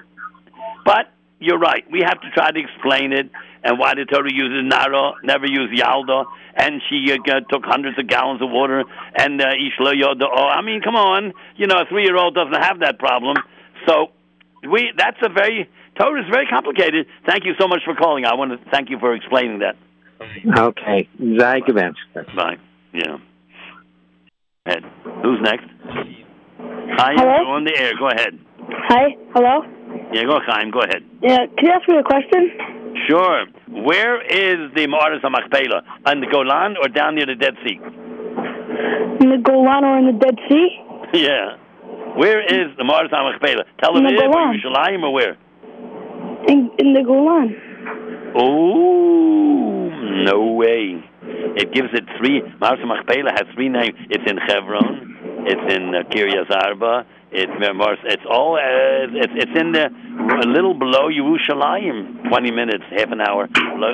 But 0.85 1.11
you're 1.39 1.59
right. 1.59 1.83
We 1.91 2.01
have 2.03 2.19
to 2.21 2.29
try 2.31 2.51
to 2.51 2.59
explain 2.59 3.13
it 3.13 3.29
and 3.63 3.77
why 3.77 3.93
the 3.95 4.05
Torah 4.05 4.31
uses 4.33 4.63
Nara, 4.65 5.13
never 5.23 5.45
used 5.45 5.73
Yalda, 5.79 6.25
and 6.55 6.81
she 6.89 7.11
uh, 7.11 7.39
took 7.51 7.63
hundreds 7.65 7.99
of 7.99 8.07
gallons 8.07 8.41
of 8.41 8.49
water, 8.49 8.83
and 9.15 9.41
uh, 9.41 9.45
Ishla 9.45 9.93
Yoda. 9.93 10.23
Oh, 10.31 10.47
I 10.47 10.61
mean, 10.61 10.81
come 10.81 10.95
on. 10.95 11.33
You 11.57 11.67
know, 11.67 11.75
a 11.75 11.85
three 11.89 12.03
year 12.05 12.15
old 12.17 12.33
doesn't 12.33 12.53
have 12.63 12.79
that 12.79 12.97
problem. 12.97 13.37
So 13.87 14.07
we 14.63 14.91
that's 14.97 15.17
a 15.23 15.29
very, 15.29 15.69
Torah 15.99 16.21
is 16.21 16.29
very 16.31 16.47
complicated. 16.47 17.07
Thank 17.25 17.45
you 17.45 17.53
so 17.59 17.67
much 17.67 17.81
for 17.85 17.95
calling. 17.95 18.25
I 18.25 18.35
want 18.35 18.51
to 18.51 18.69
thank 18.71 18.89
you 18.89 18.99
for 18.99 19.13
explaining 19.13 19.59
that. 19.59 19.75
Okay, 20.57 21.07
Zai 21.39 21.59
gewünscht. 21.61 21.99
Bye. 22.35 22.57
Yeah. 22.93 23.17
Ed. 24.65 24.83
Who's 25.23 25.39
next? 25.41 25.65
Hi, 26.99 27.13
Hello? 27.15 27.35
you're 27.37 27.55
on 27.55 27.63
the 27.63 27.75
air. 27.77 27.93
Go 27.97 28.07
ahead. 28.09 28.39
Hi, 28.89 29.15
hello. 29.33 29.61
Yeah, 30.11 30.23
go, 30.23 30.39
Chaim. 30.45 30.71
Go 30.71 30.79
ahead. 30.79 31.03
Yeah, 31.21 31.45
can 31.57 31.65
you 31.65 31.71
ask 31.71 31.87
me 31.87 31.97
a 31.97 32.03
question? 32.03 32.51
Sure. 33.07 33.45
Where 33.69 34.21
is 34.21 34.73
the 34.73 34.87
Ma'aris 34.87 35.21
HaMachpelah? 35.21 35.81
On 36.05 36.19
the 36.19 36.27
Golan 36.27 36.75
or 36.81 36.87
down 36.89 37.15
near 37.15 37.25
the 37.25 37.35
Dead 37.35 37.53
Sea? 37.63 37.79
In 39.21 39.29
the 39.29 39.41
Golan 39.43 39.83
or 39.83 39.97
in 39.99 40.07
the 40.07 40.17
Dead 40.19 40.35
Sea? 40.49 40.67
yeah. 41.13 41.57
Where 42.17 42.41
is 42.41 42.75
the 42.77 42.83
Ma'aris 42.83 43.11
HaMachpelah? 43.11 43.63
Tel 43.79 43.95
In 43.97 44.03
the 44.03 44.09
Aviv 44.09 44.33
or 44.33 44.53
Yerushalayim 44.53 45.03
or 45.03 45.13
where? 45.13 45.37
In 46.47 46.71
in 46.79 46.93
the 46.93 47.03
Golan. 47.03 47.55
Oh, 48.35 49.89
no 50.25 50.53
way. 50.53 51.03
It 51.21 51.71
gives 51.73 51.89
it 51.93 52.05
three. 52.17 52.41
HaMachpelah 52.41 53.31
has 53.31 53.45
three 53.53 53.69
names. 53.69 53.93
It's 54.09 54.23
in 54.29 54.37
Hebron. 54.37 55.45
It's 55.45 55.75
in 55.75 55.93
uh, 55.93 56.09
Kiryas 56.09 56.49
Arba. 56.49 57.05
It's 57.31 57.51
Mars. 57.75 57.99
It's 58.05 58.23
all. 58.29 58.55
Uh, 58.55 59.13
it's 59.13 59.33
it's 59.35 59.59
in 59.59 59.73
the 59.73 59.85
a 59.85 60.47
little 60.47 60.73
below 60.73 61.09
Yerushalayim. 61.09 62.29
Twenty 62.29 62.51
minutes, 62.51 62.83
half 62.97 63.11
an 63.11 63.21
hour 63.21 63.47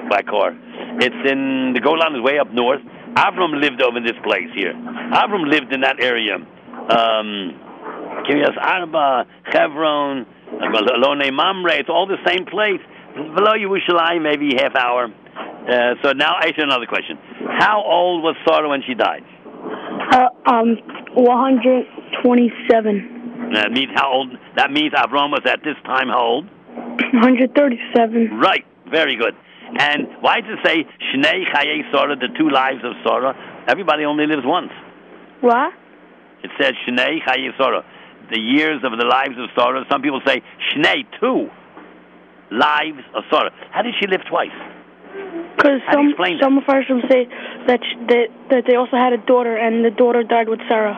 by 0.09 0.21
car. 0.21 0.55
It's 1.01 1.29
in 1.29 1.73
the 1.73 1.81
Golan 1.81 2.15
is 2.15 2.21
way 2.21 2.39
up 2.39 2.51
north. 2.53 2.81
Avram 3.15 3.59
lived 3.59 3.81
over 3.81 3.97
in 3.97 4.05
this 4.05 4.17
place 4.23 4.49
here. 4.55 4.73
Avram 4.73 5.49
lived 5.49 5.73
in 5.73 5.81
that 5.81 5.99
area. 5.99 6.35
Um, 6.35 7.72
Kiryas 8.25 8.57
Arba, 8.59 9.25
Hebron, 9.43 10.25
Alone 10.95 11.33
Mamre. 11.35 11.73
It's 11.79 11.89
all 11.89 12.07
the 12.07 12.17
same 12.25 12.45
place. 12.45 12.79
Below 13.15 13.53
Yerushalayim, 13.57 14.21
maybe 14.21 14.55
half 14.57 14.75
hour. 14.75 15.05
Uh, 15.05 15.95
so 16.03 16.11
now 16.13 16.33
I 16.35 16.45
ask 16.47 16.57
you 16.57 16.63
another 16.63 16.85
question. 16.85 17.17
How 17.59 17.81
old 17.83 18.23
was 18.23 18.35
Sarah 18.47 18.69
when 18.69 18.81
she 18.85 18.93
died? 18.93 19.23
Uh, 20.11 20.29
um, 20.45 20.77
127. 21.15 23.51
That 23.53 23.71
means 23.71 23.91
how 23.95 24.11
old? 24.11 24.37
That 24.57 24.71
means 24.71 24.93
Avram 24.93 25.31
was 25.31 25.41
at 25.45 25.63
this 25.63 25.75
time 25.85 26.09
how 26.09 26.21
old? 26.21 26.45
137. 27.13 28.37
Right. 28.39 28.65
Very 28.89 29.15
good. 29.15 29.33
And 29.79 30.07
why 30.21 30.41
does 30.41 30.59
it 30.59 30.65
say 30.65 30.85
Shnei 31.09 31.45
Chaye 31.49 31.81
Sarah, 31.91 32.15
the 32.15 32.27
two 32.37 32.49
lives 32.49 32.83
of 32.83 32.93
Sarah? 33.05 33.33
Everybody 33.67 34.05
only 34.05 34.27
lives 34.27 34.45
once. 34.45 34.71
What? 35.41 35.73
It 36.43 36.51
says 36.59 36.73
Shnei 36.85 37.19
Chaye 37.25 37.49
Sarah, 37.57 37.83
the 38.31 38.39
years 38.39 38.83
of 38.83 38.91
the 38.97 39.05
lives 39.05 39.35
of 39.37 39.49
Sarah. 39.55 39.85
Some 39.89 40.01
people 40.01 40.21
say 40.25 40.41
Shnei, 40.71 41.05
two 41.19 41.49
lives 42.51 43.03
of 43.15 43.23
Sarah. 43.31 43.51
How 43.71 43.81
did 43.81 43.95
she 43.99 44.07
live 44.07 44.21
twice? 44.29 44.53
Because 45.55 45.81
How 45.85 45.97
do 45.97 46.03
you 46.03 46.09
some 46.09 46.09
explain 46.09 46.39
some 46.41 46.57
of 46.57 46.63
us 46.67 46.85
say 47.09 47.27
that 47.67 47.79
sh- 47.81 48.01
that 48.09 48.27
that 48.49 48.63
they 48.67 48.75
also 48.75 48.97
had 48.97 49.13
a 49.13 49.21
daughter, 49.21 49.55
and 49.55 49.85
the 49.85 49.91
daughter 49.91 50.23
died 50.23 50.49
with 50.49 50.59
Sarah. 50.67 50.97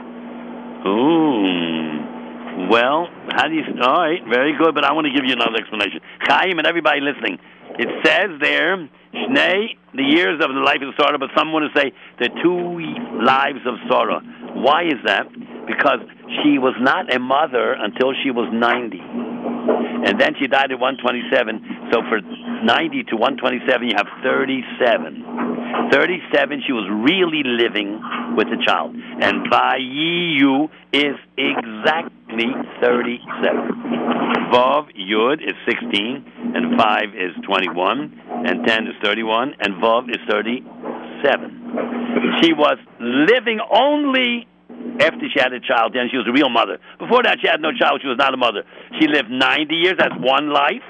Ooh. 0.87 2.69
Well, 2.71 3.07
how 3.35 3.47
do 3.47 3.53
you? 3.53 3.63
All 3.81 3.99
right, 3.99 4.23
very 4.29 4.55
good. 4.57 4.73
But 4.73 4.85
I 4.85 4.93
want 4.93 5.07
to 5.07 5.13
give 5.13 5.25
you 5.25 5.33
another 5.33 5.57
explanation. 5.57 5.99
Chaim 6.21 6.57
and 6.57 6.65
everybody 6.65 7.01
listening, 7.01 7.37
it 7.77 7.89
says 8.05 8.39
there, 8.39 8.77
Shnei, 9.13 9.75
the 9.93 10.03
years 10.03 10.39
of 10.41 10.49
the 10.53 10.63
life 10.63 10.81
of 10.81 10.93
Sarah, 10.97 11.19
but 11.19 11.29
some 11.35 11.51
want 11.51 11.71
to 11.71 11.79
say 11.79 11.91
the 12.19 12.29
two 12.41 12.79
lives 13.23 13.59
of 13.67 13.75
Sarah. 13.91 14.21
Why 14.55 14.83
is 14.87 14.99
that? 15.05 15.27
Because 15.67 15.99
she 16.41 16.57
was 16.57 16.73
not 16.79 17.13
a 17.13 17.19
mother 17.19 17.73
until 17.73 18.13
she 18.23 18.31
was 18.31 18.49
90. 18.53 19.01
And 20.05 20.21
then 20.21 20.35
she 20.39 20.47
died 20.47 20.71
at 20.71 20.79
127. 20.79 21.89
So 21.91 22.01
for 22.09 22.21
90 22.21 23.03
to 23.09 23.15
127, 23.17 23.87
you 23.87 23.95
have 23.97 24.07
37. 24.21 25.25
37, 25.91 26.63
she 26.65 26.73
was 26.73 26.87
really 26.89 27.43
living 27.43 28.01
with 28.37 28.49
the 28.49 28.57
child. 28.65 28.95
And 28.95 29.47
Vayiyu 29.49 30.69
is 30.93 31.17
exactly 31.37 32.53
37. 32.81 33.21
Vav 34.53 34.93
Yud 34.95 35.41
is 35.41 35.55
16, 35.67 36.23
and 36.55 36.77
5 36.77 37.15
is 37.15 37.33
21, 37.45 38.21
and 38.45 38.67
10 38.67 38.87
is 38.87 38.95
31, 39.03 39.55
and 39.59 39.73
Vav 39.81 40.09
is 40.09 40.21
37. 40.29 42.41
She 42.41 42.53
was 42.53 42.77
living 42.99 43.59
only 43.71 44.47
after 44.99 45.25
she 45.31 45.39
had 45.39 45.53
a 45.53 45.59
child, 45.59 45.93
then 45.93 46.07
she 46.09 46.17
was 46.17 46.27
a 46.27 46.31
real 46.31 46.49
mother. 46.49 46.77
Before 46.99 47.23
that, 47.23 47.39
she 47.41 47.47
had 47.47 47.61
no 47.61 47.71
child. 47.73 48.01
She 48.01 48.07
was 48.07 48.17
not 48.17 48.33
a 48.33 48.37
mother. 48.37 48.63
She 48.99 49.07
lived 49.07 49.29
90 49.29 49.75
years. 49.75 49.95
That's 49.97 50.15
one 50.17 50.49
life. 50.49 50.85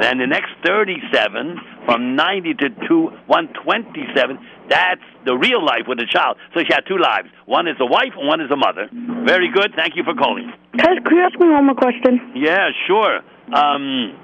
Then 0.00 0.18
the 0.18 0.26
next 0.26 0.50
37, 0.66 1.60
from 1.86 2.16
90 2.16 2.54
to 2.54 2.68
two, 2.88 3.12
127, 3.26 4.38
that's 4.68 5.04
the 5.24 5.36
real 5.36 5.64
life 5.64 5.86
with 5.86 5.98
a 6.00 6.08
child. 6.08 6.36
So 6.54 6.60
she 6.60 6.72
had 6.72 6.82
two 6.88 6.98
lives. 6.98 7.28
One 7.46 7.68
is 7.68 7.76
a 7.78 7.86
wife 7.86 8.14
and 8.18 8.26
one 8.26 8.40
is 8.40 8.50
a 8.50 8.56
mother. 8.56 8.88
Very 9.26 9.52
good. 9.52 9.74
Thank 9.76 9.94
you 9.94 10.02
for 10.02 10.14
calling. 10.14 10.50
Can 10.78 10.98
you 11.10 11.22
ask 11.22 11.38
me 11.38 11.48
one 11.50 11.66
more 11.66 11.76
question? 11.76 12.32
Yeah, 12.34 12.70
sure. 12.86 13.20
Um, 13.52 14.16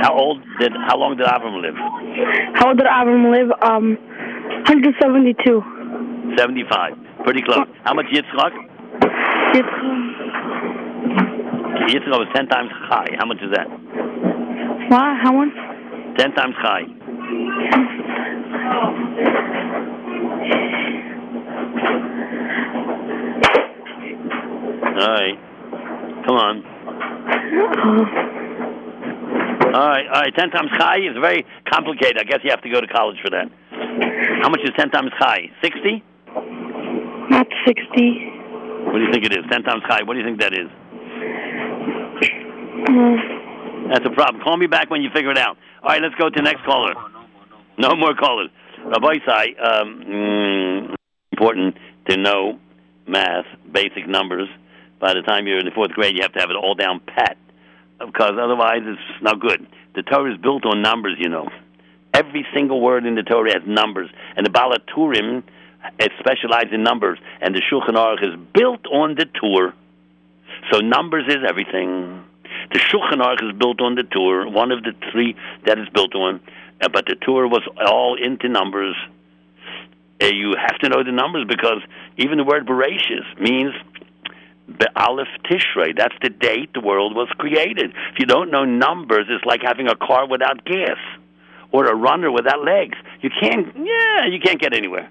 how 0.00 0.14
old 0.16 0.40
did, 0.60 0.72
how 0.86 0.96
long 0.96 1.16
did 1.16 1.26
Avram 1.26 1.60
live? 1.60 1.74
How 2.54 2.68
old 2.68 2.78
did 2.78 2.86
Avram 2.86 3.32
live? 3.32 3.50
Um, 3.60 3.98
172. 4.64 5.82
75. 6.38 7.11
Pretty 7.24 7.42
close. 7.42 7.66
How 7.84 7.94
much 7.94 8.06
Yitzchak? 8.06 8.52
It's, 9.54 9.68
Yitzchak 11.92 12.18
was 12.18 12.28
10 12.34 12.48
times 12.48 12.70
high. 12.72 13.06
How 13.18 13.26
much 13.26 13.38
is 13.42 13.52
that? 13.52 13.68
what? 14.90 15.16
How 15.22 15.32
much? 15.32 15.54
10 16.18 16.32
times 16.32 16.54
high. 16.58 16.82
All 24.98 25.08
right. 25.08 25.38
Come 26.26 26.36
on. 26.36 26.64
All 29.74 29.88
right, 29.88 30.06
all 30.06 30.20
right. 30.20 30.34
10 30.34 30.50
times 30.50 30.70
high 30.72 30.98
is 30.98 31.16
very 31.20 31.46
complicated. 31.70 32.18
I 32.18 32.24
guess 32.24 32.40
you 32.44 32.50
have 32.50 32.62
to 32.62 32.70
go 32.70 32.80
to 32.80 32.86
college 32.86 33.16
for 33.22 33.30
that. 33.30 33.50
How 34.42 34.48
much 34.50 34.60
is 34.62 34.70
10 34.76 34.90
times 34.90 35.10
high? 35.18 35.50
60? 35.62 36.02
Not 37.32 37.46
60. 37.66 37.80
What 38.84 38.98
do 38.98 39.04
you 39.04 39.10
think 39.10 39.24
it 39.24 39.32
is? 39.32 39.44
10 39.50 39.62
times 39.62 39.82
high. 39.86 40.02
What 40.02 40.12
do 40.14 40.20
you 40.20 40.26
think 40.26 40.38
that 40.40 40.52
is? 40.52 40.68
Uh, 42.84 43.88
That's 43.88 44.04
a 44.04 44.10
problem. 44.10 44.42
Call 44.44 44.58
me 44.58 44.66
back 44.66 44.90
when 44.90 45.00
you 45.00 45.08
figure 45.14 45.30
it 45.30 45.38
out. 45.38 45.56
All 45.82 45.88
right, 45.88 46.02
let's 46.02 46.14
go 46.16 46.28
to 46.28 46.34
the 46.36 46.42
next 46.42 46.62
caller. 46.64 46.92
No 47.78 47.96
more 47.96 48.14
callers. 48.14 48.50
Rabbi 48.84 49.14
Sai, 49.24 49.46
um, 49.64 50.04
mm, 50.06 50.94
important 51.32 51.76
to 52.10 52.18
know 52.18 52.58
math, 53.08 53.46
basic 53.72 54.06
numbers. 54.06 54.48
By 55.00 55.14
the 55.14 55.22
time 55.22 55.46
you're 55.46 55.58
in 55.58 55.64
the 55.64 55.72
fourth 55.72 55.92
grade, 55.92 56.14
you 56.14 56.22
have 56.22 56.34
to 56.34 56.40
have 56.40 56.50
it 56.50 56.56
all 56.56 56.74
down 56.74 57.00
pat, 57.00 57.38
because 57.98 58.32
otherwise 58.38 58.82
it's 58.84 59.22
not 59.22 59.40
good. 59.40 59.66
The 59.94 60.02
Torah 60.02 60.34
is 60.34 60.38
built 60.38 60.66
on 60.66 60.82
numbers, 60.82 61.16
you 61.18 61.30
know. 61.30 61.48
Every 62.12 62.46
single 62.54 62.82
word 62.82 63.06
in 63.06 63.14
the 63.14 63.22
Torah 63.22 63.52
has 63.54 63.62
numbers, 63.66 64.10
and 64.36 64.44
the 64.44 64.50
Baal 64.50 64.74
HaTurim 64.74 65.42
is 65.98 66.08
specialized 66.18 66.72
in 66.72 66.82
numbers, 66.82 67.18
and 67.40 67.54
the 67.54 67.60
Shulchan 67.60 67.94
Aruch 67.94 68.22
is 68.22 68.38
built 68.52 68.86
on 68.86 69.14
the 69.14 69.26
Torah. 69.26 69.74
So 70.70 70.78
numbers 70.78 71.24
is 71.28 71.38
everything. 71.46 72.24
The 72.72 72.78
Shulchan 72.78 73.20
Aruch 73.20 73.42
is 73.50 73.56
built 73.58 73.80
on 73.80 73.94
the 73.94 74.04
Torah, 74.04 74.48
one 74.48 74.72
of 74.72 74.82
the 74.82 74.92
three 75.10 75.36
that 75.66 75.78
is 75.78 75.88
built 75.88 76.14
on, 76.14 76.40
uh, 76.80 76.88
but 76.88 77.06
the 77.06 77.16
Torah 77.16 77.48
was 77.48 77.62
all 77.84 78.16
into 78.22 78.48
numbers. 78.48 78.96
Uh, 80.20 80.26
you 80.26 80.54
have 80.58 80.78
to 80.80 80.88
know 80.88 81.02
the 81.02 81.12
numbers 81.12 81.46
because 81.48 81.82
even 82.16 82.38
the 82.38 82.44
word 82.44 82.66
Bereshis 82.66 83.40
means 83.40 83.74
the 84.68 84.88
Aleph 84.96 85.28
Tishrei. 85.44 85.96
That's 85.96 86.14
the 86.22 86.30
date 86.30 86.72
the 86.74 86.80
world 86.80 87.14
was 87.14 87.28
created. 87.38 87.90
If 87.90 88.18
you 88.18 88.26
don't 88.26 88.50
know 88.50 88.64
numbers, 88.64 89.26
it's 89.28 89.44
like 89.44 89.60
having 89.62 89.88
a 89.88 89.96
car 89.96 90.26
without 90.26 90.64
gas 90.64 90.98
or 91.72 91.86
a 91.86 91.94
runner 91.94 92.30
without 92.30 92.64
legs. 92.64 92.96
You 93.20 93.30
can't, 93.30 93.74
yeah, 93.76 94.26
you 94.26 94.38
can't 94.40 94.60
get 94.60 94.74
anywhere. 94.74 95.10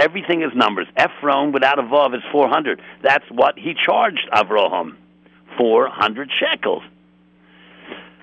Everything 0.00 0.40
is 0.40 0.48
numbers. 0.54 0.86
Ephron 0.96 1.52
without 1.52 1.78
a 1.78 1.82
vav 1.82 2.14
is 2.14 2.22
400. 2.32 2.80
That's 3.02 3.24
what 3.30 3.58
he 3.58 3.74
charged 3.74 4.26
Avraham. 4.32 4.96
400 5.58 6.30
shekels. 6.40 6.82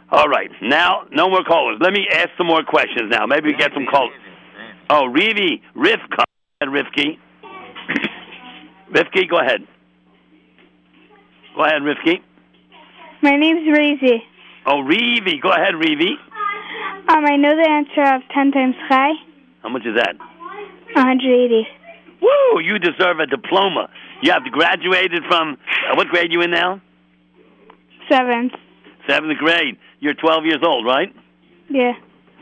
All 0.09 0.27
right. 0.27 0.49
Now, 0.59 1.03
no 1.11 1.29
more 1.29 1.43
callers. 1.43 1.77
Let 1.79 1.93
me 1.93 2.07
ask 2.11 2.29
some 2.35 2.47
more 2.47 2.63
questions 2.63 3.11
now. 3.11 3.27
Maybe 3.27 3.51
we 3.51 3.57
get 3.57 3.71
some 3.75 3.85
callers. 3.85 4.19
Oh, 4.89 5.03
Rivi, 5.13 5.61
Rivka. 5.75 6.23
Rivki. 6.63 7.19
Rivki, 8.91 9.29
go 9.29 9.37
ahead. 9.39 9.61
Go 11.55 11.63
ahead, 11.63 11.83
Rivki. 11.83 12.21
My 13.21 13.35
name's 13.35 13.67
Razy. 13.67 14.19
Oh, 14.65 14.81
Rivi. 14.81 15.39
Go 15.41 15.49
ahead, 15.49 15.75
Rivi. 15.75 16.13
Um, 17.09 17.25
I 17.25 17.35
know 17.35 17.55
the 17.55 17.69
answer 17.69 18.15
of 18.15 18.21
10 18.33 18.51
times 18.51 18.75
Chai. 18.89 19.11
How 19.61 19.69
much 19.69 19.85
is 19.85 19.95
that? 19.95 20.15
180. 20.97 21.67
Woo! 22.21 22.59
You 22.59 22.79
deserve 22.79 23.19
a 23.19 23.27
diploma. 23.27 23.89
You 24.21 24.31
have 24.31 24.43
graduated 24.51 25.23
from 25.27 25.53
uh, 25.53 25.95
what 25.95 26.07
grade 26.07 26.31
you 26.31 26.41
in 26.41 26.49
now? 26.49 26.81
Seventh. 28.09 28.53
Seventh 29.07 29.37
grade. 29.37 29.77
You're 29.99 30.15
12 30.15 30.45
years 30.45 30.59
old, 30.65 30.85
right? 30.85 31.13
Yeah. 31.69 31.93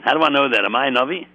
How 0.03 0.13
do 0.13 0.21
I 0.21 0.29
know 0.29 0.49
that? 0.49 0.63
Am 0.63 0.75
I 0.75 0.87
a 0.87 0.91
Navi? 0.91 1.27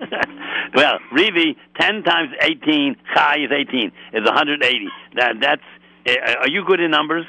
well, 0.74 0.98
Rivi, 1.12 1.56
10 1.80 2.02
times 2.02 2.30
18, 2.40 2.96
Chai 3.14 3.36
is 3.44 3.50
18, 3.52 3.92
is 4.14 4.24
180. 4.24 4.88
That, 5.14 5.34
that's, 5.40 5.62
uh, 6.08 6.40
are 6.40 6.48
you 6.48 6.64
good 6.66 6.80
in 6.80 6.90
numbers? 6.90 7.24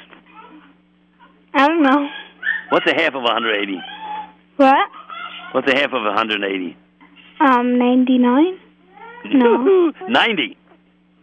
I 1.54 1.68
don't 1.68 1.82
know. 1.82 2.08
What's 2.70 2.86
a 2.86 2.94
half 2.94 3.14
of 3.14 3.22
180? 3.22 3.80
What? 4.56 4.90
What's 5.52 5.70
a 5.72 5.76
half 5.76 5.92
of 5.92 6.02
180? 6.02 6.76
Um, 7.40 7.78
99? 7.78 8.58
No. 9.34 9.92
90. 10.08 10.56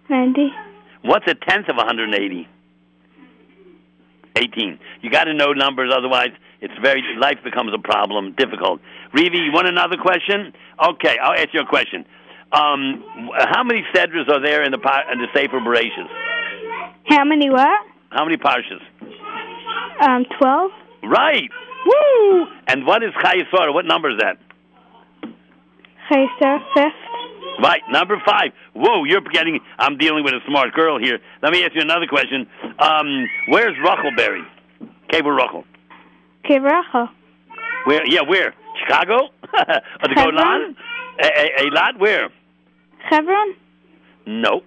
90. 0.09 0.49
What's 1.03 1.26
a 1.28 1.36
tenth 1.36 1.70
of 1.70 1.76
180? 1.76 2.47
18. 4.38 4.80
You 5.01 5.09
got 5.09 5.26
to 5.26 5.34
know 5.34 5.53
numbers, 5.53 5.91
otherwise 5.95 6.30
it's 6.61 6.74
very 6.82 7.03
life 7.20 7.38
becomes 7.43 7.72
a 7.74 7.80
problem, 7.80 8.34
difficult. 8.38 8.82
Revi, 9.13 9.45
you 9.45 9.51
want 9.53 9.68
another 9.68 9.97
question? 9.97 10.53
Okay, 10.84 11.18
I'll 11.22 11.38
ask 11.39 11.53
you 11.53 11.61
a 11.61 11.66
question. 11.66 12.05
Um, 12.51 13.03
how 13.38 13.63
many 13.63 13.84
sedras 13.93 14.30
are 14.30 14.41
there 14.41 14.63
in 14.63 14.72
the 14.72 14.80
in 15.11 15.20
the 15.20 15.28
Sefer 15.34 15.59
Bereshis? 15.59 16.07
How 17.07 17.24
many 17.24 17.49
what? 17.49 17.80
How 18.09 18.24
many 18.26 18.38
parshas? 18.38 18.82
Um, 20.01 20.26
12. 20.39 20.72
Right. 21.03 21.49
Woo! 21.86 22.47
And 22.68 22.86
what 22.86 23.03
is 23.03 23.11
Chayesora? 23.24 23.74
What 23.74 23.86
number 23.86 24.09
is 24.09 24.20
that? 24.20 24.38
Chayesora, 26.10 26.60
fifth. 26.74 26.93
Right, 27.62 27.82
number 27.89 28.22
five. 28.26 28.51
Whoa, 28.74 29.06
you're 29.06 29.22
getting. 29.22 29.60
I'm 29.80 29.97
dealing 29.97 30.24
with 30.24 30.34
a 30.34 30.41
smart 30.47 30.74
girl 30.74 30.99
here. 30.99 31.20
Let 31.41 31.51
me 31.53 31.64
ask 31.64 31.74
you 31.74 31.82
another 31.82 32.08
question. 32.08 32.47
Um, 32.80 33.28
where's 33.47 33.76
Rachelberry? 33.84 34.43
Kever 35.10 35.36
Rachel. 35.36 35.64
Kever 36.43 36.72
Rachel. 36.72 37.10
Where? 37.86 38.06
Yeah, 38.06 38.22
where? 38.28 38.53
Chicago? 38.84 39.30
or 39.53 40.08
the 40.10 40.16
Golan? 40.16 40.76
A, 41.22 41.26
a, 41.26 41.64
a 41.64 41.66
lot? 41.72 41.97
Where? 41.97 42.30
Hebron. 43.10 43.56
No, 44.28 44.62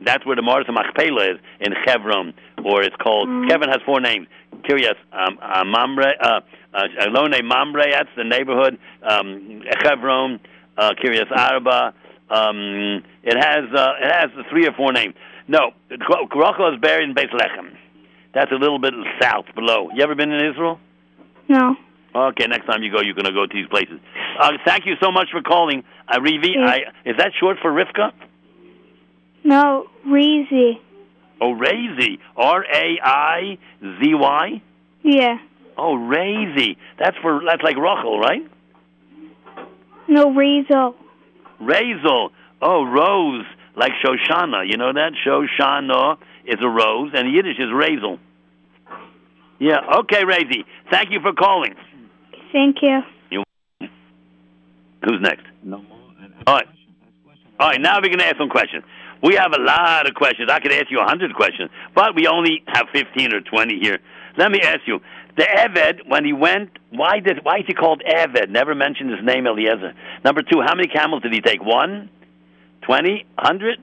that's 0.00 0.24
where 0.24 0.36
the 0.36 0.42
Mars 0.42 0.66
Machpelah 0.68 1.32
is 1.32 1.38
in 1.60 1.72
Hebron, 1.72 2.32
or 2.64 2.82
it's 2.82 2.96
called. 2.96 3.28
Mm. 3.28 3.50
Hebron 3.50 3.68
has 3.70 3.80
four 3.84 4.00
names. 4.00 4.28
Kiryas 4.62 4.94
um, 5.12 5.38
uh, 5.42 5.64
Mamre, 5.64 6.12
uh, 6.20 6.40
uh, 6.72 6.82
Alone 7.06 7.32
Mamre. 7.44 7.90
That's 7.90 8.08
the 8.16 8.24
neighborhood. 8.24 8.78
Um, 9.02 9.62
Hebron, 9.82 10.40
uh, 10.76 10.92
Kiryas 11.02 11.30
Arba. 11.34 11.94
Um, 12.30 13.02
it 13.22 13.36
has 13.36 13.64
uh, 13.74 13.92
it 14.00 14.12
has 14.12 14.30
three 14.50 14.66
or 14.66 14.72
four 14.72 14.92
names. 14.92 15.14
No, 15.48 15.72
Rachel 15.90 16.72
is 16.74 16.80
buried 16.80 17.08
in 17.08 17.14
Beit 17.14 17.30
Lechem. 17.30 17.74
That's 18.32 18.52
a 18.52 18.54
little 18.54 18.78
bit 18.78 18.94
south 19.20 19.46
below. 19.54 19.88
You 19.94 20.02
ever 20.04 20.14
been 20.14 20.30
in 20.30 20.44
Israel? 20.52 20.78
No. 21.48 21.74
Okay, 22.14 22.46
next 22.46 22.66
time 22.66 22.82
you 22.82 22.92
go, 22.92 23.00
you're 23.00 23.14
going 23.14 23.24
to 23.26 23.32
go 23.32 23.46
to 23.46 23.52
these 23.54 23.68
places. 23.68 23.98
Uh, 24.38 24.52
thank 24.64 24.86
you 24.86 24.94
so 25.00 25.10
much 25.10 25.28
for 25.32 25.42
calling. 25.42 25.82
Uh, 26.08 26.18
Rivi, 26.18 26.54
Yeah. 26.54 26.66
I, 26.66 26.78
is 27.04 27.16
that 27.18 27.32
short 27.38 27.58
for 27.62 27.70
Rivka? 27.72 28.12
No, 29.44 29.86
Reezy. 30.06 30.78
Oh, 31.40 31.54
Razy. 31.54 32.18
R 32.36 32.64
A 32.64 32.98
I 33.02 33.58
Z 33.80 34.14
Y. 34.14 34.62
Yeah. 35.02 35.38
Oh, 35.78 35.96
Razy. 35.96 36.76
That's 36.98 37.16
for 37.22 37.40
that's 37.46 37.62
like 37.62 37.76
Rachel, 37.76 38.20
right? 38.20 38.42
No, 40.10 40.32
Reezel. 40.32 40.94
Razel. 41.62 42.30
Oh, 42.60 42.84
Rose, 42.84 43.46
like 43.76 43.92
Shoshana. 44.04 44.68
You 44.68 44.76
know 44.76 44.92
that? 44.92 45.12
Shoshana 45.24 46.18
is 46.44 46.58
a 46.60 46.68
rose, 46.68 47.12
and 47.14 47.32
Yiddish 47.32 47.58
is 47.58 47.68
Razel. 47.68 48.18
Yeah. 49.60 49.78
Okay, 50.00 50.24
Razy. 50.24 50.64
Thank 50.90 51.12
you 51.12 51.20
for 51.20 51.32
calling. 51.32 51.74
Thank 52.52 52.78
you. 52.82 53.00
you. 53.30 53.44
Who's 55.04 55.20
next? 55.20 55.46
No 55.62 55.78
more. 55.78 55.98
All 56.46 56.54
right. 56.54 56.66
All 57.60 57.68
right, 57.68 57.80
now 57.80 57.96
we're 57.98 58.08
going 58.08 58.18
to 58.18 58.26
ask 58.26 58.38
some 58.38 58.48
questions. 58.48 58.82
We 59.22 59.34
have 59.34 59.52
a 59.52 59.60
lot 59.60 60.08
of 60.08 60.14
questions. 60.14 60.48
I 60.50 60.60
could 60.60 60.72
ask 60.72 60.90
you 60.90 60.98
a 60.98 61.04
hundred 61.04 61.34
questions, 61.34 61.70
but 61.94 62.16
we 62.16 62.26
only 62.26 62.62
have 62.66 62.86
fifteen 62.92 63.34
or 63.34 63.42
twenty 63.42 63.78
here. 63.78 63.98
Let 64.38 64.50
me 64.50 64.60
ask 64.62 64.80
you: 64.86 65.00
the 65.36 65.44
Eved, 65.44 66.08
when 66.08 66.24
he 66.24 66.32
went, 66.32 66.70
why 66.90 67.20
did 67.20 67.44
why 67.44 67.58
is 67.58 67.64
he 67.66 67.74
called 67.74 68.02
Eved? 68.06 68.48
Never 68.50 68.74
mentioned 68.74 69.10
his 69.10 69.24
name, 69.24 69.46
Eliezer. 69.46 69.94
Number 70.24 70.42
two: 70.42 70.60
how 70.64 70.74
many 70.74 70.88
camels 70.88 71.22
did 71.22 71.32
he 71.32 71.40
take? 71.40 71.62
One, 71.64 72.10
twenty, 72.82 73.26
hundred? 73.38 73.78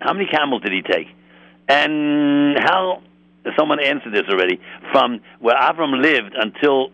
How 0.00 0.12
many 0.12 0.26
camels 0.26 0.62
did 0.62 0.72
he 0.72 0.82
take? 0.82 1.08
And 1.68 2.58
how? 2.58 3.02
Someone 3.58 3.80
answered 3.82 4.12
this 4.12 4.28
already. 4.28 4.60
From 4.92 5.20
where 5.38 5.56
Avram 5.56 6.02
lived 6.02 6.34
until 6.34 6.90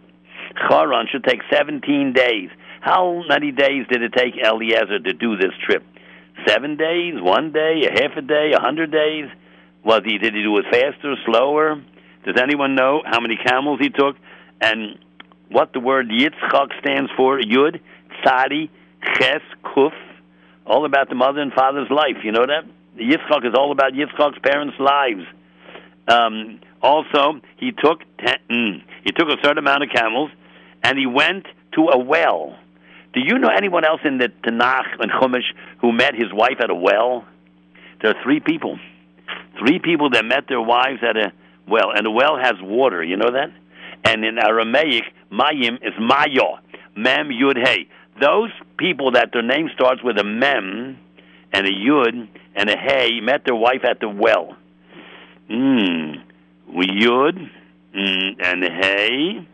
Charan 0.69 1.07
should 1.11 1.25
take 1.25 1.41
seventeen 1.53 2.13
days. 2.13 2.51
How 2.81 3.25
many 3.29 3.51
days 3.51 3.87
did 3.91 4.03
it 4.03 4.13
take 4.13 4.35
Eliezer 4.37 5.01
to 5.01 5.13
do 5.13 5.37
this 5.37 5.53
trip? 5.67 5.85
Seven 6.47 6.77
days, 6.77 7.15
one 7.21 7.51
day, 7.51 7.83
a 7.89 7.91
half 7.91 8.17
a 8.17 8.23
day, 8.23 8.53
a 8.57 8.61
hundred 8.61 8.93
days? 8.93 9.29
Was 9.85 10.03
he 10.05 10.19
did 10.19 10.35
he 10.35 10.43
do 10.43 10.57
it 10.59 10.67
faster, 10.71 11.17
slower? 11.25 11.83
Does 12.27 12.35
anyone 12.43 12.74
know 12.74 13.03
how 13.07 13.20
many 13.20 13.37
camels 13.37 13.79
he 13.81 13.89
took? 13.89 14.16
And 14.61 14.99
what 15.49 15.72
the 15.72 15.81
word 15.81 16.09
Yitzchak 16.09 16.79
stands 16.81 17.11
for? 17.16 17.39
Yud, 17.39 17.81
Tzadi, 18.24 18.68
Ches, 19.14 19.43
Kuf. 19.64 19.93
All 20.66 20.85
about 20.85 21.09
the 21.09 21.14
mother 21.14 21.41
and 21.41 21.53
father's 21.53 21.89
life. 21.89 22.24
You 22.24 22.33
know 22.33 22.45
that? 22.45 22.64
Yitzchak 22.99 23.47
is 23.47 23.55
all 23.57 23.70
about 23.70 23.93
Yitzchak's 23.93 24.39
parents' 24.43 24.77
lives. 24.81 25.22
Um, 26.09 26.61
also, 26.83 27.41
he 27.59 27.70
took 27.70 28.01
ten, 28.18 28.37
mm, 28.51 28.83
he 29.05 29.12
took 29.12 29.29
a 29.29 29.37
certain 29.43 29.59
amount 29.59 29.85
of 29.85 29.91
camels, 29.91 30.31
and 30.83 30.99
he 30.99 31.07
went 31.07 31.47
to 31.74 31.89
a 31.93 31.99
well. 31.99 32.57
Do 33.12 33.20
you 33.20 33.39
know 33.39 33.49
anyone 33.49 33.85
else 33.85 34.01
in 34.05 34.18
the 34.18 34.29
Tanakh 34.29 35.01
and 35.01 35.11
Chumash 35.12 35.47
who 35.81 35.93
met 35.93 36.14
his 36.14 36.33
wife 36.33 36.59
at 36.61 36.70
a 36.70 36.74
well? 36.74 37.24
There 38.03 38.11
are 38.11 38.22
three 38.22 38.41
people. 38.41 38.79
Three 39.59 39.79
people 39.79 40.11
that 40.11 40.24
met 40.24 40.49
their 40.49 40.61
wives 40.61 41.01
at 41.03 41.16
a 41.16 41.33
well, 41.69 41.91
and 41.95 42.07
the 42.07 42.11
well 42.11 42.37
has 42.37 42.55
water. 42.61 43.03
You 43.03 43.17
know 43.17 43.31
that? 43.33 43.51
And 44.05 44.25
in 44.25 44.39
Aramaic, 44.39 45.05
Mayim 45.33 45.77
is 45.83 45.95
Mayo, 45.99 46.59
Mem 46.97 47.29
Yud 47.29 47.57
Hey. 47.62 47.89
Those 48.21 48.51
people 48.79 49.12
that 49.12 49.31
their 49.33 49.43
name 49.43 49.69
starts 49.75 50.03
with 50.03 50.19
a 50.19 50.25
Mem 50.25 50.99
and 51.53 51.67
a 51.67 51.71
Yud 51.71 52.29
and 52.55 52.71
a 52.71 52.77
Hey 52.77 53.21
met 53.21 53.43
their 53.45 53.55
wife 53.55 53.85
at 53.85 54.01
the 54.01 54.09
well. 54.09 54.57
Mm. 55.51 56.23
Yud 56.73 57.51
mm, 57.95 58.37
and 58.43 58.64
Hey. 58.64 59.47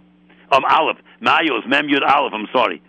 Um, 0.50 0.64
Aleph. 0.68 0.98
Mayo 1.20 1.58
is 1.58 1.64
Mem 1.66 1.88
Yud 1.88 2.06
Aleph. 2.06 2.32
I'm 2.34 2.46
sorry. 2.52 2.82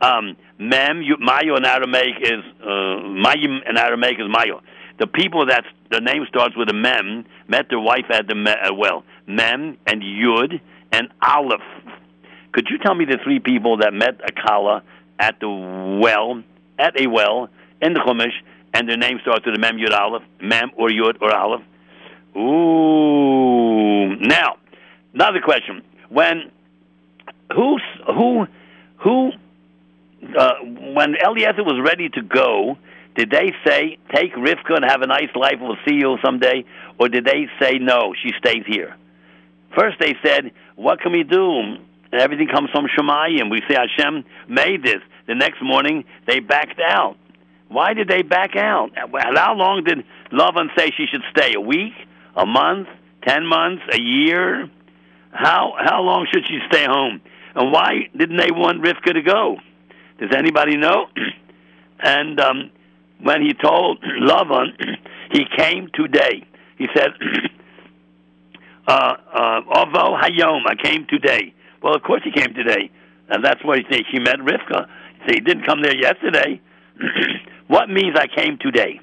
Um, 0.00 0.36
Mem, 0.58 1.02
you, 1.02 1.16
Mayo 1.18 1.56
in 1.56 1.64
Aramaic 1.64 2.16
is 2.22 2.42
uh, 2.62 2.66
Mayim 2.66 3.68
in 3.68 3.76
Aramaic 3.76 4.18
is 4.18 4.26
Mayo. 4.28 4.62
The 4.98 5.06
people 5.06 5.46
that 5.46 5.64
the 5.90 6.00
name 6.00 6.24
starts 6.28 6.56
with 6.56 6.68
a 6.70 6.74
Mem 6.74 7.24
met 7.50 7.66
their 7.68 7.80
wife 7.80 8.06
at 8.10 8.26
the 8.28 8.34
uh, 8.34 8.72
well. 8.72 9.04
Mem 9.26 9.76
and 9.86 10.02
Yud 10.02 10.60
and 10.92 11.08
Aleph. 11.20 11.60
Could 12.52 12.68
you 12.70 12.78
tell 12.78 12.94
me 12.94 13.04
the 13.04 13.18
three 13.22 13.40
people 13.40 13.78
that 13.78 13.92
met 13.92 14.20
a 14.26 14.32
Kala 14.32 14.82
at 15.18 15.38
the 15.40 15.48
well, 16.00 16.42
at 16.78 16.98
a 16.98 17.06
well 17.08 17.48
in 17.82 17.92
the 17.92 18.00
Chumash, 18.00 18.32
and 18.72 18.88
their 18.88 18.96
name 18.96 19.18
starts 19.22 19.44
with 19.44 19.58
Mem 19.58 19.76
Yud 19.76 19.92
Aleph, 19.92 20.22
Mem 20.40 20.70
or 20.76 20.88
Yud 20.88 21.20
or 21.20 21.34
Aleph? 21.34 21.62
Ooh. 22.36 24.16
Now, 24.16 24.56
another 25.12 25.40
question. 25.40 25.82
When 26.08 26.50
who 27.54 27.78
who 28.06 28.46
who 28.98 29.32
uh, 30.38 30.54
when 30.62 31.16
Eliezer 31.16 31.64
was 31.64 31.80
ready 31.84 32.08
to 32.10 32.22
go, 32.22 32.78
did 33.16 33.30
they 33.30 33.52
say 33.66 33.98
take 34.14 34.34
Rivka 34.34 34.76
and 34.76 34.84
have 34.84 35.02
a 35.02 35.06
nice 35.06 35.34
life? 35.34 35.56
We'll 35.60 35.76
see 35.86 35.94
you 35.94 36.16
someday, 36.24 36.64
or 36.98 37.08
did 37.08 37.24
they 37.24 37.48
say 37.60 37.78
no? 37.78 38.14
She 38.22 38.30
stays 38.38 38.64
here. 38.66 38.96
First, 39.76 39.98
they 39.98 40.14
said, 40.24 40.52
"What 40.76 41.00
can 41.00 41.12
we 41.12 41.24
do?" 41.24 41.78
And 42.12 42.20
everything 42.20 42.48
comes 42.48 42.70
from 42.70 42.86
Shemayim. 42.86 43.50
We 43.50 43.62
say 43.68 43.74
Hashem 43.74 44.24
made 44.48 44.82
this. 44.82 45.00
The 45.26 45.34
next 45.34 45.62
morning, 45.62 46.04
they 46.26 46.40
backed 46.40 46.80
out. 46.80 47.16
Why 47.68 47.94
did 47.94 48.08
they 48.08 48.22
back 48.22 48.56
out? 48.56 48.90
How 48.96 49.54
long 49.54 49.84
did 49.84 50.04
Lavan 50.32 50.76
say 50.76 50.90
she 50.96 51.06
should 51.06 51.22
stay? 51.30 51.54
A 51.54 51.60
week? 51.60 51.92
A 52.34 52.44
month? 52.44 52.88
Ten 53.26 53.46
months? 53.46 53.82
A 53.92 54.00
year? 54.00 54.68
How 55.30 55.74
how 55.78 56.02
long 56.02 56.26
should 56.32 56.46
she 56.48 56.58
stay 56.68 56.84
home? 56.84 57.20
And 57.54 57.72
why 57.72 58.08
didn't 58.16 58.38
they 58.38 58.50
want 58.50 58.82
Rivka 58.82 59.14
to 59.14 59.22
go? 59.22 59.58
Does 60.18 60.30
anybody 60.36 60.76
know? 60.76 61.06
and 62.00 62.40
um, 62.40 62.70
when 63.22 63.42
he 63.42 63.54
told 63.54 64.02
Lavan, 64.02 64.68
he 65.32 65.44
came 65.56 65.88
today. 65.94 66.46
He 66.78 66.86
said, 66.94 67.10
uh, 68.88 69.14
uh, 69.32 69.60
"Ovo 69.68 70.16
hayom, 70.16 70.62
I 70.66 70.74
came 70.82 71.06
today." 71.08 71.54
Well, 71.82 71.94
of 71.94 72.02
course 72.02 72.22
he 72.24 72.32
came 72.32 72.54
today, 72.54 72.90
and 73.28 73.44
that's 73.44 73.62
why 73.64 73.78
he 73.78 73.84
said 73.90 74.02
he 74.10 74.18
met 74.18 74.38
Rivka. 74.38 74.86
So 75.26 75.34
he 75.34 75.40
didn't 75.40 75.64
come 75.64 75.82
there 75.82 75.96
yesterday. 75.96 76.60
what 77.68 77.88
means 77.88 78.16
I 78.16 78.26
came 78.26 78.58
today? 78.60 79.00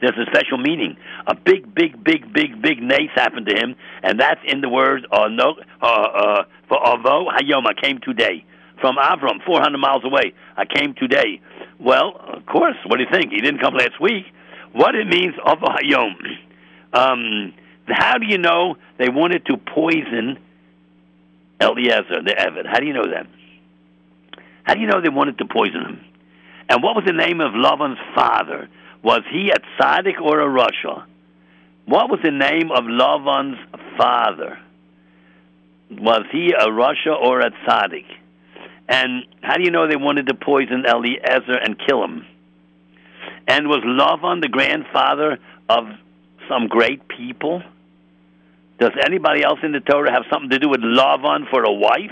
There's 0.00 0.16
a 0.16 0.24
special 0.30 0.58
meaning. 0.58 0.96
A 1.26 1.34
big, 1.34 1.74
big, 1.74 2.02
big, 2.02 2.32
big, 2.32 2.60
big 2.62 2.82
nace 2.82 3.10
happened 3.14 3.46
to 3.46 3.54
him, 3.54 3.74
and 4.02 4.18
that's 4.18 4.40
in 4.46 4.60
the 4.62 4.68
words 4.68 5.04
uh, 5.12 5.28
no, 5.28 5.56
uh, 5.82 5.86
uh, 5.86 6.44
for 6.68 6.78
Avo 6.78 7.26
Hayom. 7.28 7.66
I 7.66 7.74
came 7.80 8.00
today 8.00 8.44
from 8.80 8.96
Avram, 8.96 9.44
400 9.44 9.76
miles 9.78 10.04
away. 10.04 10.32
I 10.56 10.64
came 10.64 10.94
today. 10.94 11.40
Well, 11.80 12.20
of 12.34 12.46
course. 12.46 12.76
What 12.86 12.98
do 12.98 13.02
you 13.02 13.08
think? 13.10 13.32
He 13.32 13.40
didn't 13.40 13.60
come 13.60 13.74
last 13.74 14.00
week. 14.00 14.24
What 14.72 14.94
it 14.94 15.06
means 15.06 15.34
Avo 15.34 15.64
Hayom? 15.64 16.14
Um, 16.92 17.54
how 17.86 18.18
do 18.18 18.26
you 18.26 18.38
know 18.38 18.76
they 18.98 19.08
wanted 19.08 19.46
to 19.46 19.56
poison 19.56 20.38
Eliezer, 21.60 22.22
the 22.24 22.34
Evid? 22.38 22.66
How 22.66 22.78
do 22.78 22.86
you 22.86 22.92
know 22.92 23.06
that? 23.10 23.26
How 24.64 24.74
do 24.74 24.80
you 24.80 24.86
know 24.86 25.00
they 25.00 25.08
wanted 25.08 25.38
to 25.38 25.46
poison 25.46 25.80
him? 25.80 26.04
And 26.68 26.82
what 26.82 26.94
was 26.94 27.04
the 27.06 27.12
name 27.12 27.40
of 27.40 27.52
Lavan's 27.52 27.98
father? 28.14 28.68
Was 29.02 29.22
he 29.32 29.50
a 29.50 29.82
tzaddik 29.82 30.20
or 30.20 30.40
a 30.40 30.46
rasha? 30.46 31.04
What 31.86 32.10
was 32.10 32.20
the 32.22 32.30
name 32.30 32.70
of 32.70 32.84
Lavan's 32.84 33.58
father? 33.96 34.58
Was 35.90 36.24
he 36.30 36.52
a 36.56 36.68
rasha 36.68 37.20
or 37.20 37.40
a 37.40 37.50
tzaddik? 37.50 38.06
And 38.90 39.24
how 39.40 39.56
do 39.56 39.62
you 39.62 39.70
know 39.70 39.86
they 39.86 39.94
wanted 39.94 40.26
to 40.26 40.34
poison 40.34 40.84
Eliezer 40.84 41.54
and 41.54 41.78
kill 41.78 42.02
him? 42.02 42.26
And 43.46 43.68
was 43.68 43.84
Lavan 43.84 44.42
the 44.42 44.48
grandfather 44.48 45.38
of 45.68 45.84
some 46.48 46.66
great 46.66 47.06
people? 47.06 47.62
Does 48.80 48.90
anybody 49.06 49.44
else 49.44 49.60
in 49.62 49.70
the 49.70 49.78
Torah 49.78 50.10
have 50.10 50.24
something 50.28 50.50
to 50.50 50.58
do 50.58 50.68
with 50.68 50.80
Lavan 50.80 51.48
for 51.50 51.62
a 51.62 51.72
wife? 51.72 52.10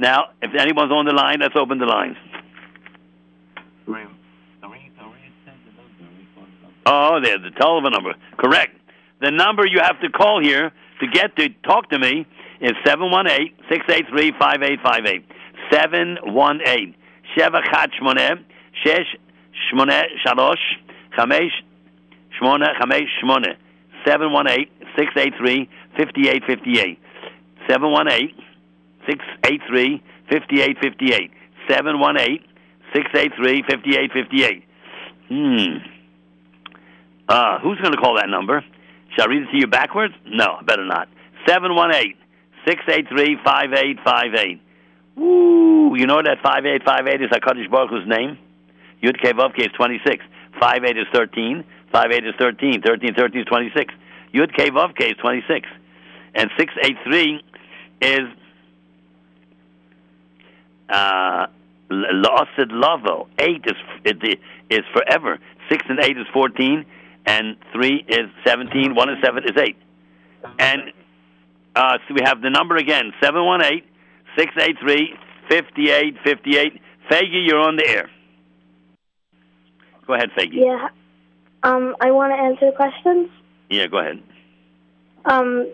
Now, 0.00 0.30
if 0.42 0.52
anyone's 0.58 0.90
on 0.90 1.04
the 1.06 1.14
line, 1.14 1.38
let's 1.40 1.54
open 1.56 1.78
the 1.78 1.86
lines. 1.86 2.16
Oh, 6.84 7.20
there's 7.22 7.42
the 7.42 7.50
telephone 7.50 7.92
number. 7.92 8.14
Correct. 8.36 8.76
The 9.20 9.30
number 9.30 9.64
you 9.66 9.78
have 9.80 10.00
to 10.00 10.10
call 10.10 10.40
here 10.42 10.72
to 11.00 11.06
get 11.06 11.36
to 11.36 11.48
talk 11.64 11.88
to 11.90 11.98
me 11.98 12.26
is 12.60 12.72
718-683-5858. 12.84 15.24
718 15.70 16.94
718 17.36 18.44
683 24.96 25.68
5858 25.96 26.06
718 26.06 26.06
683 26.18 26.18
5858 26.18 27.00
718 27.66 28.34
683 29.06 30.02
5858 30.30 31.30
718 31.68 32.44
683 32.94 33.62
5858 33.62 34.62
Hmm. 35.28 35.78
Uh, 37.28 37.58
who's 37.58 37.78
going 37.80 37.90
to 37.92 37.98
call 37.98 38.14
that 38.16 38.28
number? 38.28 38.64
Shall 39.16 39.26
I 39.26 39.28
read 39.30 39.42
it 39.42 39.50
to 39.50 39.58
you 39.58 39.66
backwards? 39.66 40.14
No, 40.24 40.58
better 40.64 40.84
not. 40.84 41.08
718 41.48 42.14
683 42.68 43.36
5858. 43.44 44.60
Woo! 45.16 45.96
You 45.96 46.06
know 46.06 46.22
that 46.22 46.38
5858 46.42 47.22
is 47.22 47.30
HaKadosh 47.30 47.70
Baruch 47.70 47.90
Hu's 47.90 48.06
name? 48.06 48.38
Yud 49.02 49.20
Kei 49.20 49.32
Vav 49.32 49.54
Kei 49.54 49.64
is 49.64 49.72
26. 49.72 50.24
58 50.60 50.96
is 50.96 51.06
13. 51.12 51.64
58 51.92 52.26
is 52.26 52.34
13. 52.38 52.82
13, 52.82 53.14
13 53.14 53.40
is 53.40 53.46
26. 53.46 53.94
Yud 54.34 54.56
Kei 54.56 54.70
Vav 54.70 54.96
Kei 54.96 55.10
is 55.10 55.16
26. 55.18 55.68
And 56.34 56.50
683 56.58 57.44
is 58.02 58.20
uh, 60.88 61.46
La'asid 61.90 62.70
Lavo. 62.70 63.28
8 63.38 63.64
is, 64.04 64.38
is 64.70 64.80
forever. 64.92 65.38
6 65.70 65.84
and 65.88 66.00
8 66.00 66.18
is 66.18 66.26
14 66.32 66.84
and 67.26 67.56
three 67.72 68.04
is 68.08 68.30
seventeen. 68.46 68.94
One 68.94 69.08
and 69.08 69.18
seven 69.22 69.44
is 69.44 69.56
eight. 69.58 69.76
And 70.58 70.92
uh, 71.74 71.98
so 72.06 72.14
we 72.14 72.20
have 72.24 72.40
the 72.40 72.50
number 72.50 72.76
again: 72.76 73.12
seven 73.22 73.44
one 73.44 73.62
eight 73.62 73.84
six 74.36 74.52
eight 74.60 74.76
three 74.80 75.14
fifty 75.48 75.90
eight 75.90 76.16
fifty 76.24 76.56
eight. 76.56 76.80
Faggy, 77.10 77.46
you're 77.46 77.60
on 77.60 77.76
the 77.76 77.86
air. 77.86 78.10
Go 80.06 80.14
ahead, 80.14 80.30
Faggy. 80.36 80.54
Yeah. 80.54 80.88
Um, 81.62 81.96
I 82.00 82.10
want 82.10 82.32
to 82.32 82.38
answer 82.38 82.70
the 82.70 82.76
questions. 82.76 83.30
Yeah, 83.70 83.86
go 83.86 83.98
ahead. 83.98 84.22
Um, 85.24 85.68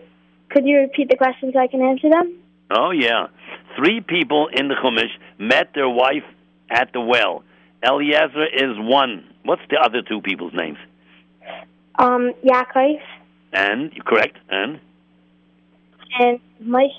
could 0.51 0.67
you 0.67 0.79
repeat 0.79 1.09
the 1.11 1.17
questions 1.17 1.53
so 1.55 1.61
I 1.61 1.67
can 1.67 1.83
answer 1.83 2.09
them? 2.09 2.39
Oh 2.71 2.91
yeah, 2.91 3.27
three 3.77 4.01
people 4.01 4.49
in 4.53 4.69
the 4.69 4.75
Chumash 4.75 5.11
met 5.39 5.73
their 5.75 5.89
wife 5.89 6.25
at 6.71 6.93
the 6.93 7.01
well. 7.01 7.45
Eliezer 7.83 8.47
is 8.47 8.79
one. 8.79 9.25
What's 9.45 9.63
the 9.69 9.77
other 9.77 10.03
two 10.03 10.21
people's 10.23 10.55
names? 10.55 10.79
Um, 11.99 12.33
Yaakov. 12.45 13.01
And 13.53 13.93
correct, 14.07 14.39
and 14.49 14.81
and 16.19 16.41
Moshe. 16.63 16.91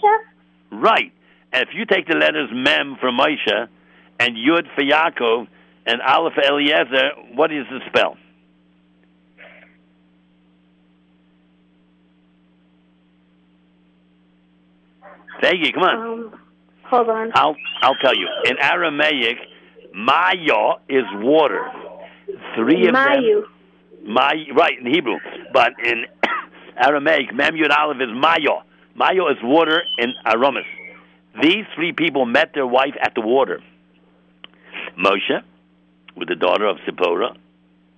right. 0.72 1.12
And 1.54 1.68
if 1.68 1.76
you 1.76 1.86
take 1.86 2.08
the 2.08 2.16
letters 2.16 2.50
Mem 2.52 2.98
for 3.00 3.12
Moshe 3.12 3.68
and 4.20 4.36
Yud 4.36 4.66
for 4.76 4.82
Yaakov 4.82 5.48
and 5.86 6.02
Aleph 6.02 6.34
for 6.34 6.42
Eliezer, 6.42 7.12
what 7.36 7.52
is 7.52 7.66
the 7.70 7.80
spell? 7.88 8.18
Thank 15.42 15.66
you. 15.66 15.74
Come 15.74 15.84
on. 15.84 15.96
Um, 15.96 16.40
hold 16.86 17.10
on. 17.10 17.32
I'll 17.36 17.56
I'll 17.82 17.96
tell 17.96 18.16
you. 18.16 18.28
In 18.46 18.58
Aramaic, 18.60 19.38
Maya 19.94 20.76
is 20.90 21.04
water. 21.16 21.70
Three 22.56 22.88
of 22.88 22.94
them. 22.94 22.96
Mayu. 22.96 23.44
My 24.06 24.34
right 24.56 24.80
in 24.80 24.92
Hebrew, 24.92 25.18
but 25.54 25.74
in 25.86 26.06
Aramaic, 26.78 27.34
Mem 27.34 27.56
Yud 27.56 27.78
Aleph 27.78 27.98
is 28.02 28.10
Maya. 28.14 28.64
Maya 28.96 29.32
is 29.32 29.38
water 29.44 29.82
in 29.98 30.14
Aramis. 30.26 30.66
These 31.42 31.66
three 31.76 31.94
people 31.94 32.26
met 32.26 32.54
their 32.54 32.68
wife 32.68 32.96
at 33.02 33.16
the 33.16 33.22
water. 33.22 33.62
Moshe, 34.98 35.42
with 36.16 36.28
the 36.28 36.36
daughter 36.36 36.68
of 36.68 36.78
Zipporah, 36.86 37.36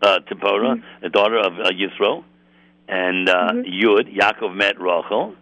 uh, 0.01 0.19
Zipporah, 0.29 0.77
the 1.01 1.09
daughter 1.09 1.37
of 1.37 1.53
uh, 1.59 1.69
Yisro, 1.71 2.23
and 2.87 3.27
uh, 3.27 3.51
Yud. 3.53 4.15
Yaakov 4.15 4.55
met 4.55 4.79
Rachel, 4.79 5.35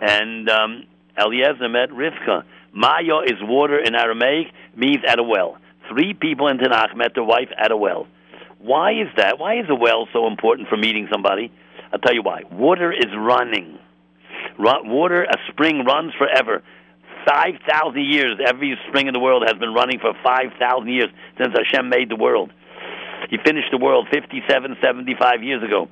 and 0.00 0.48
um, 0.48 0.84
Eliezer 1.16 1.68
met 1.68 1.90
Rivka. 1.90 2.44
Maya 2.72 3.20
is 3.26 3.36
water 3.42 3.78
in 3.78 3.94
Aramaic, 3.94 4.48
means 4.76 5.02
at 5.06 5.18
a 5.18 5.22
well. 5.22 5.58
Three 5.88 6.14
people 6.14 6.48
in 6.48 6.58
Tanakh 6.58 6.96
met 6.96 7.14
their 7.14 7.24
wife 7.24 7.48
at 7.56 7.70
a 7.70 7.76
well. 7.76 8.06
Why 8.58 8.92
is 8.92 9.08
that? 9.16 9.38
Why 9.38 9.60
is 9.60 9.66
a 9.68 9.74
well 9.74 10.08
so 10.12 10.26
important 10.26 10.68
for 10.68 10.76
meeting 10.76 11.08
somebody? 11.10 11.52
I'll 11.92 12.00
tell 12.00 12.14
you 12.14 12.22
why. 12.22 12.42
Water 12.50 12.92
is 12.92 13.06
running. 13.16 13.78
Run, 14.58 14.88
water, 14.88 15.22
a 15.22 15.36
spring 15.50 15.84
runs 15.84 16.12
forever. 16.14 16.62
5,000 17.28 18.00
years. 18.04 18.38
Every 18.44 18.76
spring 18.88 19.06
in 19.06 19.12
the 19.12 19.20
world 19.20 19.44
has 19.46 19.58
been 19.58 19.74
running 19.74 19.98
for 19.98 20.12
5,000 20.24 20.88
years 20.88 21.08
since 21.36 21.52
Hashem 21.52 21.88
made 21.88 22.08
the 22.08 22.16
world. 22.16 22.50
He 23.30 23.36
finished 23.44 23.68
the 23.70 23.78
world 23.78 24.08
57, 24.12 24.76
75 24.82 25.42
years 25.42 25.62
ago. 25.62 25.88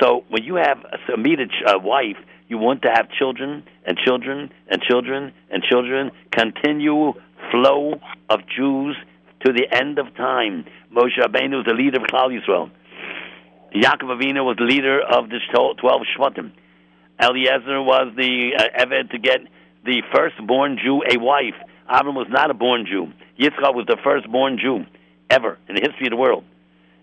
So 0.00 0.24
when 0.28 0.44
you 0.44 0.56
have 0.56 0.78
a 0.78 0.98
ch- 0.98 1.64
a 1.66 1.78
wife, 1.78 2.16
you 2.48 2.58
want 2.58 2.82
to 2.82 2.88
have 2.88 3.10
children 3.10 3.64
and 3.84 3.98
children 3.98 4.52
and 4.68 4.82
children 4.82 5.32
and 5.50 5.62
children. 5.62 6.10
Continue 6.30 7.12
flow 7.50 8.00
of 8.28 8.40
Jews 8.56 8.96
to 9.44 9.52
the 9.52 9.66
end 9.70 9.98
of 9.98 10.14
time. 10.16 10.64
Moshe 10.94 11.18
Rabbeinu 11.18 11.56
was 11.58 11.66
the 11.66 11.74
leader 11.74 11.98
of 12.00 12.06
Klal 12.06 12.30
Yisrael. 12.30 12.70
Yaakov 13.74 14.08
Avinu 14.16 14.44
was 14.44 14.56
the 14.58 14.64
leader 14.64 15.00
of 15.00 15.28
the 15.28 15.38
twelve 15.52 16.02
Shvatim. 16.16 16.52
Eliezer 17.20 17.82
was 17.82 18.12
the 18.16 18.52
uh, 18.58 18.84
Eved 18.84 19.10
to 19.10 19.18
get 19.18 19.40
the 19.86 20.02
firstborn 20.14 20.78
Jew 20.82 21.02
a 21.08 21.18
wife. 21.18 21.54
Avram 21.88 22.14
was 22.14 22.26
not 22.28 22.50
a 22.50 22.54
born 22.54 22.86
Jew. 22.86 23.12
Yitzchak 23.38 23.74
was 23.74 23.86
the 23.86 23.96
firstborn 24.02 24.58
Jew 24.58 24.84
ever 25.30 25.58
in 25.68 25.76
the 25.76 25.80
history 25.80 26.06
of 26.06 26.10
the 26.10 26.16
world. 26.16 26.44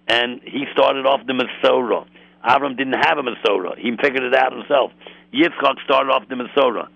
And 0.08 0.42
he 0.44 0.66
started 0.74 1.06
off 1.06 1.26
the 1.26 1.34
Masorah. 1.34 2.06
Avram 2.44 2.78
didn't 2.78 3.00
have 3.02 3.18
a 3.18 3.24
Masorah. 3.24 3.78
He 3.78 3.92
figured 4.02 4.24
it 4.24 4.36
out 4.36 4.52
himself. 4.52 4.92
Yitzchak 5.34 5.84
started 5.86 6.12
off 6.12 6.28
the 6.28 6.36
Masorah. 6.36 6.90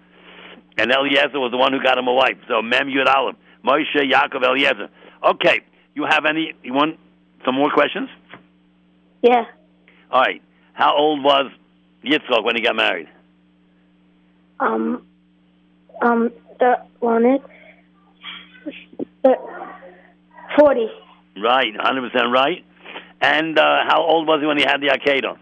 And 0.77 0.91
Eliezer 0.91 1.39
was 1.39 1.51
the 1.51 1.57
one 1.57 1.73
who 1.73 1.81
got 1.81 1.97
him 1.97 2.07
a 2.07 2.13
wife. 2.13 2.37
So 2.47 2.61
Mem 2.61 2.87
Yud 2.87 3.07
Aleph, 3.07 3.35
Moshe, 3.65 3.95
Yaakov, 3.95 4.43
Eliezer. 4.43 4.89
Okay, 5.23 5.61
you 5.95 6.05
have 6.07 6.25
any, 6.25 6.53
you 6.63 6.73
want 6.73 6.99
some 7.45 7.55
more 7.55 7.71
questions? 7.71 8.09
Yeah. 9.21 9.45
All 10.11 10.21
right. 10.21 10.41
How 10.73 10.95
old 10.95 11.23
was 11.23 11.51
Yitzchak 12.05 12.43
when 12.43 12.55
he 12.55 12.61
got 12.61 12.75
married? 12.75 13.07
Um. 14.59 15.03
Um. 16.01 16.31
The 16.59 16.75
one 16.99 17.25
it. 17.25 17.41
The 19.23 19.35
forty. 20.57 20.87
Right, 21.39 21.71
100% 21.71 22.31
right. 22.33 22.65
And 23.21 23.59
uh, 23.59 23.63
how 23.87 24.01
old 24.01 24.27
was 24.27 24.41
he 24.41 24.47
when 24.47 24.57
he 24.57 24.63
had 24.63 24.81
the 24.81 24.87
Akedah? 24.87 25.37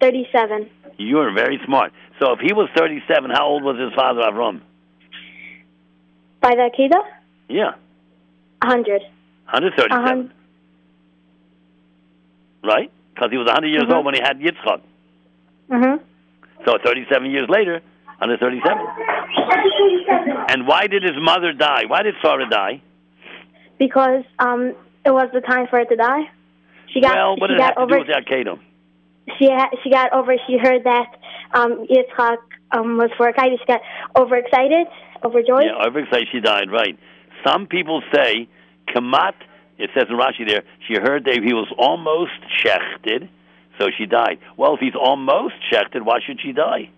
Thirty-seven. 0.00 0.70
You're 0.98 1.32
very 1.32 1.60
smart. 1.66 1.92
So 2.20 2.32
if 2.34 2.38
he 2.38 2.52
was 2.52 2.68
37, 2.76 3.30
how 3.30 3.46
old 3.48 3.64
was 3.64 3.76
his 3.76 3.92
father, 3.94 4.20
Avram? 4.20 4.60
By 6.40 6.50
the 6.54 6.70
Akida? 6.70 7.00
Yeah, 7.48 7.72
hundred. 8.62 9.02
137. 9.50 9.90
A 9.90 10.00
hun- 10.08 10.32
Right? 12.64 12.90
Because 13.14 13.30
he 13.32 13.36
was 13.38 13.46
100 13.48 13.66
years 13.68 13.84
Mhm. 13.84 13.94
old 13.96 14.04
when 14.04 14.14
he 14.14 14.20
had 14.22 14.38
Yitzchak. 14.38 14.80
Mhm. 15.70 16.00
So 16.64 16.78
37 16.84 17.30
years 17.32 17.48
later, 17.48 17.80
137. 18.22 18.78
And 20.48 20.66
why 20.66 20.86
did 20.86 21.02
his 21.02 21.18
mother 21.20 21.52
die? 21.52 21.82
Why 21.88 22.02
did 22.02 22.14
Sarah 22.22 22.48
die? 22.48 22.80
Because 23.78 24.22
um, 24.38 24.74
it 25.04 25.10
was 25.10 25.28
the 25.34 25.40
time 25.40 25.66
for 25.68 25.78
her 25.78 25.84
to 25.84 25.96
die. 25.96 26.30
She 26.92 27.00
got. 27.00 27.16
well, 27.16 27.36
what 27.36 27.50
she 27.50 27.54
did 27.54 27.60
it 27.60 27.62
have 27.62 27.74
got 27.74 27.80
to 27.80 27.86
do 27.86 27.94
over. 27.94 27.98
with 27.98 28.08
the 28.08 28.22
Akedah? 28.22 28.58
She 29.38 29.48
ha- 29.50 29.70
she 29.82 29.90
got 29.90 30.12
over. 30.12 30.34
She 30.46 30.56
heard 30.58 30.84
that 30.84 31.16
um, 31.52 31.86
Yitzchak 31.90 32.38
um, 32.70 32.96
was 32.96 33.10
for 33.16 33.32
Akida. 33.32 33.58
She 33.58 33.66
got 33.66 33.80
overexcited, 34.16 34.86
overjoyed. 35.24 35.64
Yeah, 35.64 35.84
overexcited, 35.86 36.28
she 36.30 36.40
died, 36.40 36.70
right. 36.70 36.98
Some 37.46 37.66
people 37.66 38.02
say, 38.14 38.48
Kamat, 38.94 39.34
it 39.78 39.90
says 39.94 40.04
in 40.08 40.16
Rashi 40.16 40.46
there, 40.46 40.62
she 40.86 40.94
heard 40.94 41.24
that 41.24 41.40
he 41.42 41.54
was 41.54 41.72
almost 41.76 42.32
shechted, 42.62 43.28
so 43.78 43.86
she 43.96 44.06
died. 44.06 44.38
Well, 44.56 44.74
if 44.74 44.80
he's 44.80 44.94
almost 44.94 45.54
shechted, 45.72 46.02
why 46.02 46.18
should 46.24 46.40
she 46.40 46.52
die? 46.52 46.90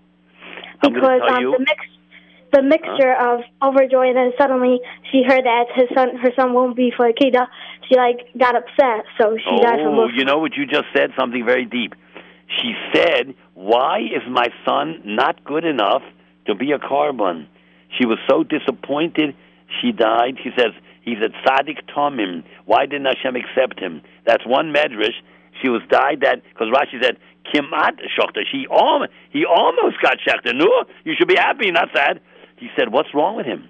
Because 0.93 1.21
um, 1.31 1.43
you. 1.43 1.53
the 1.53 1.61
mix, 1.61 1.81
the 2.53 2.63
mixture 2.63 3.15
of 3.15 3.41
overjoy, 3.63 4.09
and 4.09 4.17
then 4.17 4.33
suddenly 4.39 4.81
she 5.11 5.23
heard 5.27 5.45
that 5.45 5.67
his 5.75 5.89
son, 5.95 6.17
her 6.17 6.31
son 6.37 6.53
won't 6.53 6.77
be 6.77 6.93
for 6.97 7.11
Akida. 7.11 7.47
She 7.89 7.97
like 7.97 8.29
got 8.39 8.57
upset, 8.57 9.05
so 9.21 9.37
she 9.37 9.51
Oh, 9.65 10.09
you 10.15 10.25
know 10.25 10.39
what 10.39 10.57
you 10.57 10.67
just 10.67 10.87
said? 10.95 11.11
Something 11.19 11.45
very 11.45 11.65
deep. 11.65 11.95
She 12.61 12.75
said, 12.95 13.35
Why 13.55 14.01
is 14.01 14.23
my 14.31 14.49
son 14.65 15.03
not 15.05 15.43
good 15.45 15.65
enough 15.65 16.03
to 16.47 16.55
be 16.55 16.73
a 16.73 16.79
korban? 16.79 17.47
She 17.99 18.07
was 18.07 18.19
so 18.29 18.43
disappointed 18.43 19.35
she 19.81 19.93
died. 19.93 20.39
She 20.43 20.51
says, 20.57 20.73
He's 21.03 21.19
a 21.19 21.29
tzaddik 21.29 21.85
tomim. 21.95 22.45
Why 22.65 22.87
didn't 22.87 23.07
Hashem 23.07 23.37
accept 23.37 23.79
him? 23.79 24.01
That's 24.27 24.45
one 24.47 24.73
medrash. 24.73 25.13
She 25.63 25.69
was 25.69 25.83
died 25.91 26.21
that, 26.23 26.43
because 26.43 26.69
Rashi 26.69 27.03
said, 27.03 27.19
Kimat. 27.53 28.01
She 28.51 28.67
al- 28.71 29.07
he 29.31 29.45
almost 29.45 30.01
got 30.03 30.19
shechted. 30.27 30.55
No, 30.57 30.85
you 31.05 31.15
should 31.19 31.29
be 31.29 31.37
happy, 31.37 31.71
not 31.71 31.89
sad. 31.95 32.21
He 32.57 32.69
said, 32.77 32.93
What's 32.93 33.13
wrong 33.15 33.37
with 33.37 33.47
him? 33.47 33.69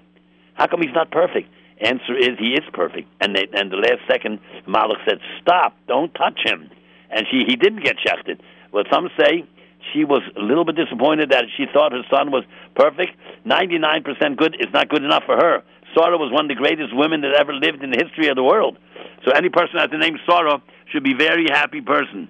How 0.54 0.66
come 0.66 0.82
he's 0.82 0.94
not 0.94 1.10
perfect? 1.10 1.48
Answer 1.80 2.16
is 2.16 2.38
he 2.38 2.54
is 2.54 2.64
perfect. 2.72 3.08
And 3.20 3.34
they, 3.34 3.46
and 3.52 3.70
the 3.72 3.76
last 3.76 4.00
second, 4.08 4.38
Malach 4.68 5.04
said, 5.04 5.18
"Stop! 5.42 5.76
Don't 5.88 6.14
touch 6.14 6.38
him." 6.44 6.70
And 7.10 7.26
she 7.30 7.44
he 7.46 7.56
didn't 7.56 7.82
get 7.82 7.96
shechted. 7.98 8.40
Well, 8.72 8.84
some 8.90 9.10
say 9.18 9.44
she 9.92 10.04
was 10.04 10.22
a 10.36 10.40
little 10.40 10.64
bit 10.64 10.76
disappointed 10.76 11.30
that 11.30 11.44
she 11.56 11.66
thought 11.72 11.92
her 11.92 12.04
son 12.08 12.30
was 12.30 12.44
perfect. 12.76 13.12
Ninety 13.44 13.78
nine 13.78 14.04
percent 14.04 14.36
good 14.36 14.54
is 14.60 14.72
not 14.72 14.88
good 14.88 15.02
enough 15.02 15.24
for 15.26 15.36
her. 15.36 15.62
Sarah 15.94 16.18
was 16.18 16.32
one 16.32 16.46
of 16.46 16.48
the 16.48 16.54
greatest 16.54 16.94
women 16.94 17.20
that 17.22 17.34
ever 17.34 17.52
lived 17.52 17.82
in 17.82 17.90
the 17.90 17.98
history 18.02 18.28
of 18.28 18.36
the 18.36 18.42
world. 18.42 18.78
So 19.24 19.32
any 19.32 19.48
person 19.48 19.74
that 19.74 19.82
has 19.82 19.90
the 19.90 19.98
name 19.98 20.18
Sarah 20.28 20.62
should 20.90 21.04
be 21.04 21.14
very 21.14 21.46
happy 21.50 21.80
person. 21.80 22.28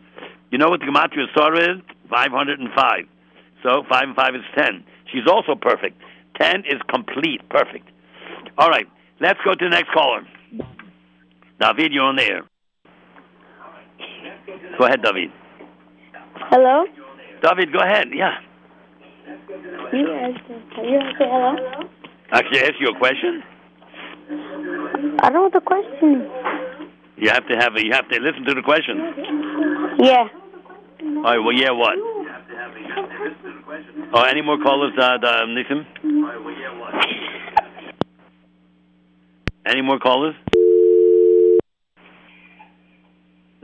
You 0.55 0.59
know 0.59 0.69
what 0.69 0.79
the 0.79 0.87
gematria 0.87 1.27
of 1.35 1.59
is? 1.59 1.83
Five 2.09 2.31
hundred 2.31 2.61
and 2.61 2.69
five. 2.77 3.07
So 3.65 3.83
five 3.91 4.05
and 4.05 4.15
five 4.15 4.37
is 4.37 4.43
ten. 4.57 4.85
She's 5.11 5.27
also 5.29 5.57
perfect. 5.57 6.01
Ten 6.41 6.61
is 6.61 6.81
complete, 6.89 7.41
perfect. 7.49 7.89
All 8.57 8.69
right, 8.71 8.87
let's 9.19 9.41
go 9.45 9.55
to 9.55 9.65
the 9.65 9.69
next 9.69 9.91
caller. 9.91 10.25
David, 11.59 11.93
you're 11.93 12.05
on 12.05 12.15
the 12.15 12.23
air. 12.23 12.43
Go 14.79 14.85
ahead, 14.87 15.03
David. 15.03 15.33
Hello. 16.37 16.85
David, 17.43 17.73
go 17.73 17.81
ahead. 17.81 18.07
Yeah. 18.15 18.39
You 19.93 20.07
you 20.07 21.01
say 21.19 21.27
hello? 21.27 21.89
Actually, 22.31 22.61
ask 22.61 22.75
you 22.79 22.91
a 22.95 22.99
question. 23.01 23.43
I 25.19 25.31
don't 25.31 25.33
know 25.33 25.51
the 25.53 25.61
question. 25.61 26.31
You 27.17 27.31
have 27.31 27.45
to 27.49 27.57
have 27.57 27.75
a, 27.75 27.85
you 27.85 27.91
have 27.91 28.09
to 28.09 28.21
listen 28.21 28.45
to 28.45 28.55
the 28.55 28.63
question. 28.63 29.01
Yeah. 29.99 30.29
All 31.05 31.23
right. 31.23 31.39
Well, 31.39 31.53
yeah. 31.53 31.71
What? 31.71 31.99
Oh, 34.15 34.23
any 34.23 34.43
more 34.43 34.59
callers, 34.59 34.93
uh, 34.99 35.19
uh, 35.23 35.47
Nissim? 35.47 35.85
Any 39.67 39.83
more 39.83 39.99
callers? 39.99 40.35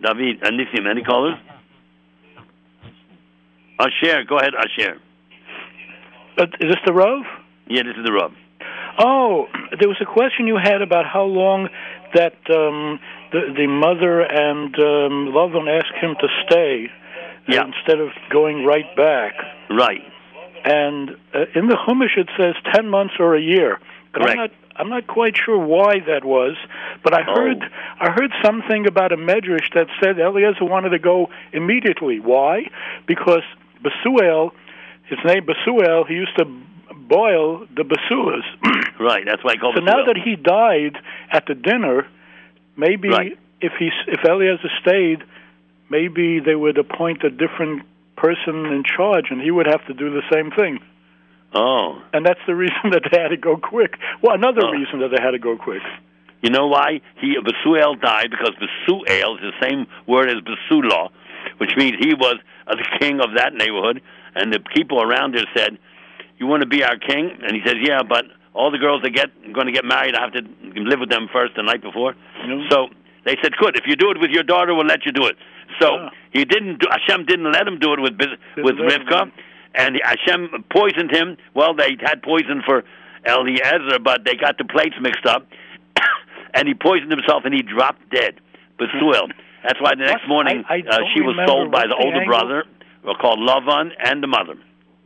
David, 0.02 0.42
uh, 0.42 0.50
Nissim, 0.50 0.90
any 0.90 1.02
callers? 1.02 1.36
Asher, 3.78 4.24
go 4.28 4.38
ahead, 4.38 4.52
Asher. 4.54 4.98
Uh, 6.38 6.44
is 6.60 6.70
this 6.70 6.78
the 6.84 6.92
Rove? 6.92 7.24
Yeah, 7.68 7.82
this 7.84 7.96
is 7.96 8.04
the 8.04 8.12
rub. 8.12 8.32
Oh, 8.98 9.46
there 9.78 9.88
was 9.88 9.98
a 10.02 10.04
question 10.04 10.46
you 10.46 10.58
had 10.62 10.82
about 10.82 11.06
how 11.06 11.22
long 11.22 11.68
that 12.14 12.34
um, 12.50 12.98
the 13.30 13.54
the 13.54 13.66
mother 13.68 14.20
and 14.20 14.74
um, 14.74 15.32
Lovin 15.32 15.68
asked 15.68 15.94
him 16.02 16.16
to 16.20 16.28
stay 16.44 16.88
Yeah. 17.48 17.66
instead 17.66 18.00
of 18.00 18.10
going 18.30 18.64
right 18.64 18.94
back. 18.96 19.34
Right. 19.70 20.02
And 20.64 21.10
uh, 21.34 21.46
in 21.54 21.68
the 21.68 21.76
Chumash 21.86 22.16
it 22.16 22.28
says 22.38 22.54
ten 22.74 22.88
months 22.88 23.14
or 23.18 23.34
a 23.34 23.40
year. 23.40 23.78
Correct. 24.12 24.30
I'm 24.30 24.36
not 24.36 24.50
I'm 24.76 24.88
not 24.88 25.06
quite 25.06 25.36
sure 25.36 25.58
why 25.58 26.00
that 26.06 26.24
was. 26.24 26.56
But 27.02 27.14
I 27.14 27.22
Oh. 27.26 27.34
heard 27.34 27.62
I 28.00 28.10
heard 28.10 28.30
something 28.44 28.86
about 28.86 29.12
a 29.12 29.16
medrash 29.16 29.72
that 29.74 29.86
said 30.02 30.18
Eliezer 30.18 30.64
wanted 30.64 30.90
to 30.90 30.98
go 30.98 31.30
immediately. 31.52 32.20
Why? 32.20 32.70
Because 33.06 33.42
Basuel, 33.82 34.50
his 35.04 35.18
name 35.24 35.46
Basuel, 35.46 36.06
he 36.06 36.14
used 36.14 36.36
to 36.38 36.44
boil 36.94 37.66
the 37.74 37.82
basulas. 37.82 38.44
Right. 39.00 39.24
That's 39.24 39.42
why 39.42 39.52
I 39.52 39.56
call 39.56 39.72
So 39.74 39.78
it 39.80 39.84
now 39.84 40.04
that 40.04 40.18
he 40.22 40.36
died 40.36 40.98
at 41.32 41.46
the 41.46 41.54
dinner, 41.54 42.06
maybe 42.76 43.08
Right. 43.08 43.38
if 43.62 43.72
he 43.78 43.90
if 44.06 44.22
Eliezer 44.28 44.68
stayed, 44.82 45.22
maybe 45.90 46.40
they 46.40 46.54
would 46.54 46.78
appoint 46.78 47.22
a 47.24 47.30
different 47.30 47.82
person 48.16 48.66
in 48.66 48.82
charge, 48.84 49.26
and 49.30 49.40
he 49.40 49.50
would 49.50 49.66
have 49.66 49.84
to 49.86 49.94
do 49.94 50.10
the 50.10 50.22
same 50.32 50.50
thing. 50.52 50.78
Oh. 51.54 52.00
And 52.12 52.24
that's 52.24 52.40
the 52.46 52.54
reason 52.54 52.90
that 52.92 53.02
they 53.10 53.20
had 53.20 53.28
to 53.28 53.36
go 53.36 53.56
quick. 53.56 53.94
Well, 54.22 54.34
another 54.34 54.62
Oh. 54.64 54.70
reason 54.70 55.00
that 55.00 55.08
they 55.14 55.22
had 55.22 55.32
to 55.32 55.38
go 55.38 55.56
quick. 55.56 55.82
You 56.42 56.50
know 56.50 56.68
why? 56.68 57.00
He 57.20 57.36
Basuel 57.36 58.00
died 58.00 58.30
because 58.30 58.54
Basuel 58.56 59.34
is 59.36 59.40
the 59.52 59.52
same 59.68 59.86
word 60.06 60.28
as 60.30 60.36
Basula, 60.36 61.10
which 61.58 61.72
means 61.76 61.96
he 62.00 62.14
was 62.14 62.36
uh, 62.66 62.76
the 62.76 62.86
king 62.98 63.20
of 63.20 63.34
that 63.36 63.52
neighborhood. 63.52 64.00
And 64.34 64.50
the 64.52 64.60
people 64.74 65.02
around 65.02 65.34
there 65.34 65.44
said, 65.54 65.76
"You 66.38 66.46
want 66.46 66.62
to 66.62 66.66
be 66.68 66.82
our 66.82 66.96
king?" 66.96 67.36
And 67.42 67.54
he 67.54 67.60
says, 67.66 67.74
"Yeah, 67.82 68.02
but 68.08 68.24
all 68.54 68.70
the 68.70 68.78
girls 68.78 69.02
that 69.02 69.10
get 69.10 69.28
going 69.52 69.66
to 69.66 69.72
get 69.72 69.84
married, 69.84 70.14
I 70.14 70.22
have 70.22 70.32
to 70.32 70.42
live 70.80 71.00
with 71.00 71.10
them 71.10 71.28
first 71.30 71.56
the 71.56 71.62
night 71.62 71.82
before." 71.82 72.14
So 72.70 72.88
they 73.24 73.36
said, 73.42 73.56
"Good. 73.56 73.76
If 73.76 73.84
you 73.86 73.96
do 73.96 74.10
it 74.10 74.18
with 74.20 74.30
your 74.30 74.42
daughter, 74.42 74.74
we'll 74.74 74.86
let 74.86 75.04
you 75.06 75.12
do 75.12 75.26
it." 75.26 75.36
So 75.80 76.08
he 76.32 76.44
didn't. 76.44 76.80
Do, 76.80 76.88
Hashem 76.90 77.26
didn't 77.26 77.50
let 77.52 77.66
him 77.66 77.78
do 77.78 77.92
it 77.94 78.00
with 78.00 78.18
with 78.56 78.76
Rivka, 78.76 79.30
and 79.74 80.00
Hashem 80.02 80.64
poisoned 80.70 81.10
him. 81.10 81.36
Well, 81.54 81.74
they 81.74 81.96
had 82.00 82.22
poison 82.22 82.62
for 82.64 82.84
Eliezer, 83.26 83.98
but 84.02 84.24
they 84.24 84.34
got 84.34 84.58
the 84.58 84.64
plates 84.64 84.96
mixed 85.00 85.26
up, 85.26 85.46
and 86.54 86.66
he 86.68 86.74
poisoned 86.74 87.10
himself 87.12 87.44
and 87.44 87.54
he 87.54 87.62
dropped 87.62 88.08
dead. 88.10 88.40
Basuel. 88.78 89.30
That's 89.62 89.80
why 89.80 89.90
the 89.94 90.04
next 90.06 90.26
morning 90.26 90.64
I- 90.68 90.76
I 90.76 90.78
uh, 90.88 90.98
she 91.14 91.20
was 91.20 91.36
sold 91.46 91.70
by 91.70 91.82
the 91.82 91.88
the 91.88 91.96
older 91.96 92.20
angle? 92.20 92.26
brother, 92.26 92.64
uh, 93.06 93.14
called 93.20 93.38
Lavan, 93.40 93.90
and 94.02 94.22
the 94.22 94.26
mother. 94.26 94.54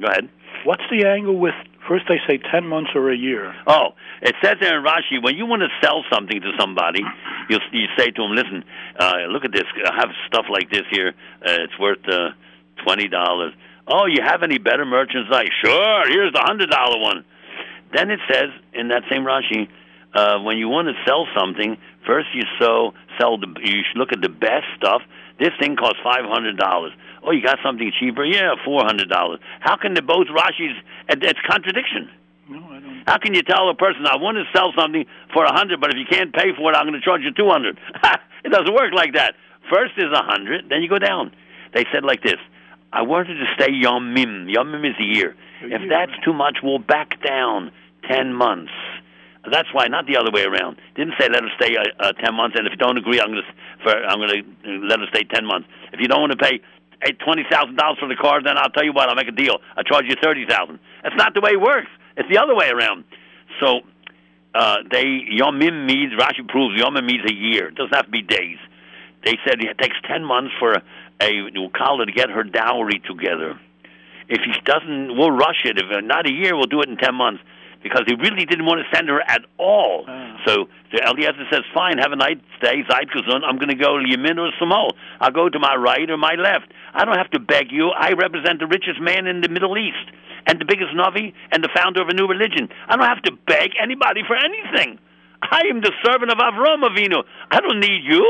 Go 0.01 0.07
ahead. 0.07 0.29
What's 0.65 0.85
the 0.91 1.07
angle 1.07 1.37
with? 1.37 1.55
First 1.89 2.05
they 2.09 2.19
say 2.27 2.39
ten 2.39 2.67
months 2.67 2.91
or 2.95 3.11
a 3.11 3.17
year. 3.17 3.55
Oh, 3.67 3.95
it 4.23 4.35
says 4.43 4.57
there 4.61 4.79
in 4.79 4.85
Rashi, 4.85 5.23
when 5.23 5.37
you 5.37 5.45
want 5.45 5.63
to 5.63 5.69
sell 5.83 6.03
something 6.13 6.41
to 6.41 6.53
somebody, 6.59 7.03
you 7.51 7.59
you 7.73 7.87
say 7.99 8.11
to 8.11 8.23
them, 8.23 8.33
"Listen, 8.33 8.65
uh, 8.99 9.27
look 9.29 9.45
at 9.45 9.53
this. 9.53 9.65
I 9.85 9.95
have 9.95 10.11
stuff 10.27 10.47
like 10.51 10.71
this 10.71 10.85
here. 10.91 11.13
Uh, 11.45 11.65
it's 11.65 11.79
worth 11.79 11.99
uh, 12.09 12.31
twenty 12.83 13.09
dollars. 13.09 13.53
Oh, 13.87 14.07
you 14.07 14.23
have 14.25 14.43
any 14.43 14.57
better 14.57 14.87
merchandise? 14.87 15.49
Sure. 15.63 16.09
Here's 16.09 16.33
the 16.33 16.41
hundred 16.41 16.71
dollar 16.71 16.99
one." 16.99 17.25
Then 17.93 18.11
it 18.11 18.21
says 18.33 18.51
in 18.73 18.89
that 18.89 19.03
same 19.11 19.25
Rashi, 19.25 19.69
uh, 20.15 20.41
when 20.41 20.59
you 20.59 20.69
want 20.69 20.89
to 20.89 20.95
sell 21.07 21.27
something, 21.37 21.77
first 22.07 22.29
you 22.35 22.43
so 22.59 22.95
sell 23.21 23.37
the 23.39 23.47
you 23.63 23.83
look 23.95 24.13
at 24.13 24.23
the 24.23 24.29
best 24.29 24.67
stuff. 24.77 25.03
This 25.39 25.51
thing 25.61 25.77
costs 25.77 25.99
five 26.03 26.25
hundred 26.25 26.57
dollars. 26.57 26.93
Oh, 27.25 27.31
you 27.33 27.43
got 27.43 27.59
something 27.65 27.91
cheaper? 27.99 28.25
Yeah, 28.25 28.55
four 28.65 28.85
hundred 28.85 29.09
dollars. 29.09 29.41
How 29.61 29.77
can 29.77 29.95
the 29.95 30.03
both 30.03 30.27
Rashi's? 30.29 30.77
it- 31.09 31.23
It's 31.25 31.41
contradiction. 31.49 32.11
No, 32.49 32.59
I 32.71 32.79
don't. 32.81 33.03
How 33.07 33.19
can 33.19 33.35
you 33.35 33.43
tell 33.43 33.69
a 33.71 33.75
person 33.75 34.07
I 34.07 34.17
want 34.17 34.37
to 34.37 34.45
sell 34.57 34.73
something 34.77 35.07
for 35.33 35.45
a 35.45 35.53
hundred, 35.53 35.81
but 35.81 35.91
if 35.91 35.97
you 35.97 36.05
can't 36.05 36.33
pay 36.35 36.53
for 36.57 36.71
it, 36.73 36.77
I'm 36.77 36.85
going 36.87 37.01
to 37.01 37.05
charge 37.05 37.23
you 37.23 37.33
two 37.33 37.49
hundred? 37.49 37.79
it 38.45 38.51
doesn't 38.51 38.75
work 38.75 38.93
like 38.95 39.15
that. 39.15 39.35
First 39.73 39.93
is 39.97 40.13
a 40.13 40.23
hundred, 40.23 40.69
then 40.69 40.83
you 40.83 40.89
go 40.89 40.99
down. 40.99 41.33
They 41.73 41.85
said 41.93 42.05
like 42.05 42.23
this: 42.23 42.37
I 42.93 43.03
wanted 43.03 43.35
to 43.37 43.47
stay 43.57 43.73
Yom 43.73 44.13
Mim. 44.13 44.49
Yom 44.51 44.75
is 44.85 44.95
a 45.01 45.05
year. 45.05 45.35
If 45.63 45.89
that's 45.89 46.13
too 46.25 46.35
much, 46.35 46.59
we'll 46.63 46.79
back 46.79 47.23
down 47.25 47.73
ten 48.07 48.35
months. 48.35 48.73
That's 49.51 49.69
why, 49.75 49.89
not 49.89 50.07
the 50.07 50.17
other 50.17 50.31
way 50.31 50.43
around. 50.45 50.77
Didn't 50.97 51.15
say 51.21 51.29
let 51.29 51.43
her 51.43 51.51
stay 51.57 51.77
uh, 51.77 51.85
uh, 52.01 52.13
ten 52.13 52.35
months, 52.35 52.57
and 52.59 52.67
if 52.67 52.73
you 52.73 52.77
don't 52.79 52.97
agree, 52.97 53.21
I'm 53.21 53.29
going 53.33 53.43
to 53.43 53.91
I'm 54.09 54.19
going 54.19 54.45
to 54.65 54.71
let 54.89 55.01
her 55.01 55.07
stay 55.09 55.25
ten 55.25 55.45
months. 55.47 55.69
If 55.93 56.01
you 56.01 56.09
don't 56.09 56.21
want 56.21 56.33
to 56.33 56.39
pay 56.39 56.61
eight 57.07 57.19
twenty 57.19 57.45
thousand 57.51 57.77
dollars 57.77 57.99
for 57.99 58.09
the 58.09 58.17
car, 58.17 58.43
then 58.43 58.57
I'll 58.57 58.71
tell 58.71 58.85
you 58.85 58.93
what, 58.93 59.09
I'll 59.09 59.15
make 59.15 59.29
a 59.29 59.33
deal. 59.33 59.59
I'll 59.77 59.85
charge 59.85 60.07
you 60.09 60.17
thirty 60.23 60.47
thousand. 60.47 60.79
That's 61.03 61.17
not 61.17 61.35
the 61.35 61.41
way 61.41 61.53
it 61.53 61.61
works. 61.61 61.89
It's 62.17 62.29
the 62.29 62.39
other 62.39 62.55
way 62.55 62.69
around. 62.71 63.05
So 63.61 63.81
uh, 64.55 64.77
they 64.91 65.25
Yom 65.29 65.59
Mim 65.59 65.87
means 65.87 66.13
Rashi 66.15 66.47
proves 66.49 66.79
Yom 66.79 66.95
Mim 66.95 67.07
means 67.07 67.25
a 67.29 67.35
year. 67.35 67.69
It 67.69 67.75
doesn't 67.75 67.95
have 67.95 68.07
to 68.07 68.11
be 68.11 68.23
days. 68.23 68.59
They 69.25 69.39
said 69.47 69.61
it 69.61 69.79
takes 69.79 69.97
ten 70.07 70.25
months 70.25 70.53
for 70.59 70.73
a, 70.73 70.83
a 71.21 71.31
Ukala 71.51 72.07
to 72.07 72.13
get 72.13 72.31
her 72.31 72.45
dowry 72.45 73.01
together. 73.01 73.59
If 74.29 74.41
he 74.41 74.53
doesn't, 74.65 75.17
we'll 75.17 75.31
rush 75.31 75.65
it. 75.65 75.79
If 75.79 76.05
not 76.05 76.27
a 76.27 76.33
year, 76.33 76.57
we'll 76.57 76.67
do 76.67 76.81
it 76.81 76.89
in 76.89 76.97
ten 76.97 77.15
months 77.15 77.43
because 77.85 78.03
he 78.09 78.15
really 78.17 78.47
didn't 78.47 78.65
want 78.65 78.81
to 78.81 78.89
send 78.97 79.09
her 79.09 79.21
at 79.21 79.43
all. 79.59 80.09
So 80.49 80.67
the 80.91 81.05
Eliezer 81.05 81.47
says, 81.53 81.63
"Fine, 81.73 81.99
have 81.99 82.11
a 82.11 82.17
night 82.17 82.41
stay, 82.57 82.83
Zeit 82.89 83.13
gesund. 83.13 83.45
I'm 83.45 83.59
going 83.61 83.69
to 83.69 83.77
go 83.77 84.01
Yemin 84.01 84.41
or 84.41 84.51
Samol. 84.59 84.91
I'll 85.21 85.31
go 85.31 85.49
to 85.49 85.59
my 85.61 85.77
right 85.77 86.09
or 86.11 86.17
my 86.17 86.35
left. 86.35 86.73
I 86.95 87.05
don't 87.05 87.17
have 87.17 87.31
to 87.33 87.39
beg 87.39 87.71
you. 87.71 87.91
I 87.91 88.13
represent 88.13 88.59
the 88.59 88.67
richest 88.67 89.01
man 89.01 89.29
in 89.29 89.43
the 89.43 89.49
Middle 89.49 89.77
East 89.77 90.09
and 90.47 90.59
the 90.59 90.65
biggest 90.65 90.97
Navi 90.97 91.33
and 91.53 91.63
the 91.63 91.69
founder 91.77 92.01
of 92.03 92.09
a 92.09 92.15
new 92.15 92.27
religion. 92.27 92.69
I 92.89 92.97
don't 92.97 93.07
have 93.07 93.23
to 93.23 93.33
beg 93.47 93.71
anybody 93.81 94.23
for 94.27 94.37
anything. 94.37 94.99
I 95.43 95.63
am 95.71 95.81
the 95.83 95.93
servant 96.05 96.33
of 96.33 96.39
Avram 96.39 96.83
Avinu. 96.89 97.23
I 97.51 97.61
don't 97.61 97.81
need 97.81 98.03
you. 98.05 98.25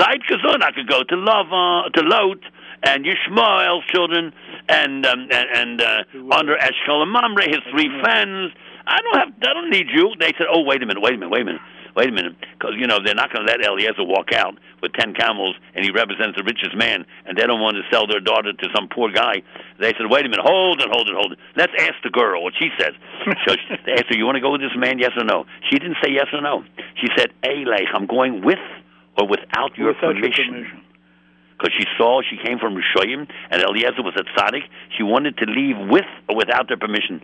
Zeit 0.00 0.20
gesund. 0.28 0.62
I 0.62 0.72
could 0.72 0.88
go 0.88 1.02
to 1.02 1.16
Lava, 1.16 1.90
to 1.92 2.02
Lot, 2.02 2.40
and 2.82 3.04
Yishmael's 3.04 3.84
children, 3.86 4.32
and 4.68 5.04
um, 5.06 5.28
and, 5.30 5.48
and 5.54 5.80
uh, 5.80 6.36
Aner 6.36 6.56
Eshkol 6.56 7.02
and 7.02 7.12
Mamre, 7.12 7.44
his 7.48 7.60
three 7.70 7.90
friends. 8.00 8.52
I 8.88 8.98
don't 9.02 9.18
have. 9.20 9.28
I 9.42 9.52
don't 9.54 9.70
need 9.70 9.88
you. 9.92 10.14
They 10.18 10.32
said, 10.38 10.46
"Oh, 10.50 10.62
wait 10.62 10.82
a 10.82 10.86
minute, 10.86 11.02
wait 11.02 11.14
a 11.14 11.18
minute, 11.18 11.30
wait 11.30 11.42
a 11.42 11.44
minute." 11.44 11.60
Wait 11.96 12.10
a 12.10 12.12
minute, 12.12 12.36
because 12.54 12.74
you 12.78 12.86
know 12.86 13.00
they're 13.02 13.16
not 13.16 13.32
going 13.32 13.44
to 13.44 13.50
let 13.50 13.58
Eliezer 13.64 14.04
walk 14.04 14.30
out 14.32 14.54
with 14.82 14.92
ten 14.92 15.14
camels, 15.14 15.56
and 15.74 15.84
he 15.84 15.90
represents 15.90 16.36
the 16.36 16.44
richest 16.44 16.76
man, 16.76 17.04
and 17.26 17.36
they 17.36 17.42
don't 17.42 17.60
want 17.60 17.76
to 17.76 17.82
sell 17.90 18.06
their 18.06 18.20
daughter 18.20 18.52
to 18.52 18.68
some 18.72 18.86
poor 18.86 19.10
guy. 19.10 19.42
They 19.80 19.92
said, 19.98 20.06
"Wait 20.08 20.24
a 20.24 20.28
minute, 20.28 20.44
hold 20.46 20.80
it, 20.80 20.86
hold 20.92 21.08
it, 21.08 21.16
hold 21.16 21.32
it. 21.32 21.38
Let's 21.56 21.72
ask 21.80 21.94
the 22.04 22.10
girl 22.10 22.44
what 22.44 22.54
she 22.56 22.68
says." 22.78 22.92
so 23.48 23.54
she- 23.56 23.82
they 23.84 23.92
asked 23.94 24.06
her, 24.10 24.16
"You 24.16 24.26
want 24.26 24.36
to 24.36 24.40
go 24.40 24.52
with 24.52 24.60
this 24.60 24.76
man? 24.76 25.00
Yes 25.00 25.10
or 25.16 25.24
no?" 25.24 25.44
She 25.70 25.78
didn't 25.80 25.96
say 26.04 26.12
yes 26.12 26.26
or 26.32 26.40
no. 26.40 26.62
She 27.00 27.08
said, 27.16 27.32
"Elech, 27.42 27.88
I'm 27.92 28.06
going 28.06 28.44
with 28.44 28.62
or 29.18 29.26
without 29.26 29.76
your 29.76 29.88
Without 29.88 30.14
your 30.14 30.30
permission." 30.30 30.84
Because 31.58 31.74
she 31.76 31.86
saw 31.98 32.22
she 32.22 32.36
came 32.38 32.58
from 32.58 32.76
Rishoyim 32.76 33.26
and 33.50 33.62
Eliezer 33.62 34.02
was 34.02 34.14
a 34.16 34.22
tzaddik. 34.22 34.62
She 34.96 35.02
wanted 35.02 35.36
to 35.38 35.46
leave 35.46 35.76
with 35.90 36.06
or 36.28 36.36
without 36.36 36.68
their 36.68 36.76
permission. 36.76 37.20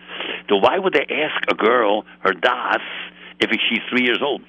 So 0.49 0.57
why 0.57 0.79
would 0.79 0.93
they 0.93 1.07
ask 1.07 1.49
a 1.49 1.55
girl 1.55 2.05
her 2.21 2.33
das 2.33 2.83
if 3.39 3.51
she's 3.51 3.81
three 3.91 4.05
years 4.05 4.19
old? 4.21 4.43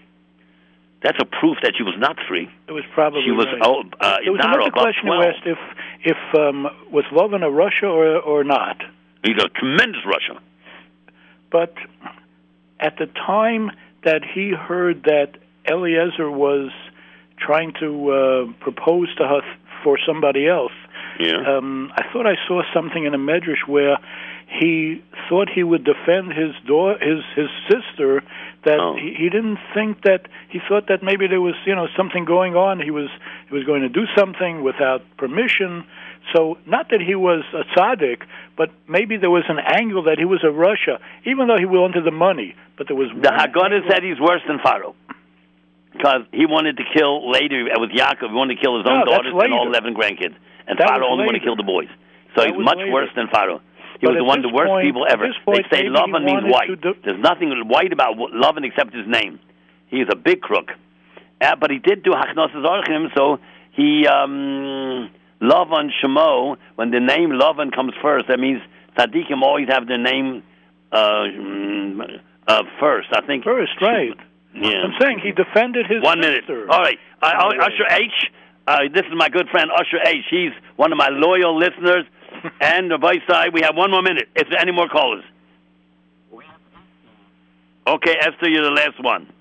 That's 1.03 1.17
a 1.21 1.25
proof 1.25 1.57
that 1.61 1.73
she 1.77 1.83
was 1.83 1.93
not 1.99 2.17
free. 2.27 2.49
It 2.67 2.71
was 2.71 2.83
probably 2.95 3.21
She 3.25 3.31
was 3.31 3.45
right. 3.45 3.61
old, 3.61 3.93
uh, 3.99 4.17
there 4.23 4.31
was 4.31 4.41
not 4.41 4.55
another 4.55 4.71
question 4.71 5.05
you 5.05 5.13
asked 5.13 5.45
if 5.45 5.59
if 6.03 6.17
um, 6.33 6.67
was 6.91 7.05
Lovin 7.11 7.43
a 7.43 7.47
rasha 7.47 7.83
or 7.83 8.17
or 8.17 8.43
not. 8.43 8.81
He's 9.23 9.37
a 9.37 9.49
tremendous 9.49 10.01
rasha. 10.03 10.39
But 11.51 11.75
at 12.79 12.97
the 12.97 13.05
time 13.05 13.69
that 14.03 14.21
he 14.23 14.49
heard 14.51 15.03
that 15.03 15.37
Eliezer 15.69 16.29
was 16.31 16.71
trying 17.37 17.73
to 17.79 18.09
uh, 18.11 18.53
propose 18.59 19.13
to 19.15 19.27
her 19.27 19.41
for 19.85 19.95
somebody 20.09 20.43
else, 20.57 20.73
Yeah. 21.19 21.39
um, 21.51 21.93
I 21.95 22.03
thought 22.11 22.25
I 22.27 22.37
saw 22.47 22.57
something 22.73 23.03
in 23.05 23.13
a 23.13 23.21
medrash 23.31 23.63
where 23.75 23.97
he 24.59 25.01
thought 25.29 25.47
he 25.59 25.63
would 25.63 25.83
defend 25.93 26.33
his 26.33 26.53
daughter, 26.71 26.97
his 27.09 27.21
his 27.39 27.49
sister. 27.71 28.11
That 28.67 28.79
Oh. 28.79 28.95
he, 29.01 29.09
he 29.21 29.27
didn't 29.35 29.59
think 29.75 29.91
that 30.09 30.21
he 30.53 30.59
thought 30.67 30.85
that 30.91 31.01
maybe 31.09 31.25
there 31.33 31.41
was 31.49 31.55
you 31.69 31.75
know 31.79 31.87
something 31.99 32.25
going 32.25 32.53
on. 32.67 32.73
He 32.89 32.91
was 32.99 33.09
he 33.47 33.53
was 33.57 33.63
going 33.71 33.83
to 33.87 33.89
do 34.01 34.05
something 34.19 34.63
without 34.69 35.01
permission. 35.23 35.71
So 36.33 36.57
not 36.65 36.89
that 36.89 37.01
he 37.09 37.13
was 37.13 37.41
a 37.53 37.63
tzaddik, 37.73 38.21
but 38.57 38.69
maybe 38.97 39.13
there 39.17 39.29
was 39.39 39.45
an 39.55 39.59
angle 39.59 40.03
that 40.09 40.17
he 40.17 40.25
was 40.25 40.41
a 40.43 40.53
rasha, 40.65 40.95
even 41.31 41.47
though 41.47 41.59
he 41.65 41.69
wanted 41.79 42.03
the 42.03 42.17
money. 42.29 42.55
But 42.77 42.87
there 42.87 42.97
was 43.03 43.09
The 43.27 43.29
Haggadah 43.39 43.81
said 43.89 44.01
he's 44.09 44.19
worse 44.19 44.41
than 44.47 44.57
Pharaoh. 44.67 44.95
Because 45.97 46.21
he 46.31 46.45
wanted 46.45 46.77
to 46.77 46.83
kill 46.93 47.29
later 47.31 47.65
with 47.79 47.91
Yaakov, 47.91 48.29
he 48.29 48.35
wanted 48.35 48.55
to 48.55 48.61
kill 48.61 48.77
his 48.77 48.85
own 48.87 48.99
No, 48.99 49.05
daughters 49.05 49.33
and 49.33 49.53
all 49.53 49.67
11 49.67 49.93
grandkids. 49.95 50.35
And 50.67 50.77
That 50.79 50.89
Pharaoh 50.89 51.07
only 51.09 51.25
wanted 51.25 51.39
to 51.39 51.45
kill 51.45 51.55
the 51.55 51.63
boys. 51.63 51.87
So 52.35 52.43
That 52.43 52.53
he's 52.55 52.63
much 52.63 52.77
later. 52.77 52.91
worse 52.91 53.09
than 53.15 53.27
Pharaoh. 53.29 53.61
He 54.01 54.07
But 54.07 54.15
was 54.15 54.23
one 54.23 54.39
of 54.39 54.43
the 54.43 54.49
worst 54.49 54.67
point- 54.69 54.85
people 54.85 55.05
ever. 55.09 55.31
point, 55.45 55.65
they 55.71 55.77
say 55.77 55.83
Lavan 55.85 56.25
means 56.25 56.43
white. 56.51 56.81
do- 56.81 56.95
There's 57.03 57.19
nothing 57.19 57.49
white 57.69 57.93
about 57.93 58.17
Lavan 58.17 58.65
except 58.65 58.93
his 58.93 59.07
name. 59.07 59.39
He's 59.87 60.07
a 60.11 60.15
big 60.17 60.41
crook. 60.41 60.73
Uh, 61.39 61.55
but 61.55 61.71
he 61.71 61.79
did 61.79 62.03
do 62.03 62.11
Hachnosas 62.11 62.63
Orchim, 62.65 63.13
so 63.15 63.39
he, 63.71 64.05
um, 64.07 65.09
Lavan 65.41 65.91
Shemo, 66.03 66.57
when 66.75 66.91
the 66.91 66.99
name 66.99 67.29
Lavan 67.31 67.71
comes 67.73 67.93
first, 68.01 68.27
that 68.27 68.39
means 68.39 68.61
Tzaddikim 68.97 69.41
always 69.41 69.67
have 69.69 69.87
their 69.87 69.97
name 69.97 70.43
uh, 70.91 71.23
mm, 71.27 72.19
uh, 72.47 72.63
first. 72.79 73.09
I 73.13 73.21
think. 73.21 73.43
First, 73.43 73.81
right. 73.81 74.15
Yeah. 74.55 74.83
I'm 74.87 74.93
saying 75.01 75.19
he 75.19 75.31
defended 75.31 75.85
his 75.87 76.01
One 76.01 76.19
minute. 76.19 76.43
sister. 76.47 76.69
All 76.71 76.79
right. 76.81 76.97
Uh, 77.21 77.25
uh, 77.25 77.65
Usher 77.65 77.87
H. 77.91 78.31
Uh, 78.67 78.79
this 78.93 79.03
is 79.03 79.13
my 79.15 79.29
good 79.29 79.47
friend 79.49 79.69
Usher 79.71 79.99
H. 80.05 80.25
He's 80.29 80.51
one 80.75 80.91
of 80.91 80.97
my 80.97 81.09
loyal 81.11 81.57
listeners. 81.57 82.05
and 82.61 82.91
the 82.91 82.97
vice 82.97 83.21
side, 83.29 83.53
we 83.53 83.61
have 83.61 83.75
one 83.75 83.91
more 83.91 84.01
minute. 84.01 84.27
Is 84.35 84.43
there 84.49 84.59
any 84.59 84.71
more 84.71 84.87
callers? 84.89 85.23
Okay, 87.87 88.15
Esther, 88.19 88.49
you're 88.49 88.63
the 88.63 88.71
last 88.71 89.01
one. 89.03 89.31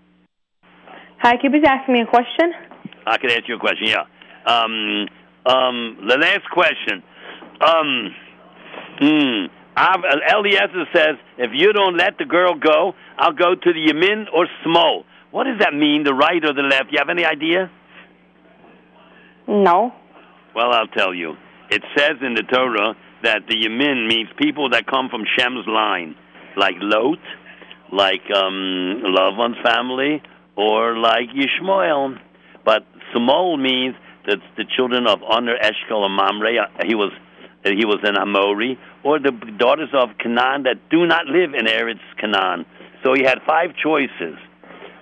Hi, 1.19 1.37
can 1.37 1.45
you 1.53 1.61
please 1.61 1.67
ask 1.67 1.89
me 1.89 2.01
a 2.03 2.07
question? 2.07 2.53
I 3.07 3.17
can 3.17 3.31
answer 3.31 3.47
your 3.49 3.59
question. 3.59 3.87
Yeah. 3.87 4.05
Um, 4.47 5.07
um, 5.47 6.07
the 6.07 6.19
last 6.19 6.45
question. 6.53 7.03
Um, 7.61 8.15
hmm. 8.99 9.47
Uh, 9.77 9.99
Eliezer 10.33 10.87
says, 10.95 11.17
if 11.39 11.51
you 11.53 11.73
don't 11.73 11.97
let 11.97 12.17
the 12.19 12.25
girl 12.25 12.55
go, 12.55 12.95
I'll 13.19 13.33
go 13.33 13.55
to 13.55 13.73
the 13.73 13.93
Yamin 13.93 14.27
or 14.33 14.47
Smol. 14.65 15.05
What 15.33 15.45
does 15.45 15.59
that 15.61 15.75
mean, 15.75 16.05
the 16.05 16.15
right 16.15 16.45
or 16.45 16.53
the 16.53 16.63
left? 16.63 16.93
You 16.93 16.99
have 16.99 17.09
any 17.11 17.25
idea? 17.25 17.71
No. 19.49 19.93
Well, 20.55 20.73
I'll 20.73 20.87
tell 20.87 21.13
you. 21.13 21.35
It 21.71 21.83
says 21.97 22.17
in 22.23 22.35
the 22.35 22.43
Torah 22.45 22.95
that 23.25 23.47
the 23.49 23.57
Yamin 23.57 24.07
means 24.09 24.29
people 24.39 24.71
that 24.71 24.87
come 24.87 25.09
from 25.09 25.25
Shem's 25.37 25.67
line, 25.67 26.15
like 26.57 26.75
Lot, 26.79 27.19
like 27.93 28.23
um, 28.35 29.03
Lavan's 29.05 29.57
family, 29.65 30.23
or 30.57 30.97
like 30.97 31.31
Yishmael. 31.31 32.17
But 32.65 32.87
Smol 33.15 33.61
means 33.61 33.97
that 34.27 34.39
the 34.57 34.65
children 34.77 35.07
of 35.09 35.21
Aner, 35.23 35.57
Eshkol, 35.61 36.05
and 36.05 36.15
Mamre. 36.15 36.59
uh, 36.59 36.85
He 36.87 36.95
was 36.95 37.13
he 37.65 37.87
was 37.87 37.99
an 38.05 38.17
Amori, 38.19 38.79
or 39.05 39.19
the 39.19 39.31
daughters 39.59 39.91
of 39.93 40.11
Canaan 40.19 40.65
that 40.65 40.89
do 40.91 41.07
not 41.07 41.27
live 41.27 41.55
in 41.55 41.67
Eretz 41.67 42.01
Canaan. 42.19 42.65
So 43.05 43.15
he 43.15 43.23
had 43.23 43.39
five 43.47 43.77
choices. 43.77 44.37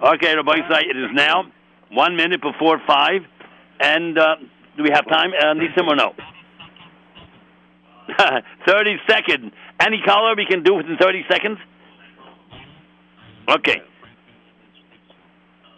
Okay, 0.02 0.34
Rabbi 0.34 0.56
Isai, 0.56 0.82
it 0.90 0.96
is 0.96 1.10
now 1.14 1.44
one 1.92 2.16
minute 2.16 2.42
before 2.42 2.80
five, 2.86 3.22
and 3.80 4.18
uh, 4.18 4.36
do 4.76 4.82
we 4.82 4.90
have 4.92 5.06
time? 5.08 5.30
Uh, 5.38 5.54
some 5.76 5.88
or 5.88 5.94
no? 5.94 6.14
thirty 8.66 8.96
seconds. 9.08 9.52
Any 9.78 10.02
caller 10.04 10.34
we 10.36 10.46
can 10.46 10.64
do 10.64 10.74
within 10.74 10.96
thirty 11.00 11.24
seconds. 11.30 11.58
Okay. 13.48 13.82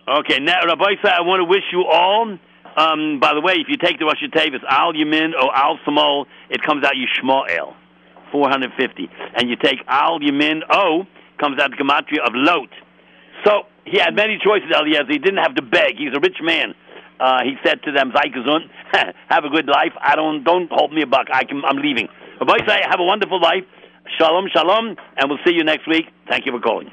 Okay, 0.07 0.39
now, 0.39 0.61
Rabbi 0.67 1.01
said, 1.03 1.13
I 1.13 1.23
want 1.23 1.41
to 1.41 1.45
wish 1.45 1.65
you 1.73 1.85
all. 1.85 2.39
Um, 2.77 3.21
by 3.21 3.33
the 3.35 3.41
way, 3.41 3.55
if 3.55 3.69
you 3.69 3.77
take 3.77 3.99
the 3.99 4.05
Rosh 4.05 4.19
it's 4.21 4.65
Al 4.69 4.93
Yamin 4.93 5.33
or 5.33 5.55
Al 5.55 5.79
Samol, 5.87 6.27
it 6.51 6.61
comes 6.63 6.85
out 6.85 6.93
Yishmael, 6.93 7.75
450. 8.35 9.07
And 9.39 9.49
you 9.49 9.55
take 9.55 9.79
Al 9.87 10.19
Yamin 10.19 10.67
O, 10.69 11.07
comes 11.39 11.63
out 11.63 11.71
the 11.71 11.79
Gematria 11.79 12.27
of 12.27 12.35
Lot. 12.35 12.71
So 13.47 13.71
he 13.87 13.99
had 14.03 14.17
many 14.17 14.43
choices, 14.43 14.75
Eliezer. 14.75 15.07
He 15.09 15.19
didn't 15.19 15.39
have 15.39 15.55
to 15.55 15.63
beg. 15.63 15.95
He's 15.97 16.11
a 16.17 16.21
rich 16.21 16.39
man. 16.43 16.75
Uh, 17.21 17.45
he 17.45 17.55
said 17.65 17.79
to 17.85 17.93
them, 17.93 18.11
Zeit 18.11 18.35
gesund, 18.35 18.67
have 19.31 19.45
a 19.45 19.49
good 19.49 19.69
life. 19.69 19.93
I 20.03 20.17
don't, 20.17 20.43
don't 20.43 20.69
hold 20.73 20.93
me 20.93 21.03
a 21.03 21.07
buck. 21.07 21.29
I 21.33 21.45
can, 21.45 21.63
I'm 21.65 21.77
leaving. 21.77 22.09
Rabbi 22.41 22.67
say, 22.67 22.81
have 22.83 22.99
a 22.99 23.05
wonderful 23.05 23.41
life. 23.41 23.65
Shalom, 24.19 24.47
shalom, 24.53 24.97
and 25.17 25.31
we'll 25.31 25.39
see 25.47 25.55
you 25.55 25.63
next 25.63 25.87
week. 25.87 26.07
Thank 26.29 26.45
you 26.45 26.53
for 26.53 26.61
calling. 26.61 26.91